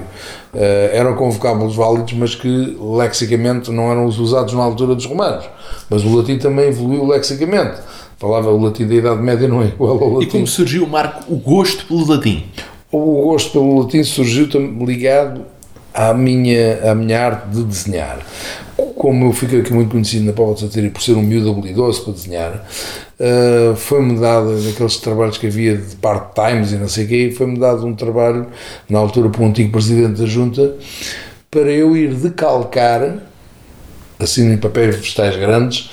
uh, 0.53 0.57
eram 0.91 1.15
com 1.15 1.29
vocábulos 1.29 1.75
válidos, 1.75 2.13
mas 2.13 2.35
que 2.35 2.77
lexicamente 2.79 3.71
não 3.71 3.91
eram 3.91 4.05
os 4.05 4.19
usados 4.19 4.53
na 4.53 4.63
altura 4.63 4.95
dos 4.95 5.05
romanos. 5.05 5.45
Mas 5.89 6.03
o 6.03 6.15
latim 6.15 6.37
também 6.37 6.67
evoluiu 6.69 7.05
lexicamente. 7.05 7.77
Falava 8.17 8.49
o 8.49 8.61
latim 8.61 8.85
da 8.85 8.95
Idade 8.95 9.21
Média 9.21 9.47
não 9.47 9.61
é 9.61 9.67
igual 9.67 9.97
ao 10.03 10.11
E 10.11 10.13
latim. 10.15 10.31
como 10.31 10.47
surgiu, 10.47 10.85
Marco, 10.85 11.33
o 11.33 11.37
gosto 11.37 11.85
pelo 11.85 12.05
latim? 12.05 12.43
O 12.91 13.23
gosto 13.23 13.51
pelo 13.51 13.79
latim 13.81 14.03
surgiu 14.03 14.47
ligado 14.85 15.45
à 15.99 16.13
minha, 16.13 16.91
à 16.91 16.95
minha 16.95 17.25
arte 17.25 17.49
de 17.49 17.61
desenhar. 17.61 18.19
Como 18.95 19.25
eu 19.25 19.33
fiquei 19.33 19.59
aqui 19.59 19.73
muito 19.73 19.91
conhecido 19.91 20.25
na 20.25 20.31
Póvoa 20.31 20.55
de 20.55 20.89
por 20.89 21.01
ser 21.01 21.11
um 21.11 21.21
miúdo 21.21 21.51
habilidoso 21.51 22.05
para 22.05 22.13
desenhar, 22.13 22.65
uh, 23.19 23.75
foi-me 23.75 24.17
dado, 24.17 24.57
naqueles 24.61 24.95
trabalhos 24.95 25.37
que 25.37 25.47
havia 25.47 25.75
de 25.75 25.97
part-times 25.97 26.71
e 26.71 26.75
não 26.77 26.87
sei 26.87 27.03
o 27.03 27.07
quê, 27.09 27.33
foi-me 27.37 27.59
dado 27.59 27.85
um 27.85 27.93
trabalho, 27.93 28.47
na 28.89 28.97
altura 28.97 29.27
por 29.27 29.41
um 29.41 29.47
antigo 29.47 29.73
presidente 29.73 30.21
da 30.21 30.25
Junta, 30.25 30.73
para 31.51 31.69
eu 31.69 31.97
ir 31.97 32.13
decalcar 32.13 33.17
assim 34.17 34.53
em 34.53 34.57
papéis 34.57 34.95
vegetais 34.95 35.35
grandes, 35.35 35.89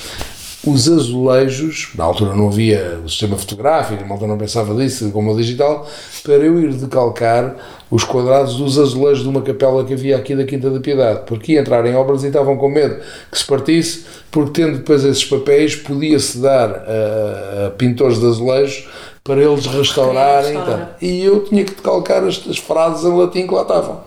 os 0.66 0.88
azulejos, 0.88 1.90
na 1.94 2.04
altura 2.04 2.34
não 2.34 2.48
havia 2.48 3.00
o 3.04 3.08
sistema 3.08 3.36
fotográfico, 3.36 4.04
na 4.04 4.12
altura 4.12 4.32
não 4.32 4.38
pensava 4.38 4.74
disso 4.74 5.10
como 5.12 5.32
o 5.32 5.36
digital, 5.36 5.88
para 6.24 6.34
eu 6.34 6.60
ir 6.60 6.74
decalcar 6.74 7.54
os 7.88 8.02
quadrados 8.02 8.56
dos 8.56 8.76
azulejos 8.76 9.22
de 9.22 9.28
uma 9.28 9.42
capela 9.42 9.84
que 9.84 9.94
havia 9.94 10.16
aqui 10.16 10.34
da 10.34 10.44
Quinta 10.44 10.68
da 10.68 10.80
Piedade, 10.80 11.20
porque 11.24 11.52
ia 11.52 11.60
entrar 11.60 11.86
em 11.86 11.94
obras 11.94 12.24
e 12.24 12.26
estavam 12.26 12.56
com 12.56 12.68
medo 12.68 12.96
que 13.30 13.38
se 13.38 13.46
partisse, 13.46 14.04
porque 14.30 14.60
tendo 14.60 14.78
depois 14.78 15.04
esses 15.04 15.24
papéis, 15.24 15.76
podia-se 15.76 16.38
dar 16.38 16.70
a, 16.70 17.66
a 17.68 17.70
pintores 17.70 18.18
de 18.18 18.26
azulejos 18.26 18.88
para 19.22 19.40
eles 19.40 19.66
restaurarem. 19.66 20.56
restaurar. 20.56 20.94
Então. 20.96 21.08
E 21.08 21.24
eu 21.24 21.44
tinha 21.44 21.64
que 21.64 21.74
decalcar 21.74 22.24
as, 22.24 22.42
as 22.48 22.58
frases 22.58 23.04
em 23.04 23.16
latim 23.16 23.46
que 23.46 23.54
lá 23.54 23.62
estavam. 23.62 24.00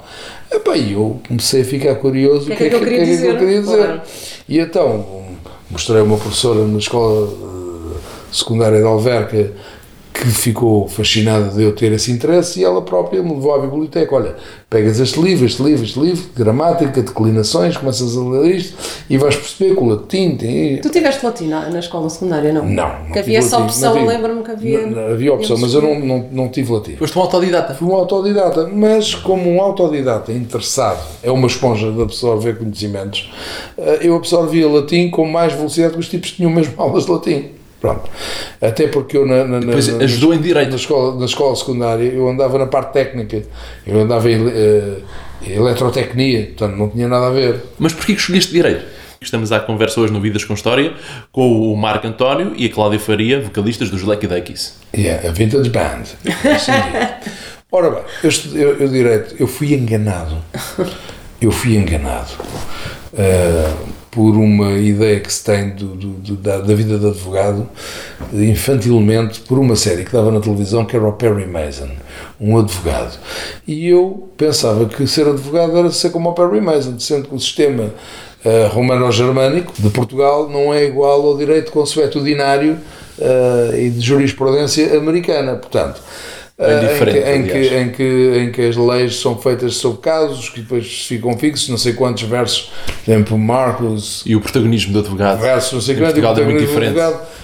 Epá, 0.51 0.75
e 0.75 0.93
eu 0.93 1.21
comecei 1.27 1.61
a 1.61 1.65
ficar 1.65 1.95
curioso 1.95 2.51
O 2.51 2.55
que 2.55 2.63
é 2.63 2.69
que 2.69 2.75
eu 2.75 2.79
queria 2.79 3.05
dizer? 3.05 3.37
queria 3.37 3.61
dizer. 3.61 4.01
E 4.47 4.59
então 4.59 5.28
mostrei 5.69 6.01
a 6.01 6.03
uma 6.03 6.17
professora 6.17 6.65
na 6.65 6.77
escola 6.77 7.27
eh, 7.27 7.97
secundária 8.31 8.79
de 8.79 8.85
Alverca 8.85 9.53
que 10.19 10.27
ficou 10.27 10.87
fascinada 10.87 11.49
de 11.49 11.63
eu 11.63 11.73
ter 11.73 11.93
esse 11.93 12.11
interesse 12.11 12.59
e 12.59 12.63
ela 12.63 12.81
própria 12.81 13.23
me 13.23 13.33
levou 13.33 13.55
à 13.55 13.59
biblioteca. 13.59 14.13
Olha, 14.13 14.35
pegas 14.69 14.99
este 14.99 15.19
livro, 15.21 15.45
este 15.45 15.63
livro, 15.63 15.85
este 15.85 15.97
livro, 15.97 16.21
de 16.35 16.43
gramática, 16.43 17.01
declinações, 17.01 17.77
começas 17.77 18.17
a 18.17 18.21
ler 18.21 18.55
isto 18.55 18.75
e 19.09 19.17
vais 19.17 19.35
perceber 19.35 19.75
que 19.75 19.81
o 19.81 19.87
latim 19.87 20.35
tem. 20.35 20.81
Tu 20.81 20.89
tiveste 20.89 21.25
latim 21.25 21.47
na, 21.47 21.69
na 21.69 21.79
escola 21.79 22.09
secundária, 22.09 22.51
não? 22.51 22.65
Não, 22.65 23.03
não 23.03 23.11
Que 23.11 23.19
havia 23.19 23.39
essa 23.39 23.57
latim, 23.57 23.69
opção, 23.69 24.05
lembro-me 24.05 24.43
que 24.43 24.51
havia. 24.51 24.81
Não, 24.81 24.89
não, 24.89 25.13
havia 25.13 25.33
opção, 25.33 25.57
mas 25.57 25.73
eu 25.73 25.81
não, 25.81 25.99
não, 25.99 26.29
não 26.31 26.49
tive 26.49 26.73
latim. 26.73 26.97
Foste 26.97 27.17
um 27.17 27.21
autodidata. 27.21 27.73
Fui 27.75 27.87
um 27.87 27.95
autodidata, 27.95 28.67
mas 28.67 29.15
como 29.15 29.49
um 29.49 29.61
autodidata 29.61 30.33
interessado 30.33 31.01
é 31.23 31.31
uma 31.31 31.47
esponja 31.47 31.91
de 31.91 32.01
absorver 32.01 32.57
conhecimentos, 32.57 33.31
eh, 33.77 33.99
eu 34.01 34.15
absorvia 34.15 34.67
latim 34.67 35.09
com 35.09 35.25
mais 35.25 35.53
velocidade 35.53 35.93
que 35.93 35.99
os 35.99 36.09
tipos 36.09 36.31
que 36.31 36.37
tinham 36.37 36.51
mesmo 36.51 36.73
aulas 36.81 37.05
de 37.05 37.11
latim. 37.11 37.58
Pronto. 37.79 38.09
Até 38.61 38.87
porque 38.87 39.15
eu 39.17 39.25
na, 39.25 39.45
na, 39.45 39.59
na- 39.61 39.73
ajudou 40.03 40.33
em 40.33 40.41
direito. 40.41 40.69
na 40.69 40.75
escola, 40.75 41.17
na 41.19 41.25
escola 41.25 41.55
secundária 41.55 42.03
eu 42.03 42.27
andava 42.29 42.57
na 42.57 42.65
parte 42.67 42.91
técnica, 42.93 43.41
eu 43.87 43.99
andava 44.01 44.29
em 44.29 44.47
eh, 44.47 44.97
eletrotecnia, 45.47 46.45
portanto 46.47 46.75
não 46.75 46.89
tinha 46.89 47.07
nada 47.07 47.27
a 47.27 47.31
ver. 47.31 47.61
Mas 47.77 47.93
porquê 47.93 48.13
que 48.13 48.19
escolheste 48.19 48.51
direito? 48.51 48.83
Estamos 49.21 49.51
à 49.51 49.59
conversa 49.59 49.99
hoje 49.99 50.13
no 50.13 50.21
Vidas 50.21 50.45
com 50.45 50.53
História 50.53 50.93
com 51.31 51.73
o 51.73 51.75
Marco 51.75 52.07
António 52.07 52.53
e 52.55 52.65
a 52.65 52.69
Cláudia 52.69 52.99
Faria, 52.99 53.41
vocalistas 53.41 53.89
dos 53.89 54.03
Lecky 54.03 54.27
Duckies. 54.27 54.75
Yeah, 54.95 55.27
a 55.27 55.31
Vintage 55.31 55.69
Band. 55.69 56.03
Assim 56.55 56.71
digo. 56.71 57.29
Ora 57.71 57.89
bem, 57.91 58.01
eu, 58.23 58.31
eu, 58.61 58.77
eu 58.79 58.87
direito, 58.87 59.35
eu 59.39 59.45
fui 59.45 59.73
enganado. 59.73 60.35
Eu 61.41 61.51
fui 61.51 61.75
enganado 61.77 62.31
eh, 63.17 63.71
por 64.19 64.35
uma 64.35 64.71
ideia 64.73 65.17
que 65.21 65.31
se 65.31 65.41
tem 65.45 65.69
do, 65.69 65.95
do- 65.95 66.35
da, 66.35 66.57
da 66.57 66.75
vida 66.75 66.99
de 66.99 67.07
advogado, 67.07 67.65
infantilmente, 68.33 69.39
por 69.39 69.57
uma 69.57 69.77
série 69.77 70.03
que 70.03 70.11
dava 70.11 70.29
na 70.29 70.41
televisão 70.41 70.83
que 70.83 70.93
era 70.93 71.07
o 71.07 71.13
Perry 71.13 71.45
Mason, 71.45 71.87
um 72.37 72.57
advogado. 72.59 73.17
E 73.65 73.87
eu 73.87 74.27
pensava 74.35 74.85
que 74.87 75.07
ser 75.07 75.25
advogado 75.25 75.77
era 75.77 75.89
ser 75.89 76.09
como 76.09 76.29
o 76.29 76.33
Perry 76.33 76.59
Mason, 76.59 76.99
sendo 76.99 77.29
que 77.29 77.35
o 77.35 77.39
sistema 77.39 77.93
eh, 78.43 78.67
romano-germânico 78.69 79.71
de 79.79 79.89
Portugal 79.89 80.49
não 80.49 80.73
é 80.73 80.83
igual 80.83 81.25
ao 81.25 81.37
direito 81.37 81.71
consuetudinário 81.71 82.77
eh, 83.17 83.83
e 83.85 83.89
de 83.89 84.01
jurisprudência 84.01 84.97
americana. 84.97 85.55
Portanto, 85.55 86.01
Bem 86.59 86.79
diferente, 86.81 87.17
em, 87.19 87.43
que, 87.43 87.57
em, 87.57 87.67
que, 87.67 87.75
em, 87.75 87.89
que, 87.89 88.39
em 88.39 88.51
que 88.51 88.61
as 88.63 88.75
leis 88.75 89.15
são 89.15 89.37
feitas 89.37 89.75
sobre 89.75 90.01
casos 90.01 90.49
que 90.49 90.59
depois 90.59 91.05
ficam 91.05 91.37
fixos, 91.37 91.69
não 91.69 91.77
sei 91.77 91.93
quantos 91.93 92.23
versos, 92.23 92.69
por 93.05 93.11
exemplo, 93.11 93.37
Marcos 93.37 94.23
E 94.25 94.35
o 94.35 94.41
protagonismo 94.41 94.91
do 94.91 94.99
advogado 94.99 95.39
versus 95.39 95.71
não 95.71 95.81
sei 95.81 95.95
em 95.95 95.99
quanto, 95.99 96.09
o 96.09 96.21
Portugal 96.21 96.37
é 96.37 96.43
muito 96.43 96.59
diferente. 96.59 96.99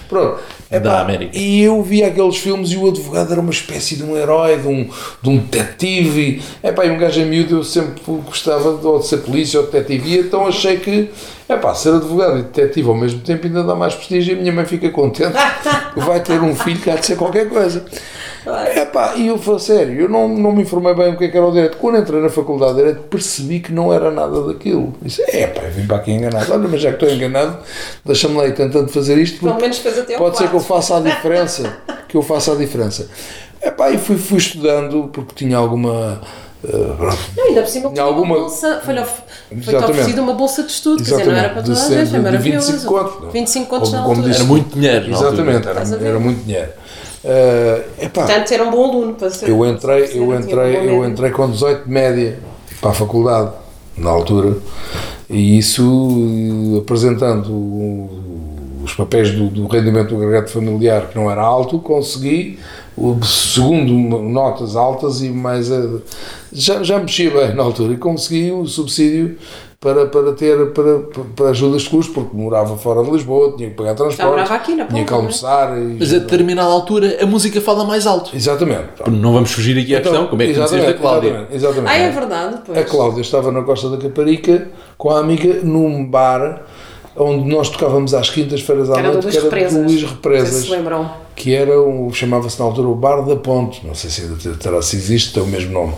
Pronto. 0.06 0.38
Da 0.70 0.76
Epá, 0.76 1.00
América. 1.00 1.38
E 1.38 1.62
eu 1.62 1.82
via 1.82 2.08
aqueles 2.08 2.36
filmes 2.36 2.70
e 2.72 2.76
o 2.76 2.88
advogado 2.88 3.32
era 3.32 3.40
uma 3.40 3.50
espécie 3.52 3.96
de 3.96 4.02
um 4.02 4.16
herói, 4.16 4.58
de 4.58 4.66
um, 4.66 4.88
de 5.22 5.28
um 5.28 5.38
detetive. 5.38 6.42
Epá, 6.62 6.84
e 6.84 6.90
um 6.90 6.98
gajo 6.98 7.20
em 7.20 7.24
miúdo 7.24 7.56
eu 7.56 7.64
sempre 7.64 8.02
gostava 8.06 8.76
de, 8.76 8.86
ou 8.86 8.98
de 8.98 9.06
ser 9.06 9.18
polícia 9.18 9.60
ou 9.60 9.66
detetive. 9.66 10.10
E 10.10 10.18
então 10.18 10.46
achei 10.46 10.76
que 10.78 11.08
epá, 11.48 11.74
ser 11.74 11.94
advogado 11.94 12.38
e 12.38 12.42
detetive 12.42 12.88
ao 12.88 12.94
mesmo 12.94 13.20
tempo 13.20 13.46
ainda 13.46 13.62
dá 13.62 13.74
mais 13.74 13.94
prestígio 13.94 14.34
e 14.34 14.38
a 14.38 14.40
minha 14.40 14.52
mãe 14.52 14.64
fica 14.64 14.90
contente. 14.90 15.34
Vai 15.96 16.20
ter 16.20 16.40
um 16.40 16.54
filho 16.54 16.80
que 16.80 16.90
há 16.90 16.96
de 16.96 17.06
ser 17.06 17.16
qualquer 17.16 17.48
coisa. 17.48 17.84
Epá, 18.76 19.14
e 19.16 19.26
eu 19.26 19.38
falei 19.38 19.58
sério, 19.60 20.00
eu 20.02 20.08
não, 20.08 20.28
não 20.28 20.52
me 20.52 20.62
informei 20.62 20.94
bem 20.94 21.12
o 21.12 21.18
que, 21.18 21.24
é 21.24 21.28
que 21.28 21.36
era 21.36 21.46
o 21.46 21.50
direito. 21.50 21.78
Quando 21.78 21.98
entrei 21.98 22.20
na 22.20 22.28
faculdade 22.28 22.74
de 22.74 22.78
direito, 22.78 23.00
percebi 23.08 23.58
que 23.58 23.72
não 23.72 23.92
era 23.92 24.10
nada 24.10 24.40
daquilo. 24.42 24.94
Disse, 25.02 25.22
é 25.28 25.48
pá, 25.48 25.62
eu 25.62 25.70
vim 25.72 25.86
para 25.86 25.96
aqui 25.96 26.12
enganado. 26.12 26.52
Olha, 26.52 26.68
mas 26.68 26.80
já 26.80 26.92
que 26.92 27.04
estou 27.04 27.16
enganado, 27.16 27.58
deixa-me 28.04 28.36
lá 28.36 28.46
ir 28.46 28.54
tentando 28.54 28.88
fazer 28.88 29.18
isto. 29.18 29.40
Pelo 29.40 29.60
menos 29.60 29.84
até 29.84 30.16
Pode 30.16 30.38
ser 30.38 30.48
que 30.48 30.54
eu 30.54 30.60
faça 30.60 30.96
a 30.96 31.00
diferença. 31.02 31.76
que 32.08 32.16
eu 32.16 32.22
faça 32.22 32.52
a 32.52 32.54
diferença. 32.56 33.08
Epá, 33.60 33.90
e 33.90 33.98
fui, 33.98 34.16
fui 34.16 34.38
estudando 34.38 35.10
porque 35.12 35.32
tinha 35.34 35.56
alguma. 35.56 36.20
Eh, 36.64 36.68
pronto, 36.96 37.18
Não, 37.36 37.44
ainda 37.46 37.62
por 37.62 37.68
cima 37.68 37.90
tinha 37.90 38.02
alguma- 38.02 38.34
bolsa, 38.36 38.80
foi-lhe 38.84 39.00
of- 39.00 39.22
Exatamente. 39.50 39.90
oferecida 39.90 40.22
uma 40.22 40.32
bolsa 40.34 40.62
de 40.62 40.72
estudo, 40.72 41.04
quer 41.04 41.10
dizer, 41.10 41.26
não 41.26 41.34
era 41.36 41.48
para 41.50 41.62
toda 41.62 41.80
a 41.80 41.88
gente, 41.88 42.16
é 42.16 42.18
maravilhoso. 42.18 42.72
25 42.72 42.94
contos. 42.94 43.32
25 43.32 43.66
contos 43.68 43.92
na 43.92 44.00
altura. 44.00 44.28
disse- 44.28 44.40
Era 44.40 44.44
muito 44.48 44.74
dinheiro. 44.78 45.10
Exatamente, 45.10 45.68
era, 45.68 45.80
era 46.08 46.18
muito 46.18 46.44
dinheiro. 46.44 46.70
Eh, 47.24 47.84
epá, 48.02 48.22
Portanto, 48.24 48.52
era 48.52 48.64
um 48.64 48.70
bom 48.70 48.84
aluno 48.84 49.14
para 49.14 49.30
ser. 49.30 49.48
eu 49.48 49.66
entrei, 49.66 50.06
ser- 50.06 50.18
eu 50.18 50.34
entrei, 50.34 50.88
eu 50.88 51.04
entrei 51.04 51.30
com 51.32 51.50
18 51.50 51.84
de 51.84 51.90
média 51.90 52.38
para 52.80 52.90
a 52.90 52.94
faculdade, 52.94 53.50
na 53.96 54.10
altura, 54.10 54.56
e 55.28 55.58
isso 55.58 55.82
eh, 56.74 56.78
apresentando 56.78 57.50
o- 57.52 58.82
os 58.84 58.94
papéis 58.94 59.32
do, 59.32 59.48
do 59.48 59.66
rendimento 59.66 60.10
do 60.10 60.16
agregado 60.22 60.48
familiar 60.48 61.08
que 61.08 61.16
não 61.16 61.28
era 61.30 61.42
alto, 61.42 61.78
consegui 61.80 62.58
o 62.96 63.20
segundo 63.24 63.92
notas 64.22 64.76
altas 64.76 65.20
e 65.22 65.28
mais 65.28 65.72
a, 65.72 65.82
já, 66.60 66.82
já 66.82 66.98
mexia 66.98 67.30
bem 67.30 67.54
na 67.54 67.62
altura 67.62 67.92
e 67.92 67.96
consegui 67.96 68.50
o 68.50 68.66
subsídio 68.66 69.36
para, 69.78 70.06
para 70.06 70.32
ter 70.32 70.72
para, 70.72 70.98
para 71.36 71.50
ajudas 71.50 71.82
de 71.82 71.90
custo, 71.90 72.12
porque 72.14 72.34
morava 72.36 72.76
fora 72.76 73.04
de 73.04 73.10
Lisboa, 73.10 73.54
tinha 73.56 73.68
que 73.68 73.76
pagar 73.76 73.94
transporte, 73.94 74.28
morava 74.30 74.54
aqui 74.54 74.74
na 74.74 74.86
tinha 74.86 75.04
que 75.04 75.12
é? 75.12 75.16
almoçar 75.16 75.78
e, 75.78 75.96
Mas 76.00 76.12
a 76.14 76.18
determinada 76.18 76.68
altura 76.70 77.18
a 77.22 77.26
música 77.26 77.60
fala 77.60 77.84
mais 77.84 78.06
alto. 78.06 78.34
exatamente. 78.34 78.88
Não 79.10 79.32
vamos 79.34 79.52
fugir 79.52 79.78
aqui 79.78 79.94
à 79.94 80.00
questão, 80.00 80.26
como 80.28 80.42
é 80.42 80.46
que 80.46 80.54
conheceste 80.54 80.74
a 80.74 80.78
exatamente, 80.78 81.00
Cláudia? 81.00 81.28
Exatamente, 81.28 81.54
exatamente. 81.54 81.90
Ah, 81.92 81.96
é 81.98 82.10
verdade, 82.10 82.58
pois. 82.64 82.78
A 82.78 82.84
Cláudia 82.84 83.20
estava 83.20 83.52
na 83.52 83.62
Costa 83.62 83.90
da 83.90 83.98
Caparica 83.98 84.68
com 84.96 85.10
a 85.10 85.20
amiga 85.20 85.60
num 85.62 86.04
bar 86.06 86.62
onde 87.14 87.48
nós 87.48 87.68
tocávamos 87.70 88.12
às 88.14 88.28
quintas-feiras 88.30 88.90
à 88.90 88.94
Que 88.94 88.98
era 89.00 89.08
do 89.08 89.12
noite, 89.14 89.24
Luís 89.26 89.38
que 89.38 89.54
era 89.58 89.70
do 89.70 89.76
Luís 89.78 89.82
Não 89.82 89.86
sei 89.88 89.98
se 90.08 90.14
Represas, 90.14 90.64
se 90.64 90.70
lembram. 90.70 91.25
Que 91.36 91.54
era 91.54 91.80
um, 91.80 92.10
chamava-se 92.12 92.58
na 92.58 92.64
altura 92.64 92.88
o 92.88 92.94
Bar 92.94 93.22
da 93.26 93.36
Ponte, 93.36 93.86
não 93.86 93.94
sei 93.94 94.08
se, 94.10 94.22
ainda 94.22 94.54
terá, 94.56 94.80
se 94.82 94.96
existe, 94.96 95.34
tem 95.34 95.42
o 95.42 95.46
mesmo 95.46 95.70
nome, 95.72 95.92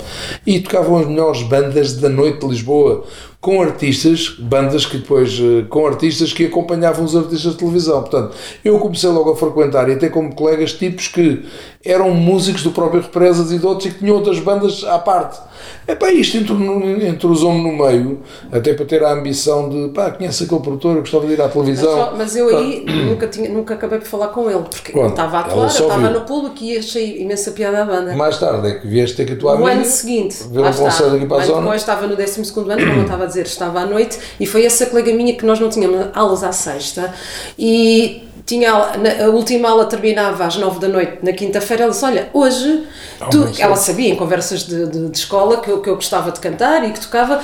e 0.46 0.61
tocavam 0.61 0.98
as 0.98 1.07
melhores 1.07 1.42
bandas 1.44 1.94
da 1.94 2.09
noite 2.09 2.40
de 2.40 2.46
Lisboa, 2.48 3.05
com 3.40 3.62
artistas, 3.62 4.31
bandas 4.40 4.85
que 4.85 4.98
depois, 4.98 5.31
eh, 5.40 5.64
com 5.68 5.87
artistas 5.87 6.33
que 6.33 6.46
acompanhavam 6.46 7.05
os 7.05 7.14
artistas 7.14 7.53
de 7.53 7.59
televisão, 7.59 8.01
portanto, 8.01 8.35
eu 8.64 8.77
comecei 8.81 9.09
logo 9.11 9.31
a 9.31 9.37
frequentar 9.37 9.88
e 9.88 9.92
até 9.92 10.09
como 10.09 10.35
colegas 10.35 10.72
tipos 10.72 11.07
que 11.07 11.44
eram 11.85 12.11
músicos 12.11 12.64
do 12.64 12.72
próprio 12.72 13.01
Represas 13.01 13.53
e 13.53 13.59
de 13.61 13.64
outros 13.64 13.87
e 13.87 13.94
que 13.94 14.01
tinham 14.01 14.16
outras 14.16 14.40
bandas 14.40 14.83
à 14.83 14.98
parte. 14.98 15.38
É 15.87 15.94
pá, 15.94 16.11
isto 16.11 16.37
entrosou-me 16.37 17.62
no 17.62 17.77
meio, 17.85 18.20
até 18.51 18.74
para 18.74 18.85
ter 18.85 19.03
a 19.05 19.12
ambição 19.12 19.68
de, 19.68 19.88
pá, 19.92 20.11
conhece 20.11 20.44
aquele 20.44 20.61
produtor, 20.61 20.96
eu 20.96 21.01
gostava 21.03 21.27
de 21.27 21.33
ir 21.35 21.40
à 21.40 21.44
Mas, 21.44 21.53
televisão. 21.53 21.92
só- 21.96 22.14
mas 22.16 22.37
eu 22.37 22.57
aí 22.57 22.85
nunca, 22.85 23.27
tinha, 23.29 23.48
nunca 23.48 23.74
acabei 23.74 23.98
por 23.98 24.07
falar 24.09 24.29
com 24.29 24.51
ele, 24.51 24.62
porque 24.68 24.90
Pronto, 24.92 25.05
ele 25.05 25.11
estava 25.12 25.28
a 25.37 25.41
ela 25.41 25.49
atuar, 25.51 25.62
eu 25.62 25.67
estava 25.69 26.11
no 26.11 26.21
público 26.23 26.57
e 26.62 26.79
achei 26.79 27.21
imensa 27.23 27.51
piada 27.53 27.83
à 27.83 27.85
banda. 27.85 28.17
Mais 28.17 28.38
tarde 28.38 28.67
é 28.69 28.75
que 28.75 28.87
vieste 28.88 29.17
ter 29.17 29.27
com 29.27 29.33
a 29.35 29.37
tua 29.37 29.53
No 29.59 29.64
amiga. 29.67 29.81
ano 29.81 29.85
seguinte, 29.85 30.37
ver 30.51 30.61
um 30.61 30.73
concerto 30.73 31.14
aqui 31.17 31.27
para 31.27 31.37
a 31.37 31.38
Mas 31.38 31.47
zona. 31.47 31.61
depois 31.61 31.81
estava 31.81 32.07
no 32.07 32.17
12 32.17 32.41
ano, 32.41 32.53
como 32.53 32.73
eu 32.73 33.03
estava 33.03 33.25
a 33.25 33.27
dizer, 33.27 33.47
estava 33.47 33.81
à 33.81 33.87
noite, 33.87 34.19
e 34.41 34.47
foi 34.47 34.64
essa 34.64 34.87
colega 34.87 35.12
minha 35.12 35.35
que 35.35 35.45
nós 35.45 35.61
não 35.61 35.69
tínhamos 35.69 36.07
aulas 36.14 36.43
à 36.43 36.53
sexta, 36.53 37.12
e 37.59 38.25
tinha 38.47 38.73
a 38.73 39.29
última 39.29 39.69
aula 39.69 39.85
terminava 39.85 40.47
às 40.47 40.57
9 40.57 40.79
da 40.81 40.88
noite 40.88 41.19
na 41.23 41.33
quinta-feira. 41.33 41.83
Ela 41.83 41.93
disse: 41.93 42.05
Olha, 42.05 42.31
hoje, 42.33 42.85
mas 43.21 43.61
ela 43.61 43.73
é- 43.75 43.77
sabia 43.77 44.09
em 44.09 44.17
conversas 44.17 44.61
de, 44.64 44.87
de- 44.87 45.09
de 45.11 45.19
escola 45.19 45.59
que 45.61 45.71
eu, 45.71 45.83
que 45.83 45.91
eu 45.91 45.97
gostava 45.97 46.31
de 46.33 46.41
cantar 46.41 46.88
e 46.88 46.93
que 46.93 47.01
tocava. 47.01 47.41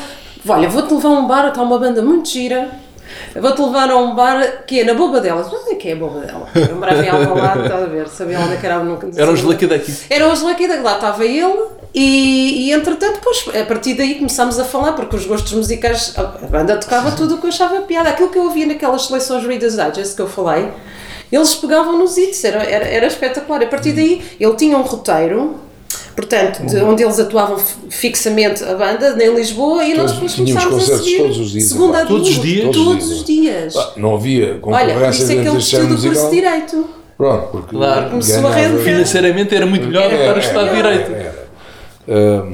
Olha, 0.48 0.68
vou-te 0.68 0.92
levar 0.94 1.08
a 1.08 1.12
um 1.12 1.26
bar, 1.26 1.48
está 1.48 1.62
uma 1.62 1.78
banda 1.78 2.00
muito 2.02 2.28
gira. 2.28 2.70
Vou-te 3.34 3.60
levar 3.62 3.90
a 3.90 3.96
um 3.96 4.14
bar 4.14 4.64
que 4.66 4.80
é 4.80 4.84
na 4.84 4.94
Boba 4.94 5.20
dela. 5.20 5.48
Onde 5.52 5.72
é 5.72 5.74
que 5.74 5.88
é 5.88 5.92
a 5.92 5.96
Boba 5.96 6.20
dela? 6.20 6.48
Eu 6.54 6.76
morava 6.76 7.04
em 7.04 7.08
Alvalade, 7.08 7.62
estás 7.62 7.82
a 7.82 7.86
ver? 7.86 8.08
Sabia 8.08 8.38
onde 8.40 8.54
é 8.54 8.56
que 8.56 8.66
era? 8.66 8.78
Nunca, 8.78 9.08
Eram 9.16 9.32
os 9.32 9.42
Lucky 9.42 9.66
Duckies. 9.66 10.06
era 10.10 10.26
hoje 10.28 10.44
Lucky 10.44 10.66
Duck, 10.66 10.80
lá 10.80 10.94
estava 10.94 11.24
ele 11.24 11.74
e, 11.94 12.66
e 12.68 12.72
entretanto, 12.72 13.14
depois, 13.14 13.44
a 13.48 13.64
partir 13.64 13.94
daí 13.94 14.16
começámos 14.16 14.58
a 14.58 14.64
falar, 14.64 14.92
porque 14.92 15.14
os 15.14 15.26
gostos 15.26 15.52
musicais, 15.52 16.12
a 16.16 16.24
banda 16.46 16.76
tocava 16.76 17.12
tudo 17.12 17.36
o 17.36 17.38
que 17.38 17.46
eu 17.46 17.50
achava 17.50 17.80
piada. 17.82 18.10
Aquilo 18.10 18.30
que 18.30 18.38
eu 18.38 18.44
ouvia 18.44 18.66
naquelas 18.66 19.06
seleções 19.06 19.46
Reader's 19.46 19.76
Digest 19.76 20.16
que 20.16 20.22
eu 20.22 20.28
falei, 20.28 20.68
eles 21.30 21.54
pegavam 21.54 21.96
nos 21.98 22.16
hits, 22.18 22.42
era, 22.44 22.62
era, 22.64 22.84
era 22.84 23.06
espetacular. 23.06 23.62
A 23.62 23.66
partir 23.66 23.92
daí, 23.92 24.22
ele 24.40 24.54
tinha 24.56 24.76
um 24.76 24.82
roteiro 24.82 25.60
portanto, 26.14 26.64
de 26.66 26.76
onde 26.78 27.02
eles 27.02 27.18
atuavam 27.18 27.58
fi- 27.58 27.74
fixamente 27.90 28.62
a 28.64 28.74
banda, 28.74 29.16
em 29.22 29.34
Lisboa, 29.34 29.84
e 29.84 29.94
nós 29.94 30.12
Todos- 30.12 30.12
depois 30.14 30.34
tínhamos 30.34 30.64
começámos 30.64 30.90
a 30.90 31.04
seguir 31.04 31.18
todos 31.18 31.38
os 31.38 31.50
dias, 31.52 31.64
segunda 31.64 31.98
a 31.98 32.00
agora. 32.00 32.06
Todos 32.06 32.28
os 32.30 32.36
domingo, 32.36 32.54
dias? 32.60 32.74
Todos 32.76 32.84
Todos 32.86 33.10
os 33.10 33.24
dias. 33.24 33.76
Ah, 33.76 33.92
Não 33.96 34.14
havia 34.14 34.44
Olha, 34.44 34.58
por 34.58 34.60
concorrência 34.60 35.22
isso 35.22 35.32
é 35.32 35.34
que 35.34 35.40
ele 35.40 35.50
desistiu 35.50 35.86
do 35.88 35.96
curso 36.00 36.24
de. 36.30 36.30
Direito. 36.36 36.90
Pronto, 37.16 37.46
porque 37.52 37.76
Claro. 37.76 38.10
Começou 38.10 38.46
a 38.46 38.54
render. 38.54 38.82
Financeiramente 38.82 39.54
era 39.54 39.66
muito 39.66 39.86
melhor 39.86 40.10
Era, 40.12 40.32
para 40.32 40.40
estudar 40.40 40.66
era, 40.66 40.74
Direito. 40.74 41.12
Era. 41.12 41.48
Ah, 42.08 42.46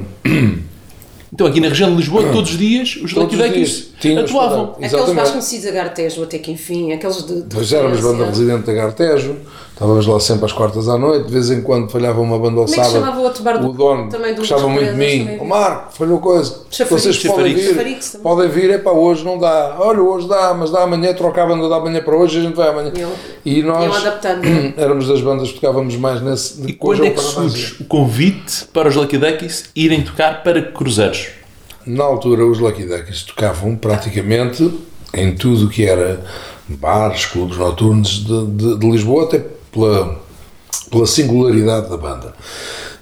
Então 1.33 1.47
aqui 1.47 1.59
na 1.61 1.69
região 1.69 1.89
de 1.91 1.95
Lisboa, 1.97 2.23
todos 2.31 2.51
os 2.51 2.57
dias, 2.57 2.97
os 3.01 3.13
Lucky 3.13 3.37
Duckies 3.37 3.90
Tínhamos 4.01 4.29
atuavam. 4.31 4.75
Aqueles 4.81 5.13
mais 5.13 5.29
conhecidos 5.29 5.67
a 5.67 5.71
Gartejo, 5.71 6.23
até 6.23 6.37
que 6.39 6.51
enfim, 6.51 6.91
aqueles 6.91 7.23
de. 7.23 7.35
de 7.35 7.41
Depois 7.43 7.71
éramos 7.71 8.01
banda 8.01 8.25
residente 8.25 8.65
da 8.65 8.73
Gartejo, 8.73 9.35
estávamos 9.73 10.07
lá 10.07 10.19
sempre 10.19 10.45
às 10.45 10.51
quartas 10.51 10.89
à 10.89 10.97
noite, 10.97 11.27
de 11.27 11.31
vez 11.33 11.51
em 11.51 11.61
quando 11.61 11.89
falhava 11.89 12.19
uma 12.19 12.37
banda 12.39 12.59
ao 12.61 12.65
Como 12.65 12.75
é 12.75 12.79
que 12.79 12.83
sábado. 12.83 12.93
chamava 12.93 13.19
o 13.19 13.23
outro 13.23 13.43
bar 13.43 13.59
do- 13.59 13.69
o 13.69 13.73
dono 13.73 14.09
também 14.09 14.33
do- 14.33 14.39
gostava 14.39 14.67
muito 14.67 14.91
de 14.91 14.97
mim. 14.97 15.19
também? 15.19 15.39
Ó 15.39 15.45
Marco, 15.45 15.93
falhou 15.93 16.19
coisa. 16.19 16.61
Chafariz. 16.71 17.03
Vocês 17.03 17.23
podem 17.23 17.53
vir, 17.53 17.67
Chafariz 17.69 18.11
também. 18.11 18.23
podem 18.23 18.49
vir, 18.49 18.69
é 18.71 18.77
para 18.79 18.91
hoje 18.91 19.23
não 19.23 19.37
dá. 19.37 19.75
Olha, 19.79 20.01
hoje 20.01 20.27
dá, 20.27 20.53
mas 20.53 20.71
dá 20.71 20.81
amanhã, 20.83 21.13
troca 21.13 21.43
a 21.43 21.45
banda 21.45 21.69
da 21.69 21.75
amanhã 21.75 22.01
para 22.01 22.15
hoje, 22.17 22.39
a 22.39 22.41
gente 22.41 22.55
vai 22.55 22.69
amanhã. 22.69 22.91
Iam- 22.97 23.11
E 23.45 23.61
nós 23.61 24.03
não 24.03 24.11
éramos 24.77 25.07
das 25.07 25.21
bandas 25.21 25.49
que 25.49 25.55
tocávamos 25.59 25.95
mais 25.95 26.21
nesse. 26.21 26.59
E 26.61 26.63
hoje 26.63 26.73
quando 26.79 26.99
o 27.01 27.05
é 27.05 27.09
que 27.11 27.19
surge 27.21 27.75
o 27.79 27.85
convite 27.85 28.65
para 28.73 28.89
os 28.89 28.95
Lucky 28.95 29.17
Duckies 29.17 29.65
irem 29.75 30.01
tocar 30.03 30.41
para 30.43 30.59
cruzeiros? 30.61 31.27
Na 31.85 32.03
altura, 32.03 32.45
os 32.45 32.59
Lucky 32.59 32.83
Duckies 32.83 33.23
tocavam 33.23 33.75
praticamente 33.75 34.71
em 35.13 35.33
tudo 35.35 35.65
o 35.65 35.69
que 35.69 35.85
era 35.85 36.23
bares, 36.67 37.25
clubes 37.25 37.57
noturnos 37.57 38.23
de, 38.25 38.45
de- 38.47 38.77
de 38.79 38.89
Lisboa, 38.91 39.23
até 39.25 39.43
pela, 39.71 40.19
pela 40.89 41.05
singularidade 41.07 41.89
da 41.89 41.97
banda. 41.97 42.33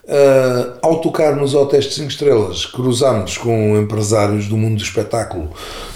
Ah, 0.08 0.74
ao 0.82 1.00
tocar 1.02 1.36
nos 1.36 1.54
hotéis 1.54 1.86
de 1.86 1.94
5 1.94 2.10
estrelas, 2.10 2.66
cruzámos 2.66 3.38
com 3.38 3.78
empresários 3.78 4.48
do 4.48 4.58
mundo 4.58 4.78
do 4.78 4.84
espetáculo 4.84 5.50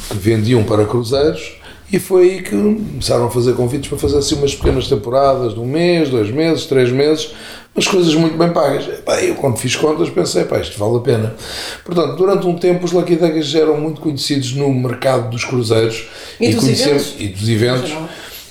que 0.10 0.18
vendiam 0.18 0.64
para 0.64 0.86
cruzeiros 0.86 1.56
e 1.92 2.00
foi 2.00 2.24
aí 2.30 2.42
que 2.44 2.52
começaram 2.52 3.26
a 3.26 3.32
fazer 3.32 3.54
convites 3.54 3.90
para 3.90 3.98
fazer 3.98 4.18
assim 4.20 4.36
umas 4.36 4.54
pequenas 4.54 4.88
temporadas 4.88 5.54
de 5.54 5.60
um 5.60 5.66
mês, 5.66 6.10
dois 6.10 6.30
meses, 6.30 6.66
três 6.66 6.92
meses, 6.92 7.32
mas 7.76 7.88
coisas 7.88 8.14
muito 8.16 8.38
bem 8.38 8.52
pagas. 8.52 8.88
Epá, 8.88 9.20
eu 9.22 9.36
quando 9.36 9.58
fiz 9.58 9.76
contas 9.76 10.10
pensei, 10.10 10.44
pá, 10.46 10.60
isto 10.60 10.78
vale 10.78 10.98
a 10.98 11.00
pena. 11.00 11.36
Portanto, 11.84 12.16
durante 12.16 12.46
um 12.46 12.56
tempo 12.56 12.86
os 12.86 12.92
Lucky 12.92 13.16
Duckies 13.16 13.56
eram 13.56 13.80
muito 13.80 14.00
conhecidos 14.02 14.54
no 14.54 14.72
mercado 14.74 15.30
dos 15.30 15.44
cruzeiros 15.44 16.06
E 16.40 16.52
dos 16.54 16.64
conhecemos- 16.64 17.08
eventos. 17.08 17.22
e 17.22 17.28
dos 17.30 17.50
eventos 17.50 17.94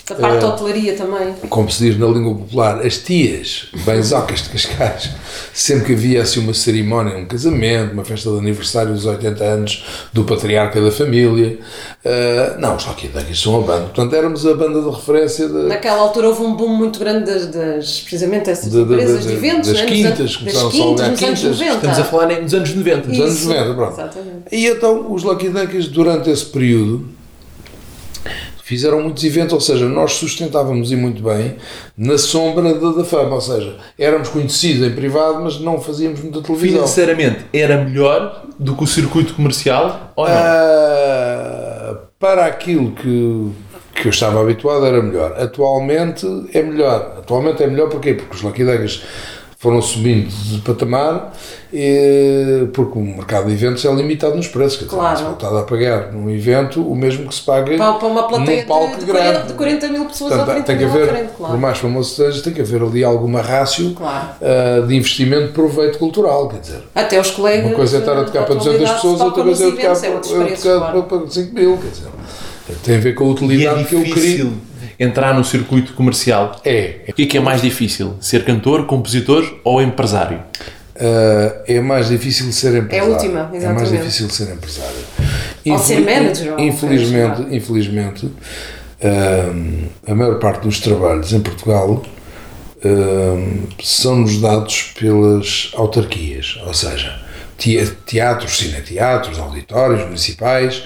Geral. 0.09 0.18
A 0.18 0.28
parte 0.28 0.36
Eh, 0.36 0.40
da 0.40 0.48
hotelaria 0.48 0.96
também. 0.96 1.32
como 1.48 1.70
se 1.70 1.84
diz 1.84 1.98
na 1.98 2.07
língua 2.07 2.34
popular, 2.34 2.84
as 2.84 2.98
tias, 2.98 3.66
benzocas 3.86 4.42
de 4.42 4.48
Cascais, 4.50 5.11
sempre 5.55 5.86
que 5.86 5.92
havia 5.92 6.22
assim 6.22 6.40
uma 6.40 6.53
cerimónia, 6.55 7.16
um 7.16 7.24
casamento, 7.24 7.92
uma 7.92 8.05
festa 8.05 8.30
de 8.30 8.38
aniversário 8.38 8.92
dos 8.94 9.07
80 9.07 9.44
anos 9.44 9.84
do 10.12 10.24
patriarca 10.24 10.80
da 10.80 10.90
família, 10.90 11.59
ah, 12.05 12.57
não, 12.59 12.74
os 12.76 12.84
Lucky 12.86 13.09
Duckies 13.09 13.40
são 13.40 13.57
a 13.59 13.61
banda. 13.62 13.82
Portanto, 13.84 14.14
éramos 14.14 14.44
a 14.46 14.55
banda 14.55 14.82
de 14.82 14.90
referência 14.90 15.46
de, 15.48 15.55
Naquela 15.68 16.00
altura 16.00 16.28
houve 16.28 16.42
um 16.42 16.55
boom 16.57 16.68
muito 16.76 16.98
grande 16.98 17.24
das, 17.26 17.46
das 17.46 18.00
precisamente 18.00 18.46
dessas 18.46 18.70
De- 18.70 18.76
de- 18.76 18.82
empresas 18.82 19.22
de- 19.22 19.28
de, 19.28 19.34
eventos, 19.34 19.68
das 19.68 19.76
né? 19.78 19.82
Nos 19.84 19.92
quintas, 19.92 20.18
anos- 20.20 20.36
começaram 20.36 20.64
das 20.66 20.68
a 20.68 20.70
quintas 20.72 20.84
alugar 20.86 21.11
nos 21.11 21.22
anos 21.22 21.40
quintas. 21.40 21.59
90. 21.59 21.74
Estamos 21.76 21.98
a 21.98 22.05
falar 22.05 22.40
nos 22.42 22.55
anos 22.55 22.74
90. 22.74 23.09
dos 23.09 23.20
anos 23.20 23.34
Isso, 23.38 23.48
90. 23.48 23.74
Pronto. 23.74 23.92
Exatamente. 23.92 24.42
E 24.50 24.66
então 24.66 25.12
os 25.12 25.22
Lucky 25.22 25.48
Duckies, 25.48 25.86
durante 25.86 26.28
esse 26.28 26.44
período, 26.46 27.09
fizeram 28.62 29.02
muitos 29.02 29.24
eventos, 29.24 29.52
ou 29.52 29.60
seja, 29.60 29.88
nós 29.88 30.12
sustentávamos 30.12 30.92
e 30.92 30.96
muito 30.96 31.22
bem 31.22 31.56
na 31.96 32.16
sombra 32.16 32.74
da, 32.74 32.90
da 32.92 33.04
fama, 33.04 33.34
ou 33.34 33.40
seja, 33.40 33.76
éramos 33.98 34.28
conhecidos 34.28 34.86
em 34.86 34.94
privado, 34.94 35.42
mas 35.42 35.58
não 35.60 35.80
fazíamos 35.80 36.20
muita 36.20 36.40
televisão. 36.40 36.78
Financeiramente 36.78 37.44
era 37.52 37.82
melhor 37.84 38.44
do 38.58 38.76
que 38.76 38.84
o 38.84 38.86
circuito 38.86 39.34
comercial 39.34 40.12
ou 40.14 40.28
não? 40.28 40.34
Ah, 40.34 41.94
para 42.18 42.46
aquilo 42.46 42.92
que, 42.92 43.50
que 43.94 44.06
eu 44.06 44.10
estava 44.10 44.40
habituado 44.40 44.86
era 44.86 45.02
melhor. 45.02 45.32
Atualmente 45.32 46.26
é 46.54 46.62
melhor. 46.62 47.16
Atualmente 47.18 47.62
é 47.64 47.66
melhor 47.66 47.88
porquê? 47.88 48.14
Porque 48.14 48.36
os 48.36 48.42
Lucky 48.42 48.64
Duckies 48.64 49.02
foram 49.62 49.80
subindo 49.80 50.26
de 50.28 50.58
patamar 50.62 51.32
e, 51.72 52.66
porque 52.72 52.98
o 52.98 53.02
mercado 53.02 53.46
de 53.46 53.52
eventos 53.52 53.84
é 53.84 53.94
limitado 53.94 54.34
nos 54.34 54.48
preços. 54.48 54.76
Quer 54.76 54.86
dizer, 54.86 54.96
Claro. 54.96 55.16
se 55.16 55.22
voltado 55.22 55.56
a 55.56 55.62
pagar 55.62 56.12
num 56.12 56.28
evento 56.28 56.82
o 56.82 56.96
mesmo 56.96 57.28
que 57.28 57.34
se 57.36 57.42
paga 57.42 57.76
Para, 57.76 57.92
para 57.92 58.08
uma 58.08 58.26
plateia 58.26 58.62
num 58.62 58.66
palco 58.66 58.98
de, 58.98 59.04
de, 59.04 59.06
grande. 59.06 59.28
40, 59.28 59.46
de 59.46 59.52
40 59.54 59.88
mil 59.88 60.04
pessoas 60.06 60.30
Portanto, 60.34 60.48
ou 60.48 60.64
30 60.64 60.66
tem 60.66 60.78
que 60.78 60.84
haver, 60.84 61.08
frente, 61.08 61.30
claro. 61.38 61.54
por 61.54 61.60
mais 61.60 61.78
famoso 61.78 62.10
que 62.10 62.16
seja, 62.16 62.42
tem 62.42 62.52
que 62.52 62.60
haver 62.60 62.82
ali 62.82 63.04
alguma 63.04 63.40
rácio 63.40 63.94
Claro. 63.94 64.28
ah, 64.42 64.84
de 64.84 64.96
investimento 64.96 65.46
de 65.46 65.52
proveito 65.52 65.96
cultural, 65.96 66.48
quer 66.48 66.58
dizer. 66.58 66.82
Até 66.92 67.20
os 67.20 67.30
colegas. 67.30 67.66
Uma 67.66 67.76
coisa 67.76 67.98
é 67.98 68.00
estar 68.00 68.18
a 68.18 68.24
tocar 68.24 68.44
para 68.44 68.54
200 68.56 68.66
atualidade 68.66 68.94
pessoas, 68.96 69.20
outra 69.20 69.44
coisa 69.44 69.64
é 69.64 69.70
tocar 69.70 69.82
eventos, 69.82 70.02
é 70.02 70.10
outros 70.10 70.60
para, 70.64 71.02
para, 71.02 71.02
para 71.20 71.30
5 71.30 71.54
mil, 71.54 71.78
quer 71.78 71.88
dizer. 71.88 72.08
Tem 72.82 72.96
a 72.96 73.00
ver 73.00 73.14
com 73.14 73.22
a 73.22 73.26
E 73.28 73.30
é 73.30 73.32
utilidade 73.32 73.84
que 73.84 73.94
eu 73.94 74.02
queria. 74.02 74.71
Entrar 74.99 75.34
no 75.34 75.45
circuito 75.45 75.93
comercial. 75.95 76.61
É, 76.64 77.01
O 77.09 77.12
que 77.12 77.22
é 77.22 77.26
que 77.26 77.36
é 77.36 77.40
mais 77.40 77.61
difícil? 77.62 78.14
Ser 78.20 78.45
cantor, 78.45 78.86
compositor 78.86 79.61
ou 79.64 79.80
empresário? 79.82 80.40
ah, 81.01 81.62
é 81.66 81.80
mais 81.80 82.09
difícil 82.09 82.53
ser 82.53 82.76
empresário. 82.76 83.12
última, 83.12 83.40
É 83.40 83.45
mais 83.45 83.62
exatamente. 83.62 83.97
difícil 83.99 84.30
ser 84.30 84.53
empresário. 84.53 84.97
Ou 85.66 85.78
ser 85.78 86.01
manager, 86.01 86.53
ou 86.55 86.61
Infelizmente, 86.61 87.36
seja, 87.38 87.55
infelizmente 87.57 88.30
ah, 89.03 90.11
a 90.11 90.14
maior 90.14 90.38
parte 90.38 90.62
dos 90.62 90.80
trabalhos 90.80 91.32
em 91.32 91.40
Portugal 91.40 92.03
ah, 92.84 93.68
são-nos 93.82 94.38
dados 94.40 94.93
pelas 94.99 95.70
autarquias, 95.74 96.61
ou 96.66 96.74
seja, 96.74 97.20
teatros, 98.06 98.56
cineteatros, 98.58 99.38
auditórios 99.38 100.02
municipais, 100.04 100.82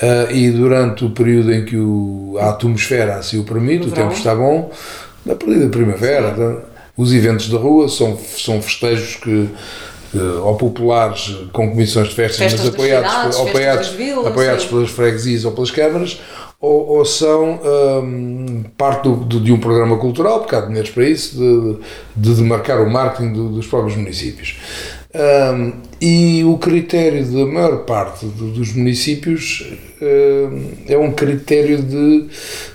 ah, 0.00 0.28
e 0.32 0.50
durante 0.50 1.04
o 1.04 1.10
período 1.10 1.52
em 1.52 1.64
que 1.64 1.76
o, 1.76 2.36
a 2.40 2.50
atmosfera 2.50 3.16
assim 3.16 3.38
o 3.38 3.44
permite, 3.44 3.88
o 3.88 3.90
tempo 3.92 4.12
está 4.12 4.34
bom, 4.34 4.70
na 5.24 5.34
período 5.34 5.64
da 5.64 5.70
primavera, 5.70 6.30
tá? 6.32 6.68
os 6.96 7.12
eventos 7.12 7.48
da 7.48 7.58
rua 7.58 7.88
são, 7.88 8.18
são 8.18 8.60
festejos 8.60 9.16
que 9.16 9.48
ou 10.42 10.56
populares 10.56 11.34
com 11.54 11.70
comissões 11.70 12.08
de 12.08 12.14
festas, 12.14 12.36
Festas 12.52 12.60
mas 12.66 12.74
apoiados, 12.74 13.10
cidades, 13.10 13.36
por- 13.38 13.48
apoiados, 13.48 13.88
vilas, 13.88 14.26
apoiados 14.26 14.64
pelas 14.66 14.90
freguesias 14.90 15.44
ou 15.46 15.52
pelas 15.52 15.70
câmaras, 15.70 16.20
ou, 16.60 16.86
ou 16.98 17.04
são 17.06 17.58
hum, 18.04 18.62
parte 18.76 19.04
do- 19.04 19.16
do- 19.16 19.40
de 19.40 19.50
um 19.52 19.58
programa 19.58 19.96
cultural, 19.96 20.40
porque 20.40 20.54
há 20.54 20.60
dinheiros 20.60 20.90
para 20.90 21.08
isso, 21.08 21.36
de, 21.38 21.78
de 22.30 22.34
demarcar 22.34 22.82
o 22.82 22.90
marketing 22.90 23.32
do- 23.32 23.48
dos 23.48 23.66
próprios 23.66 23.96
municípios. 23.96 24.58
Hum, 25.14 25.72
e 26.00 26.42
o 26.42 26.56
critério 26.56 27.22
da 27.26 27.44
maior 27.44 27.84
parte 27.84 28.24
do- 28.24 28.50
dos 28.50 28.74
municípios 28.74 29.62
hum, 30.00 30.64
é 30.88 30.96
um 30.96 31.12
critério 31.12 31.82
de 31.82 32.24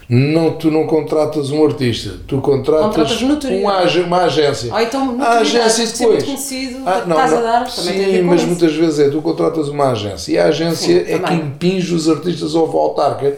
não, 0.07 0.51
tu 0.51 0.69
não 0.69 0.85
contratas 0.85 1.49
um 1.49 1.65
artista, 1.65 2.11
tu 2.27 2.39
contratas, 2.39 2.85
Contratas 3.17 3.21
uma, 3.21 3.81
uma 4.05 4.17
agência. 4.25 4.71
Ou 4.71 4.79
então, 4.79 5.17
a 5.19 5.39
agência 5.39 5.87
depois. 5.87 6.23
conhecido, 6.23 6.77
Ah, 6.85 7.03
não, 7.07 7.15
estás 7.15 7.33
a 7.33 7.35
não. 7.37 7.41
dar, 7.43 7.61
a 7.61 7.63
ver 7.63 7.71
Sim, 7.71 8.21
mas 8.21 8.43
muitas 8.43 8.73
vezes 8.75 8.99
é 8.99 9.09
tu 9.09 9.19
contratas 9.21 9.67
uma 9.69 9.91
agência 9.93 10.31
e 10.31 10.37
a 10.37 10.45
agência 10.45 11.03
Sim, 11.05 11.11
é 11.11 11.17
que 11.17 11.19
também. 11.23 11.39
impinge 11.39 11.91
os 11.95 12.07
artistas 12.07 12.53
ao 12.55 12.65
autarca, 12.77 13.35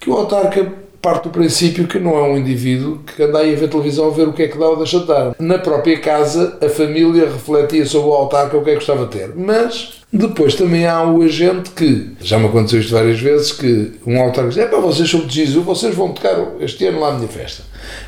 que 0.00 0.10
o 0.10 0.14
autarca 0.14 0.81
parte 1.02 1.24
do 1.24 1.30
princípio 1.30 1.88
que 1.88 1.98
não 1.98 2.16
é 2.16 2.22
um 2.22 2.38
indivíduo 2.38 3.00
que 3.04 3.20
anda 3.24 3.40
aí 3.40 3.52
a 3.52 3.58
ver 3.58 3.68
televisão 3.68 4.06
a 4.06 4.10
ver 4.10 4.28
o 4.28 4.32
que 4.32 4.44
é 4.44 4.48
que 4.48 4.56
dá 4.56 4.68
ou 4.68 4.76
deixa 4.76 5.00
de 5.00 5.06
dar. 5.06 5.34
Na 5.40 5.58
própria 5.58 5.98
casa, 5.98 6.56
a 6.64 6.68
família 6.68 7.24
refletia 7.24 7.84
sobre 7.84 8.08
o 8.08 8.12
autarca 8.12 8.56
o 8.56 8.62
que 8.62 8.70
é 8.70 8.72
que 8.74 8.78
gostava 8.78 9.06
de 9.06 9.10
ter. 9.10 9.34
Mas 9.34 10.00
depois 10.12 10.54
também 10.54 10.86
há 10.86 11.02
o 11.02 11.20
agente 11.22 11.70
que, 11.70 12.12
já 12.20 12.38
me 12.38 12.46
aconteceu 12.46 12.78
isto 12.78 12.92
várias 12.92 13.18
vezes, 13.18 13.50
que 13.50 13.94
um 14.06 14.20
autarca 14.22 14.50
diz, 14.50 14.58
é 14.58 14.66
para 14.66 14.78
vocês 14.78 15.10
são 15.10 15.26
de 15.26 15.34
Jesus, 15.34 15.64
vocês 15.64 15.92
vão 15.92 16.12
tocar 16.12 16.36
este 16.60 16.86
ano 16.86 17.00
lá 17.00 17.08
à 17.08 17.12
minha 17.14 17.28
festa. 17.28 17.64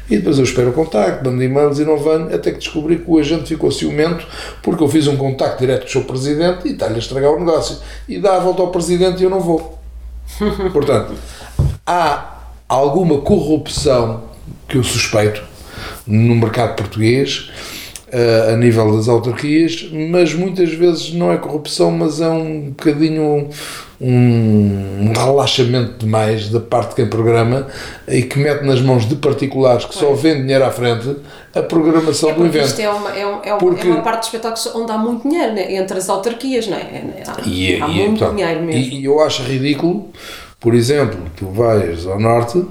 E 0.08 0.18
depois 0.18 0.38
eu 0.38 0.44
espero 0.44 0.70
o 0.70 0.72
contacto, 0.72 1.28
mando 1.28 1.42
e-mails 1.42 1.80
e 1.80 1.84
não 1.84 1.98
venho, 1.98 2.32
até 2.32 2.52
que 2.52 2.58
descobri 2.58 2.98
que 2.98 3.10
o 3.10 3.18
agente 3.18 3.48
ficou 3.48 3.72
ciumento 3.72 4.24
porque 4.62 4.84
eu 4.84 4.88
fiz 4.88 5.08
um 5.08 5.16
contacto 5.16 5.58
direto 5.58 5.80
com 5.80 5.88
o 5.88 5.90
seu 5.90 6.04
presidente 6.04 6.68
e 6.68 6.72
está-lhe 6.72 6.94
a 6.94 6.98
estragar 6.98 7.32
o 7.32 7.40
negócio. 7.40 7.78
E 8.08 8.20
dá 8.20 8.36
a 8.36 8.38
volta 8.38 8.62
ao 8.62 8.68
presidente 8.68 9.20
e 9.20 9.24
eu 9.24 9.30
não 9.30 9.40
vou. 9.40 9.80
Portanto, 10.72 11.14
há 11.84 12.33
alguma 12.68 13.18
corrupção 13.18 14.22
que 14.68 14.76
eu 14.78 14.82
suspeito 14.84 15.42
no 16.06 16.34
mercado 16.34 16.76
português 16.76 17.50
eh, 18.10 18.50
a 18.52 18.56
nível 18.56 18.96
das 18.96 19.08
autarquias, 19.08 19.88
mas 20.10 20.34
muitas 20.34 20.72
vezes 20.72 21.12
não 21.12 21.32
é 21.32 21.36
corrupção, 21.36 21.90
mas 21.90 22.20
é 22.20 22.28
um 22.28 22.68
bocadinho 22.70 23.48
um, 24.00 25.08
um 25.08 25.12
relaxamento 25.16 25.98
demais 26.04 26.48
da 26.50 26.60
parte 26.60 26.90
de 26.90 26.94
quem 26.96 27.06
programa 27.06 27.66
e 28.08 28.22
que 28.22 28.38
mete 28.38 28.62
nas 28.64 28.80
mãos 28.80 29.08
de 29.08 29.16
particulares 29.16 29.84
que 29.84 29.94
só 29.94 30.12
vêem 30.14 30.42
dinheiro 30.42 30.64
à 30.64 30.70
frente 30.70 31.16
a 31.54 31.62
programação 31.62 32.30
É 32.30 32.34
do 32.34 32.44
evento. 32.46 32.66
isto 32.66 32.80
é 32.80 32.90
uma, 32.90 33.16
é, 33.16 33.20
é 33.22 33.26
uma, 33.52 33.58
Porque- 33.58 33.86
é 33.88 33.90
uma 33.90 34.02
parte 34.02 34.18
dos 34.20 34.26
espetáculos 34.28 34.66
onde 34.74 34.92
há 34.92 34.98
muito 34.98 35.28
dinheiro, 35.28 35.54
né? 35.54 35.74
entre 35.74 35.96
as 35.98 36.08
autarquias, 36.08 36.66
não 36.66 36.76
é? 36.76 36.80
É- 36.80 37.22
Há, 37.26 37.40
E, 37.46 37.80
há 37.82 37.88
e, 37.88 37.92
muito 37.94 38.18
portanto, 38.18 38.36
dinheiro 38.36 38.62
mesmo. 38.62 38.92
e 38.94 39.04
eu 39.04 39.20
acho 39.20 39.42
ridículo, 39.42 40.08
por 40.64 40.74
exemplo, 40.74 41.20
tu 41.36 41.44
vais 41.50 42.06
ao 42.06 42.18
norte 42.18 42.64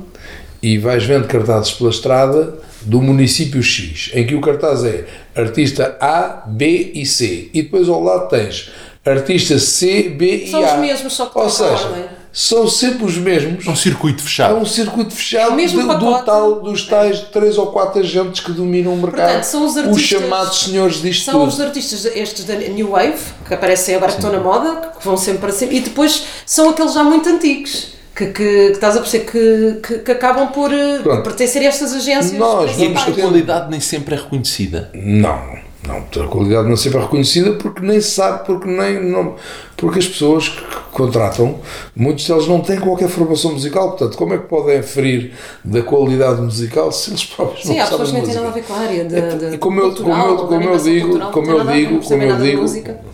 e 0.64 0.80
vais 0.80 1.06
vendo 1.06 1.28
cartazes 1.28 1.74
pela 1.74 1.92
estrada 1.92 2.58
do 2.82 3.00
município 3.00 3.62
X, 3.62 4.10
em 4.16 4.26
que 4.26 4.34
o 4.34 4.42
cartaz 4.42 4.84
é 4.84 5.06
artista 5.36 5.96
A, 6.02 6.44
B 6.48 6.92
e 6.96 7.06
C, 7.06 7.52
e 7.54 7.62
depois 7.62 7.88
ao 7.88 8.04
lado 8.04 8.30
tens 8.30 8.72
artista 9.06 9.60
C, 9.60 10.10
B 10.10 10.38
e 10.38 10.48
São 10.50 10.66
A. 10.66 10.74
os 10.74 10.80
mesmos, 10.80 11.14
só 11.14 11.28
que 11.28 11.38
Ou 11.38 11.48
seja, 11.48 11.70
ordem. 11.70 12.06
São 12.36 12.68
sempre 12.68 13.06
os 13.06 13.16
mesmos. 13.18 13.66
É 13.68 13.70
um 13.70 13.76
circuito 13.76 14.22
É 14.22 14.26
fechado. 14.26 14.56
um 14.56 14.66
circuito 14.66 15.14
fechado 15.14 15.52
É 15.52 15.54
o 15.54 15.56
mesmo 15.56 15.82
de- 15.88 15.98
do 16.00 16.24
tal, 16.24 16.62
dos 16.62 16.88
tais 16.88 17.20
três 17.32 17.58
ou 17.60 17.68
quatro 17.68 18.00
agentes 18.02 18.42
que 18.42 18.52
dominam 18.52 18.94
o 18.96 18.98
mercado. 18.98 19.26
Portanto, 19.28 19.44
são 19.44 19.66
os 19.66 19.78
artistas- 19.78 20.04
chamados 20.04 20.60
senhores 20.64 20.96
disto 21.02 21.26
São 21.26 21.40
tudo. 21.42 21.50
os 21.50 21.62
artistas 21.62 22.06
estes 22.06 22.44
da 22.46 22.56
New 22.56 22.90
Wave, 22.90 23.20
que 23.48 23.54
aparecem 23.54 23.94
agora 23.96 24.12
que 24.12 24.18
estão 24.18 24.32
na 24.32 24.40
moda, 24.40 24.92
que 25.00 25.06
vão 25.06 25.16
sempre 25.16 25.42
para 25.42 25.52
sempre, 25.52 25.78
e 25.78 25.80
depois 25.82 26.24
são 26.46 26.70
aqueles 26.72 26.94
já 26.94 27.04
muito 27.04 27.30
antigos, 27.30 27.94
que, 28.16 28.26
que, 28.26 28.34
que 28.34 28.72
estás 28.72 28.98
a 28.98 29.00
perceber 29.02 29.26
que, 29.32 29.80
que, 29.88 30.00
que 30.00 30.12
acabam 30.12 30.48
por 30.48 30.74
eh, 30.74 31.00
Pronto. 31.04 31.24
pertencer 31.24 31.62
a 31.62 31.66
estas 31.66 31.94
agências 31.94 32.34
Nós 32.34 32.72
E 32.72 32.76
principais. 32.90 33.08
a 33.18 33.22
qualidade 33.22 33.70
nem 33.70 33.80
sempre 33.80 34.16
é 34.16 34.18
reconhecida. 34.18 34.90
Não, 34.94 35.40
não, 35.88 35.98
a 35.98 36.28
qualidade 36.28 36.70
não 36.70 36.78
sempre 36.78 37.00
é 37.00 37.02
reconhecida 37.02 37.54
porque 37.54 37.82
nem 37.86 38.00
se 38.00 38.12
sabe, 38.12 38.46
porque, 38.46 38.68
nem, 38.68 39.04
não, 39.04 39.36
porque 39.76 40.00
as 40.00 40.08
pessoas 40.08 40.48
que 40.48 40.64
contratam, 40.92 41.60
muitos 41.94 42.26
deles 42.26 42.48
não 42.48 42.62
têm 42.62 42.80
qualquer 42.80 43.10
formação 43.10 43.52
musical, 43.52 43.90
portanto, 43.90 44.18
como 44.18 44.34
é 44.34 44.38
que 44.38 44.48
podem 44.48 44.78
aferir 44.78 45.34
da 45.64 45.82
qualidade 45.82 46.42
musical 46.42 46.92
se 46.92 47.10
eles 47.10 47.26
próprios 47.26 47.64
Sim, 47.64 47.76
não 47.76 47.82
há 47.82 47.88
pessoas 47.88 48.10
sabem 48.10 48.22
que 48.22 48.28
nem 48.28 48.36
têm 48.36 48.44
nada 48.44 48.48
a 48.48 48.52
ver 48.52 48.64
com 48.64 48.74
a 48.74 48.78
área 48.78 49.06
de, 49.06 49.50
de 49.50 49.56
E 49.56 49.58
como 49.58 49.80
eu, 49.80 49.92
como 49.94 49.96
cultural, 49.96 50.28
eu, 50.28 50.38
da 50.38 50.44
como 50.44 50.64
eu 50.70 50.78
digo, 50.78 51.08
cultural, 51.08 51.32
como 51.32 51.52
eu 51.52 51.66
digo, 51.66 51.90
como 51.90 52.04
sabem 52.04 52.30
eu 52.30 52.38
de 52.38 52.44
digo, 52.44 52.66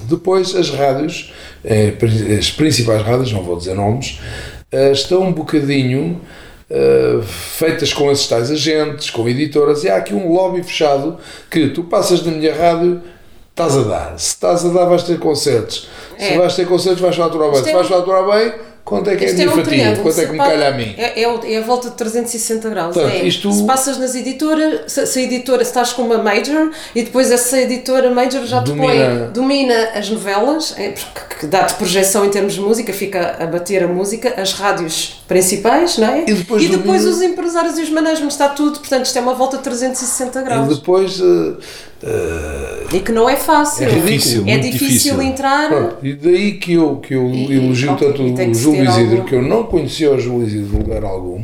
depois 0.07 0.55
as 0.55 0.70
rádios, 0.70 1.34
eh, 1.63 1.93
as 2.38 2.51
principais 2.51 3.01
rádios, 3.01 3.32
não 3.32 3.41
vou 3.41 3.57
dizer 3.57 3.74
nomes, 3.74 4.20
eh, 4.72 4.91
estão 4.91 5.24
um 5.24 5.34
bocadinho 5.34 6.22
eh, 6.70 7.20
feitas 7.24 7.93
com 7.93 8.11
esses 8.11 8.28
tais 8.28 8.51
agentes, 8.51 9.09
com 9.09 9.28
editoras, 9.28 9.84
e 9.84 9.89
há 9.89 9.97
aqui 9.97 10.13
um 10.13 10.32
lobby 10.32 10.61
fechado 10.63 11.17
que 11.49 11.70
tu 11.70 11.84
passas 11.84 12.24
na 12.26 12.32
minha 12.32 12.53
rádio, 12.55 13.01
estás 13.49 13.78
a 13.78 13.82
dar. 13.84 14.20
Se 14.20 14.28
estás 14.30 14.65
a 14.65 14.70
dar, 14.70 14.86
vais 14.86 15.03
ter 15.03 15.20
concertos. 15.20 15.88
Se 16.17 16.26
É. 16.34 16.38
vais 16.38 16.55
ter 16.55 16.67
concertos, 16.67 17.01
vais 17.01 17.15
faturar 17.15 17.51
bem. 17.51 17.63
Se 17.63 17.70
é 17.70 17.74
vais 17.74 17.88
faturar 17.88 18.26
bem, 18.26 18.53
quanto 18.90 19.10
é 19.10 19.16
que 19.16 19.24
é 19.24 19.28
a 19.28 19.30
Isto 19.30 19.42
é 19.42 19.46
minha 19.46 19.56
um 19.56 19.64
fatia? 19.64 20.00
Quanto 20.02 20.20
é 20.22 20.26
que 20.26 20.32
me 20.32 20.38
calha 20.38 20.68
a 20.68 20.72
mim? 20.72 20.96
É, 20.98 21.22
é, 21.22 21.54
é 21.54 21.58
a 21.58 21.62
volta 21.62 21.90
de 21.90 21.96
360 21.96 22.70
graus. 22.70 22.94
Portanto, 22.96 23.14
é, 23.14 23.24
isto- 23.28 23.52
Se 23.54 23.64
passas 23.66 23.98
nas 23.98 24.16
editoras, 24.16 24.92
se, 24.92 25.06
se 25.06 25.20
a 25.20 25.22
editora 25.22 25.64
se 25.64 25.70
estás 25.70 25.94
com 25.94 26.02
uma 26.02 26.18
major 26.18 26.72
e 26.96 27.04
depois 27.04 27.32
essa 27.32 27.60
editora 27.60 28.10
major 28.10 28.44
já 28.46 28.62
te 28.64 28.72
Domina. 28.72 28.88
põe, 29.26 29.32
domina 29.34 29.90
as 29.94 30.10
novelas, 30.10 30.74
é, 30.78 30.90
porque 30.90 31.36
que 31.40 31.48
dá-te 31.48 31.76
projeção 31.76 32.26
em 32.26 32.30
termos 32.30 32.54
de 32.56 32.60
música, 32.62 32.92
fica 32.92 33.38
a 33.40 33.46
bater 33.46 33.84
a 33.84 33.88
música, 33.88 34.34
as 34.42 34.52
rádios 34.54 35.22
principais, 35.28 35.98
não 35.98 36.08
é? 36.08 36.24
E 36.28 36.34
depois 36.34 36.68
domina- 36.70 37.10
os 37.10 37.22
empresários 37.22 37.78
e 37.78 37.84
os 37.84 37.90
managements, 37.90 38.34
está 38.34 38.50
tudo. 38.50 38.80
Portanto, 38.80 39.06
isto 39.06 39.18
é 39.18 39.22
uma 39.22 39.34
volta 39.36 39.58
de 39.58 39.64
360 39.64 40.40
E 40.40 40.44
graus. 40.44 40.78
depois. 40.80 41.20
eh, 41.22 41.54
eh, 42.04 42.86
E 42.93 43.00
que 43.02 43.12
não 43.12 43.30
é 43.30 43.36
fácil. 43.36 43.86
É 43.88 43.89
difícil, 43.89 44.43
É 44.47 44.58
difícil 44.58 44.88
difícil. 44.88 45.22
entrar. 45.22 45.70
Pronto, 45.70 45.95
e 46.04 46.14
daí 46.14 46.54
que 46.54 46.74
eu, 46.74 46.95
que 46.97 47.14
eu 47.14 47.30
E- 47.30 47.54
elogio 47.54 47.95
tanto 47.97 48.24
o 48.24 48.54
Júlio 48.54 48.84
Isidro, 48.89 49.12
algum- 49.18 49.26
que 49.26 49.36
eu 49.36 49.41
não 49.41 49.64
conhecia 49.64 50.12
o 50.12 50.20
Júlio 50.20 50.47
Isidro 50.47 50.68
de 50.68 50.78
lugar 50.78 51.04
algum, 51.04 51.43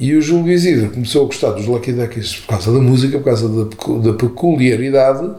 e 0.00 0.14
o 0.14 0.22
Júlio 0.22 0.52
Isidro 0.52 0.90
começou 0.90 1.22
a 1.22 1.26
gostar 1.26 1.50
dos 1.52 1.66
Lucky 1.66 1.92
Duckies 1.92 2.36
por 2.36 2.46
causa 2.48 2.72
da 2.72 2.78
música, 2.80 3.18
por 3.18 3.24
causa 3.24 3.48
da, 3.48 3.64
da 3.64 4.12
peculiaridade. 4.14 5.30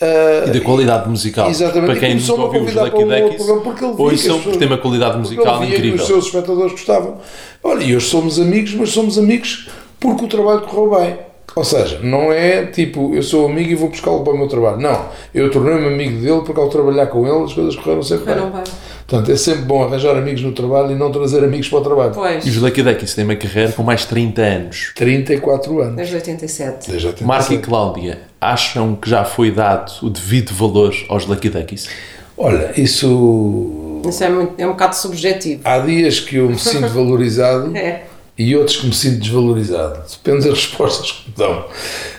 ah, 0.00 0.44
E 0.46 0.50
da 0.50 0.60
qualidade 0.60 1.08
musical. 1.08 1.48
Exatamente, 1.48 1.86
Para 1.86 1.98
quem 2.00 2.12
a 2.12 2.32
ouviu 2.32 2.62
os 2.64 2.74
Lucky 2.74 3.04
Duckies, 3.04 3.36
programa 3.36 4.42
porque 4.42 4.58
tem 4.58 4.68
uma 4.68 4.78
qualidade 4.78 5.18
musical 5.18 5.64
incrível. 5.64 5.94
os 5.94 6.06
seus 6.06 6.26
espectadores 6.26 6.72
gostavam. 6.72 7.16
Olha, 7.64 7.82
e 7.82 7.96
hoje 7.96 8.06
somos 8.06 8.38
amigos, 8.38 8.74
mas 8.74 8.90
somos 8.90 9.18
amigos 9.18 9.68
porque 9.98 10.24
o 10.24 10.28
trabalho 10.28 10.60
correu 10.62 11.00
bem. 11.00 11.16
Ou 11.56 11.64
seja, 11.64 12.00
não 12.02 12.30
é 12.30 12.66
tipo, 12.66 13.14
eu 13.14 13.22
sou 13.22 13.46
amigo 13.48 13.70
e 13.70 13.74
vou 13.74 13.88
buscá-lo 13.88 14.22
para 14.22 14.34
o 14.34 14.36
meu 14.36 14.46
trabalho. 14.46 14.76
Não, 14.78 15.06
eu 15.34 15.50
tornei-me 15.50 15.86
amigo 15.86 16.20
dele 16.20 16.42
porque 16.44 16.60
ao 16.60 16.68
trabalhar 16.68 17.06
com 17.06 17.26
ele 17.26 17.44
as 17.44 17.54
coisas 17.54 17.74
correram 17.76 18.02
sempre 18.02 18.24
Correram 18.26 18.50
bem. 18.50 18.62
bem. 18.62 18.72
Portanto, 19.06 19.32
é 19.32 19.36
sempre 19.36 19.62
bom 19.62 19.82
arranjar 19.84 20.16
amigos 20.16 20.42
no 20.42 20.52
trabalho 20.52 20.90
e 20.92 20.94
não 20.94 21.10
trazer 21.10 21.42
amigos 21.42 21.68
para 21.70 21.78
o 21.78 21.80
trabalho. 21.80 22.10
Pois, 22.14 22.44
E 22.44 22.50
os 22.50 22.56
Lucky 22.58 22.82
Duckies 22.82 23.14
têm 23.14 23.24
uma 23.24 23.36
carreira 23.36 23.72
com 23.72 23.82
mais 23.82 24.00
de 24.02 24.08
30 24.08 24.42
anos. 24.42 24.92
34 24.94 25.80
anos. 25.80 25.96
desde 25.96 26.14
87. 26.16 26.90
Desde 26.90 27.06
87. 27.06 27.24
Marco 27.24 27.52
e 27.54 27.58
Cláudia, 27.58 28.18
acham 28.38 28.94
que 28.94 29.08
já 29.08 29.24
foi 29.24 29.50
dado 29.50 29.90
o 30.02 30.10
devido 30.10 30.52
valor 30.52 30.94
aos 31.08 31.24
Lucky 31.24 31.48
Duckies? 31.48 31.88
Olha, 32.36 32.70
isso. 32.76 34.02
Isso 34.06 34.22
é, 34.22 34.28
muito, 34.28 34.52
é 34.58 34.66
um 34.66 34.72
bocado 34.72 34.94
subjetivo. 34.94 35.62
Há 35.64 35.78
dias 35.78 36.20
que 36.20 36.36
eu 36.36 36.48
me 36.50 36.58
sinto 36.58 36.88
valorizado 36.92 37.74
É. 37.74 38.02
e 38.38 38.54
outros 38.56 38.76
que 38.76 38.86
me 38.86 38.92
sinto 38.94 39.20
desvalorizado. 39.20 40.00
Depende 40.10 40.44
das 40.48 40.58
respostas 40.60 41.10
que 41.12 41.30
me 41.30 41.34
dão. 41.36 41.64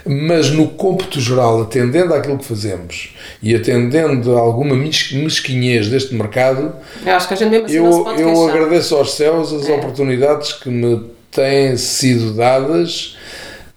Mas 0.05 0.49
no 0.49 0.67
cômputo 0.69 1.19
geral, 1.21 1.61
atendendo 1.61 2.13
àquilo 2.13 2.37
que 2.37 2.45
fazemos 2.45 3.09
e 3.43 3.53
atendendo 3.55 4.35
a 4.35 4.39
alguma 4.39 4.75
mes- 4.75 5.11
mesquinhez 5.11 5.89
deste 5.89 6.15
mercado, 6.15 6.73
Eu 7.05 7.13
acho 7.15 7.27
que 7.27 7.33
a 7.33 7.37
gente 7.37 7.51
mesmo 7.51 7.67
assim 8.09 8.21
eu, 8.21 8.29
eu 8.29 8.47
agradeço 8.49 8.95
aos 8.95 9.13
céus 9.13 9.53
as 9.53 9.69
É. 9.69 9.73
oportunidades 9.75 10.53
que 10.53 10.69
me 10.69 11.03
têm 11.31 11.77
sido 11.77 12.33
dadas, 12.33 13.15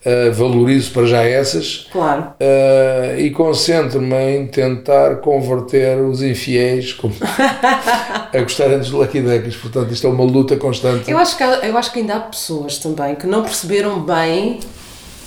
uh, 0.04 0.32
valorizo 0.32 0.90
para 0.92 1.06
já 1.06 1.22
essas. 1.22 1.86
Claro. 1.92 2.32
Uh, 2.40 3.18
e 3.20 3.30
concentro-me 3.30 4.14
em 4.16 4.46
tentar 4.46 5.16
converter 5.16 5.98
os 6.00 6.22
infiéis 6.22 6.92
como- 6.92 7.14
a 8.32 8.40
gostarem 8.40 8.78
dos 8.78 8.90
Lucky 8.90 9.20
Duckies. 9.20 9.56
Portanto, 9.56 9.92
isto 9.92 10.06
é 10.06 10.10
uma 10.10 10.24
luta 10.24 10.56
constante. 10.56 11.10
Eu 11.10 11.18
acho, 11.18 11.36
que, 11.36 11.42
eu 11.42 11.76
acho 11.76 11.92
que 11.92 12.00
ainda 12.00 12.14
há 12.16 12.20
pessoas 12.20 12.78
também 12.78 13.14
que 13.14 13.26
não 13.26 13.42
perceberam 13.42 14.00
bem 14.00 14.60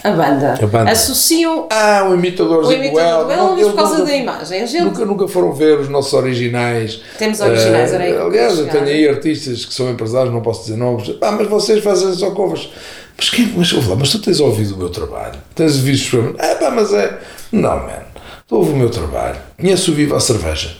a 0.03 0.11
banda. 0.11 0.55
A 0.61 0.67
banda. 0.67 0.91
Associam 0.91 1.65
Ah, 1.71 2.05
o 2.09 2.13
imitador 2.13 2.65
o 2.65 2.71
imitador 2.73 3.25
do 3.25 3.31
Elvis 3.31 3.67
por 3.67 3.75
causa 3.75 3.99
nunca- 3.99 4.11
da 4.11 4.17
imagem. 4.17 4.67
Gente 4.67 4.83
Nunca, 4.83 5.05
nunca 5.05 5.27
foram 5.29 5.53
ver 5.53 5.79
os 5.79 5.87
nossos 5.87 6.11
originais. 6.13 6.99
Temos 7.17 7.39
originais, 7.39 7.93
eu 7.93 8.25
Aliás, 8.27 8.59
eu 8.59 8.67
tenho 8.67 8.83
aí 8.83 9.07
artistas 9.07 9.63
que 9.65 9.73
são 9.73 9.89
empresários, 9.89 10.33
não 10.33 10.41
posso 10.41 10.63
dizer 10.63 10.75
nomes. 10.77 11.09
Ah, 11.21 11.31
mas 11.31 11.47
vocês 11.47 11.81
fazem 11.81 12.13
só 12.15 12.31
covers. 12.31 12.69
Mas, 13.17 13.29
que, 13.29 13.53
mas, 13.55 13.73
ouve 13.73 13.89
lá, 13.89 13.95
mas 13.95 14.11
tu 14.11 14.19
tens 14.19 14.39
ouvido 14.39 14.75
o 14.75 14.77
meu 14.77 14.89
trabalho? 14.89 15.39
Tens 15.55 15.77
visto 15.77 16.03
os 16.05 16.09
programas? 16.09 16.41
Ah, 16.41 16.55
pá, 16.55 16.71
mas 16.71 16.93
é. 16.93 17.19
Não, 17.51 17.75
man. 17.77 18.03
Tu 18.47 18.55
ouves 18.55 18.73
o 18.73 18.77
meu 18.77 18.89
trabalho. 18.89 19.37
Conheço 19.59 19.91
o 19.91 19.93
Viva 19.93 20.17
a 20.17 20.19
Cerveja? 20.19 20.75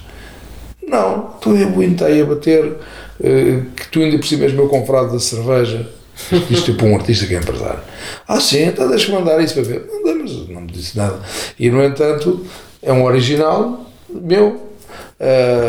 Não. 0.86 1.34
Tu 1.42 1.56
eu 1.56 1.68
aguentei 1.68 2.22
a 2.22 2.26
bater. 2.26 2.74
eh, 3.24 3.62
que 3.76 3.88
tu 3.90 4.00
ainda 4.00 4.18
por 4.18 4.26
cima 4.28 4.44
és 4.46 4.54
meu 4.54 4.68
confrado 4.68 5.12
da 5.14 5.20
cerveja. 5.20 5.88
Isto 6.50 6.72
é 6.72 6.74
para 6.76 6.86
um 6.88 6.96
artista 6.96 7.26
que 7.26 7.34
é 7.36 7.38
empresário. 7.40 7.80
Ah, 8.28 8.40
sim, 8.40 8.64
então 8.66 8.88
deixa-me 8.88 9.18
mandar 9.18 9.42
isso 9.42 9.54
para 9.56 9.64
ver. 9.64 9.86
Não, 10.04 10.16
mas 10.20 10.48
não 10.50 10.62
me 10.62 10.72
disse 10.72 10.96
nada. 10.98 11.20
E, 11.58 11.70
no 11.72 11.84
entanto, 11.84 12.46
é 12.82 12.92
um 12.94 13.04
original 13.06 13.86
meu. 14.10 14.73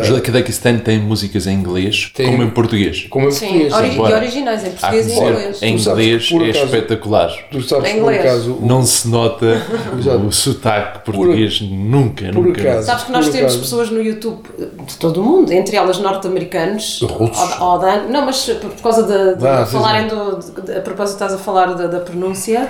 Os 0.01 0.09
Lucky 0.09 0.31
Duckies 0.31 0.57
têm, 0.59 0.77
têm 0.79 0.99
músicas 0.99 1.47
em 1.47 1.53
inglês 1.53 2.11
Tem- 2.13 2.27
como 2.31 2.43
em 2.43 2.49
português. 2.49 3.07
como 3.09 3.27
em 3.27 3.31
Sim, 3.31 3.45
português. 3.47 3.73
ori- 3.73 3.91
e 3.91 3.95
Bora. 3.95 4.15
originais 4.17 4.65
em 4.65 4.71
português 4.71 5.07
e 5.07 5.13
inglês. 5.15 5.63
em 5.63 5.75
inglês 5.77 6.29
por 6.29 6.41
é 6.45 6.49
acaso, 6.49 6.65
espetacular. 6.65 7.31
Tu 7.51 7.61
sabes 7.61 7.89
Em 7.89 7.93
por 7.93 8.01
inglês. 8.01 8.19
acaso, 8.25 8.51
o- 8.53 8.65
Não 8.65 8.83
se 8.85 9.07
nota 9.07 9.45
o 10.27 10.31
sotaque 10.31 11.05
português 11.05 11.61
nunca, 11.61 12.25
por 12.33 12.45
nunca. 12.45 12.61
acaso. 12.61 12.85
Sabes 12.85 13.03
que 13.05 13.11
nós 13.11 13.25
Por 13.25 13.31
temos 13.31 13.51
acaso. 13.53 13.59
pessoas 13.63 13.89
no 13.91 14.01
YouTube 14.01 14.41
de 14.87 14.97
todo 14.97 15.21
o 15.21 15.23
mundo, 15.23 15.51
entre 15.51 15.75
elas 15.75 15.99
norte-americanos, 15.99 17.01
Russos. 17.03 17.59
ou- 17.61 17.67
ou 17.73 17.79
da- 17.79 18.03
não, 18.03 18.25
mas 18.25 18.43
por 18.45 18.69
por 18.75 18.81
causa 18.81 19.03
de, 19.03 19.39
de 19.39 19.47
Ah, 19.47 19.65
sim, 19.65 19.71
falarem 19.71 20.07
do. 20.07 20.39
de- 20.61 20.71
a 20.77 20.81
propósito, 20.81 21.15
estás 21.15 21.33
a 21.33 21.37
falar 21.37 21.73
da, 21.75 21.87
da 21.87 21.99
pronúncia, 21.99 22.67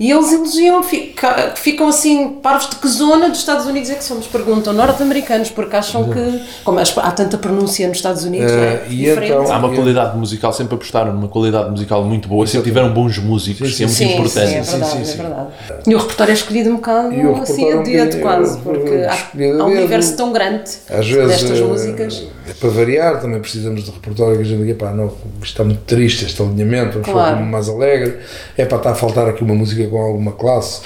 e 0.00 0.10
eles 0.10 0.32
elogiam, 0.32 0.82
fica- 0.82 1.52
ficam 1.56 1.86
assim, 1.88 2.28
parvos 2.42 2.70
de 2.70 2.76
que 2.76 2.88
zona 2.88 3.28
dos 3.28 3.38
Estados 3.38 3.66
Unidos 3.66 3.90
é 3.90 3.94
que 3.96 4.02
somos? 4.02 4.26
Perguntam 4.26 4.72
norte-americanos, 4.72 5.50
porque 5.50 5.76
acham 5.76 6.08
que. 6.08 6.40
Como 6.64 6.78
há 6.80 7.10
tanta 7.12 7.36
pronúncia 7.36 7.86
nos 7.86 7.98
Estados 7.98 8.24
Unidos, 8.24 8.50
não 8.50 8.58
é? 8.62 8.66
Eh, 8.66 8.86
e 8.88 8.96
Diferente. 8.96 9.32
então- 9.32 9.52
Há 9.52 9.58
uma 9.58 9.68
qualidade 9.74 10.16
musical, 10.16 10.54
sempre 10.54 10.74
apostaram 10.76 11.12
numa 11.12 11.28
qualidade 11.28 11.70
musical 11.70 12.02
muito 12.02 12.28
boa, 12.28 12.46
sempre 12.46 12.70
tiveram 12.70 12.94
bons 12.94 13.18
músicos, 13.18 13.76
que 13.76 13.82
é 13.82 13.86
muito 13.86 13.98
Sim, 13.98 14.14
importante. 14.14 14.48
sim, 14.48 14.54
é 14.56 14.62
Sim, 14.62 14.70
verdade, 14.70 14.92
sim, 14.92 15.00
é 15.02 15.04
sim. 15.04 15.18
verdade. 15.18 15.48
E 15.86 15.94
o 15.94 15.98
repertório 15.98 16.30
é 16.30 16.34
escolhido 16.34 16.70
um 16.70 16.76
bocado 16.76 17.08
assim 17.42 17.68
é 17.68 17.72
a 17.74 17.82
dedo 17.82 18.20
quase, 18.22 18.56
eh, 18.56 18.60
porque 18.64 18.94
há, 18.94 19.14
escolhido 19.14 19.58
a 19.60 19.62
há 19.62 19.66
um 19.66 19.70
universo 19.70 20.16
tão 20.16 20.32
grande 20.32 20.70
Às 20.88 21.06
vezes, 21.08 21.42
destas 21.42 21.58
eh, 21.58 21.62
músicas. 21.62 22.22
É 22.50 22.54
para 22.54 22.68
variar, 22.70 23.20
também 23.20 23.38
precisamos 23.40 23.84
de 23.84 23.90
repertório 23.92 24.36
que 24.36 24.42
a 24.42 24.44
gente 24.44 24.60
diga, 24.62 24.74
pá, 24.74 24.90
não, 24.92 25.12
está 25.42 25.62
muito 25.62 25.82
triste, 25.86 26.24
este 26.24 26.42
alinhamento, 26.42 26.92
vamos 26.94 27.08
Claro. 27.08 27.36
fazer 27.36 27.48
mais 27.48 27.68
alegre, 27.68 28.16
é 28.56 28.64
para 28.64 28.78
estar 28.78 28.90
a 28.90 28.94
faltar 28.94 29.28
aqui 29.28 29.44
uma 29.44 29.54
música 29.54 29.86
com 29.88 30.00
alguma 30.00 30.32
classe, 30.32 30.80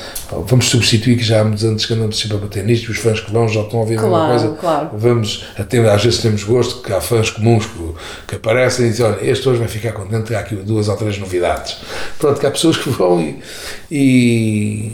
vamos 0.47 0.67
substituir, 0.67 1.17
que 1.17 1.25
já 1.25 1.41
há 1.41 1.45
muitos 1.45 1.65
anos 1.65 1.87
que 1.87 1.95
andamos 1.95 2.19
sempre 2.19 2.37
a 2.37 2.41
bater 2.41 2.65
nisto, 2.65 2.91
os 2.91 2.99
fãs 2.99 3.19
que 3.21 3.33
vão 3.33 3.49
já 3.49 3.63
estão 3.63 3.79
a 3.79 3.83
ouvir 3.83 3.97
alguma 3.99 4.19
Claro, 4.27 4.39
coisa, 4.41 4.57
claro. 4.61 4.91
vamos, 4.95 5.47
até, 5.59 5.79
às 5.91 6.05
vezes 6.05 6.21
temos 6.21 6.45
gosto, 6.45 6.83
que 6.83 6.93
há 6.93 7.01
fãs 7.01 7.31
comuns 7.31 7.65
que, 7.67 7.95
que 8.29 8.35
aparecem 8.37 8.87
e 8.87 8.91
dizem, 8.91 9.07
olha, 9.07 9.19
este 9.23 9.49
hoje 9.49 9.59
vai 9.59 9.69
ficar 9.69 9.93
contente, 9.93 10.35
há 10.35 10.41
aqui 10.41 10.55
duas 10.57 10.89
ou 10.89 10.97
três 10.97 11.17
novidades. 11.19 11.79
Pronto, 12.19 12.39
que 12.39 12.47
há 12.47 12.51
pessoas 12.51 12.77
que 12.77 12.91
vão 12.91 13.21
e- 13.21 13.39
e 13.91 14.93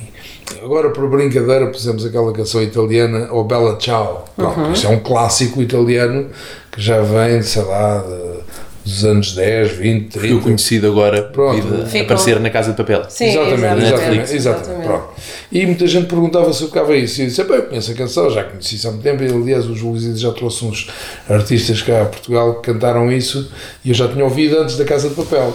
Agora, 0.64 0.90
por 0.90 1.08
brincadeira, 1.08 1.68
pusemos 1.68 2.04
aquela 2.04 2.32
canção 2.32 2.60
italiana, 2.60 3.32
O 3.32 3.44
Bella 3.44 3.78
Ciao. 3.80 4.24
Pronto, 4.36 4.58
Uhum. 4.60 4.72
Isto 4.72 4.86
é 4.88 4.90
um 4.90 4.98
clássico 4.98 5.62
italiano 5.62 6.26
que 6.72 6.80
já 6.80 7.00
vem, 7.00 7.42
sei 7.42 7.62
lá, 7.62 7.98
de 7.98 8.40
dos 8.84 9.04
anos 9.04 9.34
10, 9.34 9.72
20, 9.72 10.08
30. 10.10 10.26
Eu 10.26 10.40
conhecido 10.40 10.86
agora 10.86 11.22
Pronto. 11.22 11.62
a 11.74 12.00
aparecer 12.00 12.40
na 12.40 12.50
Casa 12.50 12.70
de 12.70 12.76
Papel. 12.76 13.04
Sim, 13.08 13.26
exatamente, 13.26 13.54
exatamente. 13.54 13.84
exatamente, 13.84 14.34
exatamente, 14.34 14.86
pronto. 14.86 15.08
E 15.52 15.66
muita 15.66 15.86
gente 15.86 16.06
perguntava 16.06 16.52
se 16.52 16.62
eu 16.62 16.68
tocava 16.68 16.96
isso. 16.96 17.20
E 17.20 17.24
eu 17.24 17.28
disse: 17.28 17.40
"Epá, 17.42 17.54
eu 17.54 17.62
conheço 17.64 17.92
a 17.92 17.94
canção, 17.94 18.30
já 18.30 18.44
conheci 18.44 18.76
isso 18.76 18.88
há 18.88 18.90
muito 18.90 19.02
tempo. 19.02 19.22
E, 19.22 19.26
aliás, 19.26 19.66
o 19.66 19.74
Júlio 19.74 20.16
já 20.16 20.32
trouxe 20.32 20.64
uns 20.64 20.88
artistas 21.28 21.82
cá 21.82 22.02
a 22.02 22.04
Portugal 22.06 22.60
que 22.60 22.72
cantaram 22.72 23.12
isso 23.12 23.50
e 23.84 23.90
eu 23.90 23.94
já 23.94 24.08
tinha 24.08 24.24
ouvido 24.24 24.58
antes 24.58 24.76
da 24.76 24.84
Casa 24.84 25.08
de 25.08 25.14
Papel. 25.14 25.54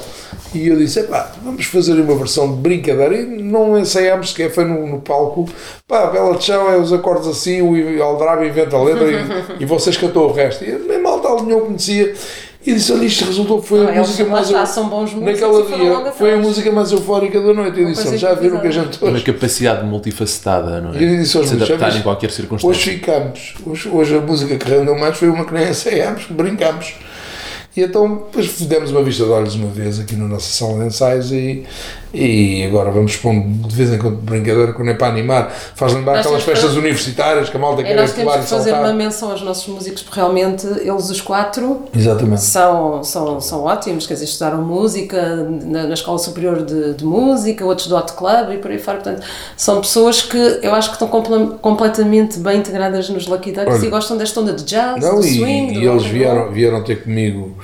E 0.54 0.68
eu 0.68 0.78
disse: 0.78 1.00
"Epá, 1.00 1.32
vamos 1.44 1.66
fazer 1.66 1.94
uma 1.94 2.16
versão 2.16 2.54
de 2.54 2.62
brincadeira. 2.62 3.16
E 3.16 3.26
não 3.26 3.78
ensaiámos 3.78 4.30
sequer, 4.30 4.52
foi 4.52 4.66
no, 4.66 4.86
no 4.86 5.02
palco. 5.02 5.50
Pá, 5.88 6.08
Bela 6.08 6.36
Tchau 6.36 6.72
é 6.72 6.78
os 6.78 6.94
acordes 6.94 7.28
assim, 7.28 7.62
o 7.62 8.04
Aldrabe 8.04 8.48
inventa 8.48 8.76
a 8.76 8.84
letra 8.84 9.08
e, 9.12 9.16
e 9.64 9.66
vocês 9.66 9.98
cantou 9.98 10.30
o 10.30 10.34
resto. 10.34 10.64
E 10.64 10.72
nem 10.72 11.02
malta 11.28 11.44
alinhou, 11.44 11.62
conhecia. 11.62 12.14
E 12.68 12.74
disse: 12.74 12.92
Olha, 12.92 13.06
isto 13.06 13.26
resultou, 13.26 13.62
foi 13.62 13.80
Não, 13.80 13.90
a 13.90 13.96
eles 13.96 14.08
música 14.08 14.24
lá 14.24 14.30
mais. 14.32 14.48
está, 14.48 14.66
são 14.66 14.90
bons 14.90 15.14
Naquela 15.14 15.60
e 15.60 15.66
dia, 15.78 16.12
foi 16.14 16.34
a 16.34 16.38
música 16.38 16.72
mais 16.72 16.92
eufórica 16.92 17.40
da 17.40 17.54
noite. 17.54 17.80
Eu 17.80 17.86
disse: 17.88 18.18
Já 18.18 18.34
viram 18.34 18.60
que 18.60 18.68
a 18.68 18.72
gente 18.72 18.98
Uma 19.04 19.12
hoje. 19.12 19.24
capacidade 19.24 19.86
multifacetada, 19.86 20.82
não 20.82 20.92
é? 20.94 20.98
E 20.98 21.04
eu 21.04 21.18
disse 21.18 21.38
aos 21.38 21.48
Se 21.48 21.54
adaptar 21.56 21.96
em 21.96 22.02
qualquer 22.02 22.26
Hoje 22.28 22.36
circunstância. 22.36 22.92
ficamos. 22.94 23.54
Hoje, 23.66 23.90
hoje 23.90 24.18
a 24.18 24.22
música 24.22 24.58
que 24.58 24.68
rendeu 24.68 24.98
mais 24.98 25.16
foi 25.16 25.30
uma 25.30 25.46
que 25.46 25.54
nem 25.54 25.70
ensaiámos, 25.70 26.26
que 26.26 26.34
brincámos. 26.34 26.96
E 27.76 27.82
então 27.84 28.24
depois 28.32 28.60
demos 28.62 28.92
uma 28.92 29.04
vista 29.04 29.26
de 29.26 29.30
olhos 29.32 29.56
uma 29.56 29.68
vez 29.70 30.00
aqui 30.00 30.16
na 30.16 30.28
nossa 30.28 30.48
sala 30.52 30.80
de 30.80 30.88
ensaios 30.88 31.32
e, 31.32 31.66
e 32.14 32.64
agora 32.64 32.90
vamos 32.90 33.18
pondo 33.18 33.68
de 33.68 33.76
vez 33.76 33.92
em 33.92 33.98
quando 33.98 34.16
brincadeira, 34.16 34.72
quando 34.72 34.90
é 34.92 34.94
para 34.94 35.08
animar. 35.08 35.52
Faz 35.76 35.94
lembrar 35.94 36.14
Nós 36.14 36.26
aquelas 36.26 36.44
temos 36.44 36.58
que 36.60 36.62
festas 36.68 36.78
universitárias 36.78 37.50
que 37.50 37.58
a 37.58 37.60
malta 37.60 37.82
E 37.82 37.86
quer 37.86 37.96
nós 37.98 38.14
temos 38.14 38.32
pular 38.32 38.38
e 38.42 38.44
que 38.46 38.50
fazer 38.50 38.70
saltar. 38.70 38.86
uma 38.90 38.94
menção 38.94 39.32
aos 39.32 39.42
nossos 39.42 39.68
músicos, 39.68 40.04
porque 40.04 40.18
realmente 40.18 40.66
eles, 40.66 41.10
os 41.10 41.20
quatro, 41.20 41.82
Exatamente. 41.94 42.42
são, 42.44 43.04
são, 43.04 43.42
são 43.42 43.64
ótimos, 43.66 44.08
quer 44.08 44.14
dizer, 44.14 44.26
estudaram 44.26 44.62
música 44.64 45.36
na, 45.66 45.84
na 45.88 45.94
Escola 45.94 46.18
Superior 46.18 46.64
de, 46.64 46.94
de 46.94 47.04
Música, 47.04 47.66
outros 47.66 47.88
do 47.90 47.98
Hot 47.98 48.14
Club 48.14 48.52
e 48.54 48.58
por 48.60 48.72
aí 48.72 48.80
fora. 48.80 49.00
Portanto, 49.00 49.26
são 49.58 49.82
pessoas 49.82 50.22
que 50.22 50.38
eu 50.62 50.74
acho 50.74 50.88
que 50.92 50.96
estão 50.96 51.10
comple- 51.10 51.58
completamente 51.62 52.40
bem 52.40 52.60
integradas 52.60 53.10
nos 53.10 53.28
Lucky 53.28 53.52
Ducks 53.52 53.76
Olha, 53.76 53.86
e 53.86 53.90
gostam 53.90 54.16
desta 54.16 54.40
onda 54.40 54.54
de 54.54 54.64
jazz, 54.64 55.02
Não, 55.04 55.20
do 55.20 55.26
e, 55.28 55.38
swing, 55.38 55.74
do 55.74 55.80
e 55.82 55.86
eles 55.88 56.06
vieram, 56.06 56.52
vieram 56.54 56.82
ter 56.82 57.04
comigo. 57.04 57.58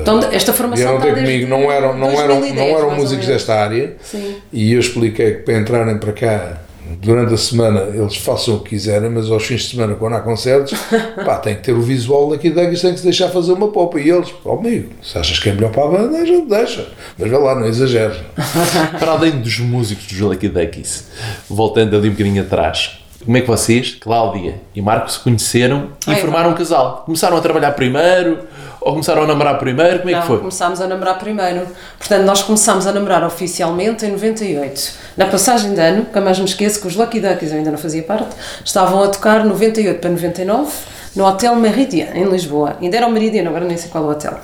Então, 0.00 0.20
esta 0.32 0.52
formação 0.54 0.86
vieram 0.86 1.00
ter 1.00 1.08
está 1.08 1.20
comigo, 1.20 1.48
não 1.48 1.70
eram, 1.70 1.96
não 1.96 2.10
eram, 2.10 2.40
2010, 2.40 2.56
não 2.56 2.78
eram 2.78 2.88
mais 2.88 2.98
ou 2.98 3.04
músicos 3.04 3.26
desta 3.26 3.54
área. 3.54 3.94
Sim. 4.00 4.36
E 4.50 4.72
eu 4.72 4.80
expliquei 4.80 5.34
que 5.34 5.42
para 5.42 5.58
entrarem 5.58 5.98
para 5.98 6.12
cá 6.12 6.60
durante 6.98 7.34
a 7.34 7.36
semana 7.36 7.80
eles 7.92 8.16
façam 8.16 8.56
o 8.56 8.60
que 8.60 8.70
quiserem, 8.70 9.10
mas 9.10 9.30
aos 9.30 9.44
fins 9.44 9.62
de 9.62 9.70
semana, 9.70 9.94
quando 9.94 10.14
há 10.14 10.20
concertos, 10.20 10.72
pá, 11.24 11.36
tem 11.36 11.54
que 11.54 11.62
ter 11.62 11.72
o 11.72 11.82
visual 11.82 12.30
daqui 12.30 12.50
Duggins, 12.50 12.80
tem 12.80 12.92
que 12.92 12.98
se 12.98 13.04
deixar 13.04 13.28
fazer 13.28 13.52
uma 13.52 13.68
popa. 13.68 14.00
E 14.00 14.10
eles, 14.10 14.32
ó 14.44 14.54
amigo, 14.54 14.90
se 15.02 15.16
achas 15.18 15.38
que 15.38 15.48
é 15.48 15.52
melhor 15.52 15.70
para 15.70 15.84
a 15.84 15.88
banda, 15.88 16.18
a 16.18 16.24
gente 16.24 16.48
deixa. 16.48 16.88
Mas 17.18 17.30
vê 17.30 17.36
lá, 17.36 17.54
não 17.54 17.66
exageres. 17.66 18.16
Para 18.98 19.12
além 19.12 19.32
dos 19.40 19.58
músicos 19.58 20.06
dos 20.06 20.18
Lucky 20.18 20.48
Duckies, 20.48 21.08
voltando 21.48 21.96
ali 21.96 22.08
um 22.08 22.12
bocadinho 22.12 22.42
atrás, 22.42 22.98
como 23.24 23.36
é 23.36 23.40
que 23.42 23.46
vocês, 23.46 23.96
Cláudia 24.00 24.54
e 24.74 24.80
Marco, 24.80 25.10
se 25.10 25.18
conheceram 25.18 25.90
e 26.06 26.10
Ai, 26.10 26.20
formaram 26.20 26.50
um 26.50 26.54
casal? 26.54 27.02
Começaram 27.04 27.36
a 27.36 27.40
trabalhar 27.40 27.72
primeiro 27.72 28.38
ou 28.80 28.92
começaram 28.92 29.22
a 29.22 29.26
namorar 29.26 29.58
primeiro? 29.58 29.98
Como 29.98 30.10
é 30.10 30.14
Não, 30.14 30.20
que 30.20 30.26
foi? 30.26 30.38
começámos 30.38 30.80
a 30.80 30.86
namorar 30.86 31.18
primeiro. 31.18 31.66
Portanto, 31.98 32.22
nós 32.24 32.42
começámos 32.42 32.86
a 32.86 32.92
namorar 32.92 33.24
oficialmente 33.24 34.06
em 34.06 34.12
98. 34.12 34.92
Na 35.16 35.26
passagem 35.26 35.74
de 35.74 35.80
ano, 35.80 35.98
nunca 35.98 36.20
mais 36.20 36.38
me 36.38 36.44
esqueço 36.46 36.80
que 36.80 36.86
os 36.86 36.96
Lucky 36.96 37.20
Duckies, 37.20 37.50
eu 37.52 37.58
ainda 37.58 37.70
não 37.70 37.78
fazia 37.78 38.02
parte, 38.02 38.28
estavam 38.64 39.02
a 39.02 39.08
tocar 39.08 39.44
98 39.44 40.00
para 40.00 40.10
99 40.10 40.72
no 41.16 41.24
Hotel 41.26 41.54
Meridian, 41.56 42.06
em 42.14 42.24
Lisboa. 42.24 42.76
Ainda 42.80 42.96
era 42.96 43.06
o 43.06 43.10
Meridian, 43.10 43.46
agora 43.48 43.64
nem 43.64 43.76
sei 43.76 43.90
qual 43.90 44.04
é 44.04 44.06
o 44.06 44.10
hotel. 44.10 44.38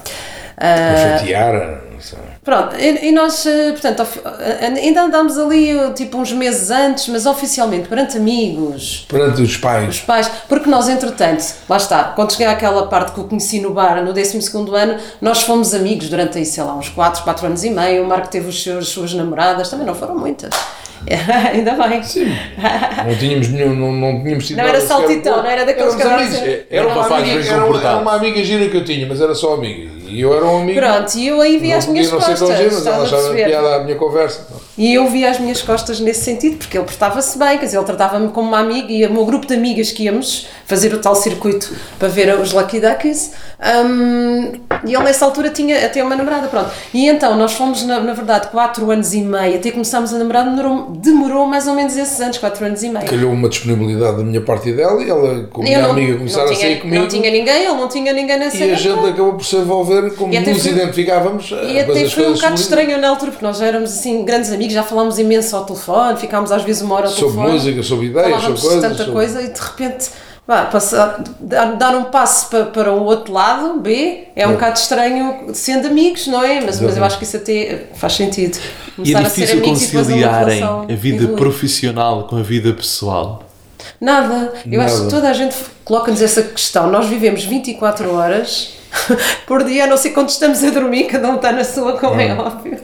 A 0.58 1.18
Tiara, 1.18 1.82
não 1.92 2.00
sei. 2.00 2.18
Pronto, 2.46 2.76
e, 2.78 3.08
e 3.08 3.12
nós, 3.12 3.44
eh, 3.44 3.72
portanto, 3.72 4.02
ofi- 4.02 4.20
eh, 4.24 4.72
ainda 4.80 5.02
andámos 5.02 5.36
ali 5.36 5.68
eh, 5.76 5.90
tipo 5.90 6.16
uns 6.16 6.30
meses 6.32 6.70
antes, 6.70 7.08
mas 7.08 7.26
oficialmente, 7.26 7.88
perante 7.88 8.16
amigos, 8.18 9.04
perante 9.08 9.42
os 9.42 9.50
os 9.50 9.56
pais. 9.56 9.98
pais, 10.00 10.30
porque 10.48 10.70
nós, 10.70 10.88
entretanto, 10.88 11.44
lá 11.68 11.76
está, 11.76 12.04
quando 12.14 12.30
cheguei 12.30 12.46
àquela 12.46 12.86
parte 12.86 13.10
que 13.12 13.18
eu 13.18 13.24
conheci 13.24 13.58
no 13.60 13.74
bar 13.74 14.00
no 14.04 14.12
12 14.12 14.38
ano, 14.76 14.96
nós 15.20 15.42
fomos 15.42 15.74
amigos 15.74 16.08
durante 16.08 16.38
aí, 16.38 16.46
sei 16.46 16.62
lá, 16.62 16.76
uns 16.76 16.88
4, 16.88 17.24
4 17.24 17.46
anos 17.46 17.64
e 17.64 17.70
meio. 17.70 18.04
O 18.04 18.06
Marco 18.06 18.28
teve 18.28 18.48
os 18.48 18.62
seus, 18.62 18.84
as 18.84 18.88
suas 18.90 19.12
namoradas, 19.12 19.68
também 19.68 19.84
não 19.84 19.94
foram 19.96 20.16
muitas. 20.16 20.50
Ainda 21.52 21.72
bem. 21.72 22.02
Sim, 22.02 22.26
não 23.06 23.14
tínhamos 23.16 23.48
nenhum, 23.48 23.74
não, 23.74 23.92
não 23.92 24.22
tínhamos 24.22 24.46
tido 24.46 24.56
Não 24.56 24.64
era 24.64 24.80
saltitão, 24.80 25.36
não 25.42 25.46
era 25.50 25.64
daqueles 25.66 25.94
que 25.94 26.02
sempre- 26.02 26.66
Era 26.70 26.86
uma 26.86 26.94
uma 26.96 27.04
fase 27.04 27.22
amiga- 27.22 27.38
bem 27.40 27.48
era 27.48 27.56
uma- 27.58 27.66
comportada. 27.66 27.94
Era 27.94 28.02
uma 28.02 28.14
amiga 28.14 28.44
gira 28.44 28.68
que 28.68 28.76
eu 28.76 28.84
tinha, 28.84 29.06
mas 29.06 29.20
era 29.20 29.34
só 29.34 29.54
amiga. 29.54 29.95
E 30.08 30.20
eu 30.20 30.34
era 30.34 30.44
um 30.44 30.60
amigo. 30.62 30.80
Pronto, 30.80 31.14
e 31.16 31.28
eu 31.28 31.40
aí 31.40 31.58
vi 31.58 31.70
não 31.70 31.76
as 31.78 31.86
minhas 31.86 32.10
não 32.10 32.20
ser 32.20 32.26
costas. 32.28 32.48
tão 32.48 32.56
giro, 32.56 32.68
mas 32.70 32.78
estás 32.78 32.94
ela 32.94 33.02
a 33.04 33.06
achava 33.06 33.22
perceber? 33.22 33.44
piada 33.48 33.74
à 33.76 33.84
minha 33.84 33.96
conversa. 33.96 34.46
E 34.78 34.92
eu 34.94 35.08
via 35.08 35.30
as 35.30 35.38
minhas 35.40 35.62
costas 35.62 36.00
nesse 36.00 36.22
sentido, 36.24 36.56
porque 36.58 36.76
ele 36.76 36.84
portava-se 36.84 37.38
bem, 37.38 37.58
quer 37.58 37.64
dizer, 37.64 37.78
ele 37.78 37.86
tratava-me 37.86 38.28
como 38.28 38.48
uma 38.48 38.58
amiga 38.58 38.92
e 38.92 39.06
o 39.06 39.12
meu 39.12 39.24
grupo 39.24 39.46
de 39.46 39.54
amigas 39.54 39.90
que 39.90 40.04
íamos 40.04 40.48
fazer 40.66 40.92
o 40.92 40.98
tal 40.98 41.14
circuito 41.14 41.74
para 41.98 42.08
ver 42.08 42.38
os 42.38 42.52
Lucky 42.52 42.78
Duckies, 42.80 43.32
hum, 43.84 44.52
e 44.84 44.94
ele 44.94 45.04
nessa 45.04 45.24
altura 45.24 45.50
tinha 45.50 45.84
até 45.86 46.02
uma 46.02 46.14
namorada, 46.14 46.48
pronto. 46.48 46.70
E 46.92 47.08
então 47.08 47.36
nós 47.36 47.52
fomos, 47.54 47.84
na, 47.84 48.00
na 48.00 48.12
verdade, 48.12 48.48
4 48.48 48.90
anos 48.90 49.14
e 49.14 49.20
meio, 49.22 49.56
até 49.56 49.70
começámos 49.70 50.12
a 50.12 50.18
namorar, 50.18 50.44
demorou, 50.44 50.90
demorou 50.90 51.46
mais 51.46 51.66
ou 51.66 51.74
menos 51.74 51.96
esses 51.96 52.20
anos, 52.20 52.38
4 52.38 52.66
anos 52.66 52.82
e 52.82 52.88
meio. 52.88 53.06
Calhou 53.06 53.32
uma 53.32 53.48
disponibilidade 53.48 54.16
da 54.18 54.22
minha 54.24 54.40
parte 54.40 54.72
dela 54.72 55.02
e 55.02 55.08
ela, 55.08 55.44
com 55.50 55.62
a 55.62 55.64
Eu 55.64 55.68
minha 55.68 55.82
não, 55.82 55.90
amiga, 55.92 56.16
começaram 56.18 56.50
a 56.50 56.54
sair 56.54 56.80
comigo. 56.80 57.00
não 57.02 57.08
tinha 57.08 57.30
ninguém, 57.30 57.64
ele 57.64 57.74
não 57.74 57.88
tinha 57.88 58.12
ninguém 58.12 58.38
na 58.38 58.46
E 58.46 58.50
cena. 58.50 58.72
a 58.74 58.76
gente 58.76 58.98
acabou 59.08 59.34
por 59.34 59.44
se 59.44 59.56
envolver, 59.56 60.14
como 60.16 60.32
E 60.32 60.38
nos 60.40 60.66
identificávamos. 60.66 61.50
E 61.50 61.74
depois 61.74 61.98
até 61.98 62.08
foi 62.10 62.26
um 62.28 62.34
bocado 62.34 62.54
estranho 62.56 62.98
na 62.98 63.08
altura, 63.08 63.30
porque 63.30 63.44
nós 63.44 63.58
já 63.58 63.66
éramos 63.66 63.90
assim 63.92 64.24
grandes 64.24 64.52
amigos, 64.52 64.65
já 64.74 64.82
falámos 64.82 65.18
imenso 65.18 65.54
ao 65.56 65.64
telefone, 65.64 66.18
ficámos 66.18 66.50
às 66.52 66.62
vezes 66.62 66.82
uma 66.82 66.94
hora 66.96 67.06
ao 67.06 67.12
Sobre 67.12 67.32
telefone. 67.34 67.52
música, 67.52 67.82
sobre 67.82 68.06
ideias, 68.06 68.30
falávamos 68.30 68.60
sobre 68.60 68.74
coisas. 68.74 68.90
tanta 68.90 69.04
sobre- 69.04 69.12
coisa 69.12 69.42
e 69.42 69.48
de 69.52 69.60
repente 69.60 70.10
vá, 70.46 70.64
passar, 70.66 71.24
dar, 71.40 71.72
dar 71.76 71.96
um 71.96 72.04
passo 72.04 72.48
para, 72.50 72.64
para 72.66 72.92
o 72.92 73.02
outro 73.04 73.32
lado, 73.32 73.80
B, 73.80 74.28
é 74.36 74.46
um 74.46 74.50
É. 74.50 74.52
bocado 74.54 74.78
estranho 74.78 75.46
sendo 75.54 75.88
amigos, 75.88 76.26
não 76.28 76.42
é? 76.42 76.60
Mas, 76.60 76.80
mas 76.80 76.96
eu 76.96 77.04
acho 77.04 77.18
que 77.18 77.24
isso 77.24 77.36
até 77.36 77.86
faz 77.94 78.12
sentido. 78.14 78.56
E 78.98 79.10
é 79.12 79.14
Começar 79.14 79.18
a 79.20 79.30
ser 79.30 79.40
difícil 79.40 79.58
amigos 79.58 79.82
e 79.82 79.86
depois 79.86 80.06
uma 80.06 80.14
conciliarem 80.14 80.62
a 80.62 80.84
vida 80.96 81.16
evoluir. 81.24 81.36
profissional 81.38 82.24
com 82.28 82.36
a 82.36 82.42
vida 82.42 82.72
pessoal. 82.72 83.42
Nada. 84.00 84.52
Eu 84.70 84.80
acho 84.80 84.94
que 84.94 85.00
Nada. 85.02 85.10
toda 85.14 85.28
a 85.30 85.32
gente 85.32 85.56
coloca-nos 85.84 86.20
essa 86.22 86.42
questão. 86.42 86.90
Nós 86.90 87.06
vivemos 87.06 87.44
24 87.44 88.12
horas 88.14 88.70
por 89.46 89.64
dia, 89.64 89.84
a 89.84 89.86
não 89.86 89.96
sei 89.96 90.12
quando 90.12 90.28
estamos 90.28 90.62
a 90.64 90.70
dormir, 90.70 91.04
cada 91.04 91.28
um 91.28 91.36
está 91.36 91.52
na 91.52 91.64
sua, 91.64 91.98
como 91.98 92.20
é 92.20 92.34
óbvio. 92.34 92.78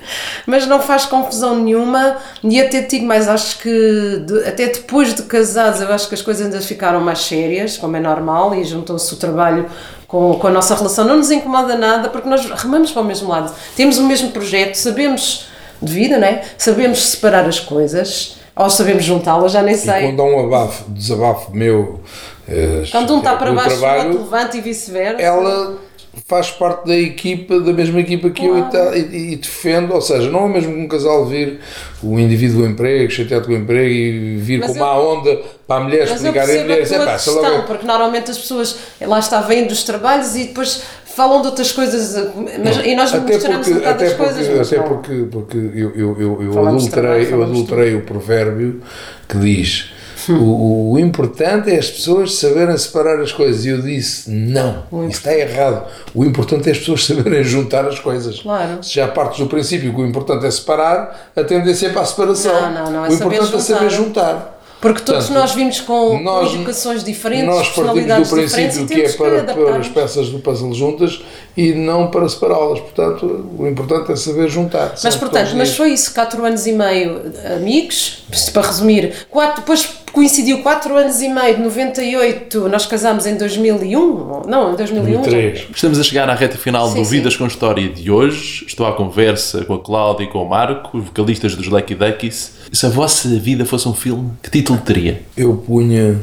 Mas 0.46 0.66
não 0.66 0.80
faz 0.80 1.04
confusão 1.06 1.58
nenhuma. 1.58 2.16
E 2.42 2.60
até 2.60 2.80
digo 2.82 3.06
mais, 3.06 3.28
acho 3.28 3.58
que 3.58 4.22
de- 4.26 4.44
até 4.46 4.66
depois 4.66 5.14
de 5.14 5.22
casados, 5.22 5.80
eu 5.80 5.92
acho 5.92 6.08
que 6.08 6.14
as 6.14 6.22
coisas 6.22 6.44
ainda 6.46 6.60
ficaram 6.60 7.00
mais 7.00 7.20
sérias, 7.20 7.76
como 7.76 7.96
é 7.96 8.00
normal, 8.00 8.54
e 8.54 8.64
juntou-se 8.64 9.12
o 9.12 9.16
trabalho. 9.16 9.66
Com, 10.06 10.34
com 10.38 10.46
a 10.46 10.50
nossa 10.50 10.74
relação 10.74 11.06
não 11.06 11.16
nos 11.16 11.30
incomoda 11.30 11.74
nada 11.74 12.10
porque 12.10 12.28
nós 12.28 12.44
remamos 12.44 12.90
para 12.90 13.00
o 13.00 13.04
mesmo 13.04 13.30
lado, 13.30 13.50
temos 13.74 13.96
o 13.96 14.02
mesmo 14.04 14.30
projeto, 14.30 14.74
sabemos 14.74 15.46
de 15.80 15.90
vida, 15.90 16.18
não 16.18 16.26
é? 16.28 16.42
Sabemos 16.58 17.02
separar 17.12 17.46
as 17.46 17.58
coisas 17.58 18.36
ou 18.54 18.68
sabemos 18.68 19.04
juntá-las, 19.04 19.52
já 19.52 19.62
nem 19.62 19.74
E 19.74 19.78
sei. 19.78 20.02
quando 20.08 20.20
há 20.20 20.24
um 20.26 20.44
abafo, 20.44 20.84
desabafo 20.90 21.50
meu. 21.56 22.02
eh, 22.46 22.84
Quando 22.92 23.14
um 23.14 23.18
está 23.18 23.36
para 23.36 23.52
baixo, 23.52 23.70
o 23.70 23.72
outro 23.72 23.86
trabalho, 23.88 24.18
levanta 24.18 24.56
e 24.58 24.60
vice-versa. 24.60 25.22
ela 25.22 25.78
faz 26.26 26.50
parte 26.50 26.86
da 26.86 26.96
equipa, 26.96 27.58
da 27.60 27.72
mesma 27.72 28.00
equipa 28.00 28.28
que 28.30 28.44
eu 28.44 28.58
e, 28.58 28.62
tá- 28.70 28.96
e, 28.96 29.32
e 29.32 29.36
defendo, 29.36 29.94
ou 29.94 30.00
seja, 30.00 30.30
não 30.30 30.44
é 30.46 30.48
mesmo 30.48 30.72
que 30.74 30.80
um 30.80 30.88
casal 30.88 31.24
vir 31.26 31.58
o 32.02 32.18
indivíduo 32.18 32.62
do 32.62 32.66
emprego, 32.68 33.10
chateado 33.10 33.46
com 33.46 33.52
o 33.52 33.56
emprego 33.56 33.88
e 33.94 34.36
vir 34.36 34.60
Mas 34.60 34.72
com 34.72 34.78
eu- 34.78 34.82
uma 34.84 34.98
onda 35.00 35.40
para 35.66 35.80
a 35.80 35.84
mulher 35.84 36.04
explicar 36.04 36.44
a 36.44 36.46
mulher, 36.46 36.82
a 36.82 36.86
tua 36.86 36.96
"Epá, 37.02 37.18
sei 37.18 37.32
lá 37.34 37.40
questão, 37.40 37.42
bem." 37.58 37.66
porque 37.66 37.86
normalmente 37.86 38.30
as 38.30 38.38
pessoas 38.38 38.76
lá 39.00 39.18
está, 39.18 39.40
vêm 39.40 39.66
dos 39.66 39.84
trabalhos 39.84 40.36
e 40.36 40.44
depois 40.44 40.82
falam 41.06 41.40
de 41.42 41.46
outras 41.48 41.72
coisas, 41.72 42.14
mas, 42.62 42.76
e 42.86 42.94
nós 42.94 43.12
até 43.14 43.32
misturamos 43.34 43.68
porque, 43.68 43.86
até 43.86 44.10
porque, 44.10 44.32
coisas. 44.34 44.66
até 44.72 44.76
não. 44.78 44.88
porque, 44.88 45.26
porque 45.30 45.56
eu, 45.56 45.90
eu, 45.94 46.20
eu, 46.20 46.42
eu 46.42 46.68
adulterei, 46.68 47.32
eu 47.32 47.42
adulterei 47.42 47.94
o 47.94 48.02
provérbio 48.02 48.80
que 49.28 49.36
diz 49.38 49.92
o, 50.28 50.92
o 50.92 50.98
importante 50.98 51.70
é 51.70 51.78
as 51.78 51.90
pessoas 51.90 52.34
saberem 52.36 52.76
separar 52.76 53.20
as 53.20 53.32
coisas. 53.32 53.64
E 53.64 53.68
eu 53.68 53.80
disse, 53.82 54.30
não, 54.30 54.84
isso 55.08 55.18
está 55.18 55.34
errado. 55.34 55.86
O 56.14 56.24
importante 56.24 56.68
é 56.68 56.72
as 56.72 56.78
pessoas 56.78 57.04
saberem 57.06 57.42
juntar 57.42 57.86
as 57.86 57.98
coisas. 57.98 58.40
Claro. 58.40 58.82
Se 58.82 58.94
já 58.94 59.08
partes 59.08 59.38
do 59.38 59.46
princípio 59.46 59.94
que 59.94 60.00
o 60.00 60.06
importante 60.06 60.46
é 60.46 60.50
separar, 60.50 61.30
a 61.34 61.44
tendência 61.44 61.86
é 61.86 61.90
para 61.90 62.02
a 62.02 62.06
separação. 62.06 62.52
Não, 62.52 62.84
não, 62.84 62.90
não, 62.90 63.06
é 63.06 63.08
o 63.08 63.12
importante 63.12 63.56
é 63.56 63.58
saber 63.60 63.90
juntar. 63.90 64.02
juntar. 64.32 64.58
Porque 64.82 65.00
todos 65.02 65.26
Portanto, 65.26 65.40
nós 65.40 65.54
vimos 65.54 65.80
com, 65.80 66.18
nós- 66.20 66.48
com 66.48 66.56
educações 66.56 67.04
diferentes, 67.04 67.46
Nós 67.46 67.68
partimos 67.68 67.76
personalidades 67.76 68.28
do 68.28 68.34
diferentes 68.34 68.76
princípio 68.78 68.98
e 68.98 69.00
que 69.00 69.06
é 69.06 69.12
para 69.44 69.54
pôr 69.54 69.76
as 69.76 69.86
peças 69.86 70.28
do 70.30 70.40
puzzle 70.40 70.74
juntas 70.74 71.22
e 71.56 71.72
não 71.72 72.10
para 72.10 72.28
separá-las. 72.28 72.80
Portanto, 72.80 73.46
o 73.56 73.64
importante 73.68 74.10
é 74.10 74.16
saber 74.16 74.48
juntar. 74.48 74.92
Mas 75.04 75.14
portanto, 75.14 75.52
mas 75.54 75.76
foi 75.76 75.90
isso, 75.90 76.12
4 76.12 76.44
anos 76.44 76.66
e 76.66 76.72
meio 76.72 77.32
amigos, 77.54 78.24
para 78.52 78.62
resumir, 78.66 79.14
quatro, 79.30 79.60
depois 79.60 79.88
coincidiu 80.12 80.62
4 80.62 80.96
anos 80.96 81.20
e 81.20 81.28
meio, 81.28 81.56
de 81.56 81.62
98, 81.62 82.68
nós 82.68 82.86
casámos 82.86 83.26
em 83.26 83.36
2001, 83.36 84.42
não, 84.46 84.72
em 84.72 84.76
2001. 84.76 85.22
2003. 85.22 85.68
Estamos 85.74 85.98
a 85.98 86.02
chegar 86.02 86.28
à 86.28 86.34
reta 86.34 86.56
final 86.56 86.88
Sim, 86.88 87.02
do 87.02 87.04
Vidas 87.04 87.32
sim. 87.32 87.38
com 87.38 87.46
História 87.46 87.88
de 87.88 88.10
hoje. 88.10 88.64
Estou 88.66 88.86
à 88.86 88.92
conversa 88.92 89.64
com 89.64 89.74
a 89.74 89.80
Cláudia 89.80 90.24
e 90.24 90.26
com 90.28 90.42
o 90.42 90.48
Marco, 90.48 91.00
vocalistas 91.00 91.56
dos 91.56 91.68
Lucky 91.68 91.94
Duckies. 91.94 92.52
E 92.70 92.76
se 92.76 92.86
a 92.86 92.88
vossa 92.88 93.28
vida 93.28 93.64
fosse 93.64 93.88
um 93.88 93.94
filme, 93.94 94.30
que 94.42 94.50
título 94.50 94.78
teria? 94.80 95.22
Eu 95.36 95.56
punha. 95.56 96.20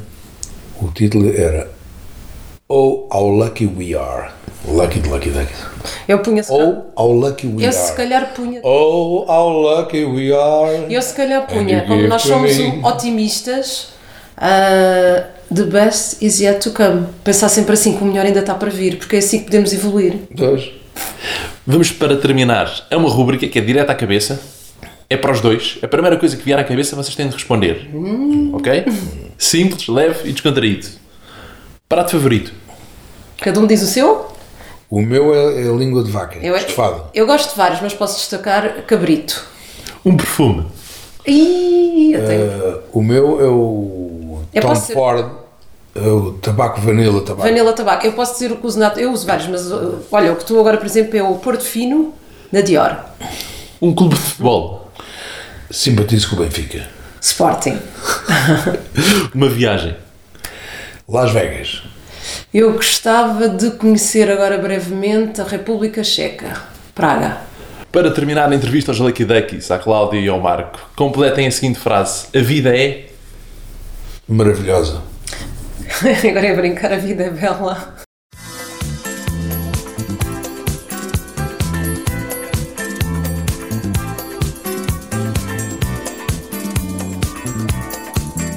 O 0.81 0.87
título 0.89 1.29
era 1.29 1.78
Oh, 2.72 3.07
How 3.11 3.28
Lucky 3.28 3.65
We 3.65 3.95
Are. 3.97 4.30
Lucky 4.67 4.99
de 4.99 5.09
Lucky 5.09 5.32
Duck. 5.32 5.47
Eu 6.07 6.20
punha 6.20 6.43
se 6.43 6.51
Oh, 6.53 6.84
How 6.95 7.11
Lucky 7.11 7.47
We 7.47 7.63
eu 7.63 7.70
Are. 7.70 7.74
se 7.78 7.93
calhar 7.95 8.32
punha. 8.36 8.59
Oh, 8.63 9.26
how 9.28 9.49
lucky 9.49 10.05
we 10.05 10.32
are. 10.32 10.86
Eu 10.93 11.01
se 11.01 11.15
calhar 11.15 11.47
punha, 11.47 11.84
como 11.88 12.07
nós 12.07 12.22
somos 12.22 12.55
um- 12.59 12.86
otimistas, 12.86 13.88
ah, 14.38 15.26
the 15.51 15.63
best 15.63 16.24
is 16.24 16.39
yet 16.39 16.59
to 16.59 16.70
come. 16.72 17.07
Pensar 17.24 17.49
sempre 17.49 17.74
assim 17.74 17.97
que 17.97 18.03
o 18.03 18.05
melhor 18.05 18.24
ainda 18.26 18.41
está 18.41 18.53
para 18.53 18.70
vir, 18.70 18.97
porque 18.99 19.15
é 19.15 19.20
assim 19.20 19.39
que 19.39 19.45
podemos 19.45 19.74
evoluir. 19.74 20.13
Dois. 20.30 20.70
Vamos 21.65 21.89
para 21.91 22.17
terminar. 22.17 22.86
É 22.91 22.95
uma 22.97 23.09
rúbrica 23.09 23.47
que 23.47 23.57
é 23.57 23.61
direta 23.63 23.93
à 23.93 23.95
cabeça. 23.95 24.39
É 25.09 25.17
para 25.17 25.32
os 25.32 25.41
dois. 25.41 25.80
A 25.82 25.88
primeira 25.88 26.17
coisa 26.17 26.38
que 26.38 26.43
vier 26.43 26.59
à 26.59 26.63
cabeça 26.63 26.95
vocês 26.95 27.15
têm 27.15 27.28
de 27.28 27.34
responder. 27.34 27.89
Ok? 28.53 28.86
Simples, 29.39 29.88
leve 29.88 30.30
e 30.30 30.34
descontraído. 30.34 30.86
Prato 31.88 32.11
favorito. 32.11 32.59
Cada 33.41 33.59
um 33.59 33.67
diz 33.67 33.81
o 33.81 33.87
seu? 33.87 34.27
O 34.89 35.01
meu 35.01 35.33
é, 35.33 35.65
é 35.65 35.69
a 35.69 35.73
língua 35.73 36.03
de 36.03 36.11
vaca. 36.11 36.37
Eu, 36.41 36.55
estufado. 36.55 37.03
eu 37.13 37.25
gosto 37.27 37.51
de 37.51 37.57
vários, 37.57 37.79
mas 37.81 37.93
posso 37.93 38.17
destacar 38.17 38.83
cabrito. 38.83 39.45
Um 40.05 40.17
perfume. 40.17 40.65
Ih, 41.27 42.13
eu 42.13 42.25
tenho. 42.25 42.45
Uh, 42.45 42.81
o 42.93 43.03
meu 43.03 43.39
é 43.41 43.47
o 43.47 44.39
Eu 44.53 44.61
Tom 44.61 44.73
ser- 44.75 44.93
Ford. 44.93 45.25
é 45.95 45.99
o 46.07 46.31
tabaco 46.33 46.81
vanilla 46.81 47.21
tabaco. 47.21 47.47
Vanilla 47.47 47.73
tabaco. 47.73 48.05
Eu 48.05 48.13
posso 48.13 48.33
dizer 48.33 48.51
o 48.51 48.57
que 48.57 48.65
uso 48.65 48.79
na... 48.79 48.87
Eu 48.95 49.11
uso 49.11 49.27
vários, 49.27 49.47
mas 49.47 49.71
uh, 49.71 49.99
olha, 50.11 50.33
o 50.33 50.35
que 50.35 50.45
tu 50.45 50.59
agora, 50.59 50.77
por 50.77 50.85
exemplo, 50.87 51.15
é 51.17 51.21
o 51.23 51.35
Porto 51.35 51.63
Fino 51.63 52.13
da 52.51 52.61
Dior. 52.61 52.97
Um 53.81 53.93
clube 53.93 54.15
de 54.15 54.21
futebol. 54.21 54.89
Simpatizo 55.69 56.29
com 56.31 56.35
o 56.37 56.39
Benfica. 56.39 56.87
Sporting. 57.21 57.77
Uma 59.35 59.49
viagem. 59.49 59.95
Las 61.07 61.31
Vegas. 61.31 61.83
Eu 62.52 62.74
gostava 62.74 63.47
de 63.47 63.70
conhecer 63.72 64.32
agora 64.32 64.58
brevemente 64.58 65.39
a 65.39 65.43
República 65.43 66.04
Checa. 66.04 66.60
Praga. 66.95 67.41
Para 67.91 68.10
terminar 68.10 68.52
a 68.52 68.56
entrevista 68.56 68.89
aos 68.89 69.00
Lucky 69.00 69.24
Duckies, 69.24 69.70
à 69.70 69.78
Cláudia 69.78 70.20
e 70.20 70.28
ao 70.28 70.39
Marco, 70.39 70.80
completem 70.95 71.45
a 71.45 71.52
seguinte 71.52 71.78
frase: 71.78 72.26
A 72.36 72.41
vida 72.41 72.76
é. 72.76 73.06
Maravilhosa. 74.28 75.04
agora 76.28 76.47
é 76.47 76.56
brincar, 76.56 76.91
a 76.91 76.97
vida 76.97 77.26
é 77.26 77.30
bela. 77.30 77.95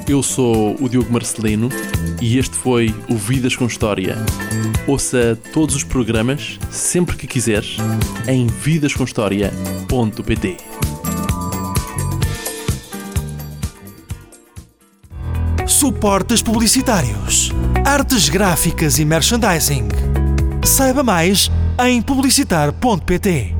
Eu 0.09 0.23
sou 0.23 0.75
o 0.81 0.89
Diogo 0.89 1.13
Marcelino 1.13 1.69
e 2.23 2.37
este 2.37 2.55
foi 2.55 2.95
o 3.09 3.17
Vidas 3.17 3.53
com 3.53 3.65
História. 3.65 4.15
Ouça 4.87 5.37
todos 5.51 5.75
os 5.75 5.83
programas, 5.83 6.57
sempre 6.71 7.17
que 7.17 7.27
quiseres, 7.27 7.75
em 8.25 8.47
vidascomhistoria.pt. 8.47 10.57
Suportes 15.67 16.41
publicitários, 16.41 17.51
artes 17.85 18.29
gráficas 18.29 18.99
e 18.99 19.05
merchandising. 19.05 19.89
Saiba 20.63 21.03
mais 21.03 21.51
em 21.85 22.01
publicitar.pt. 22.01 23.52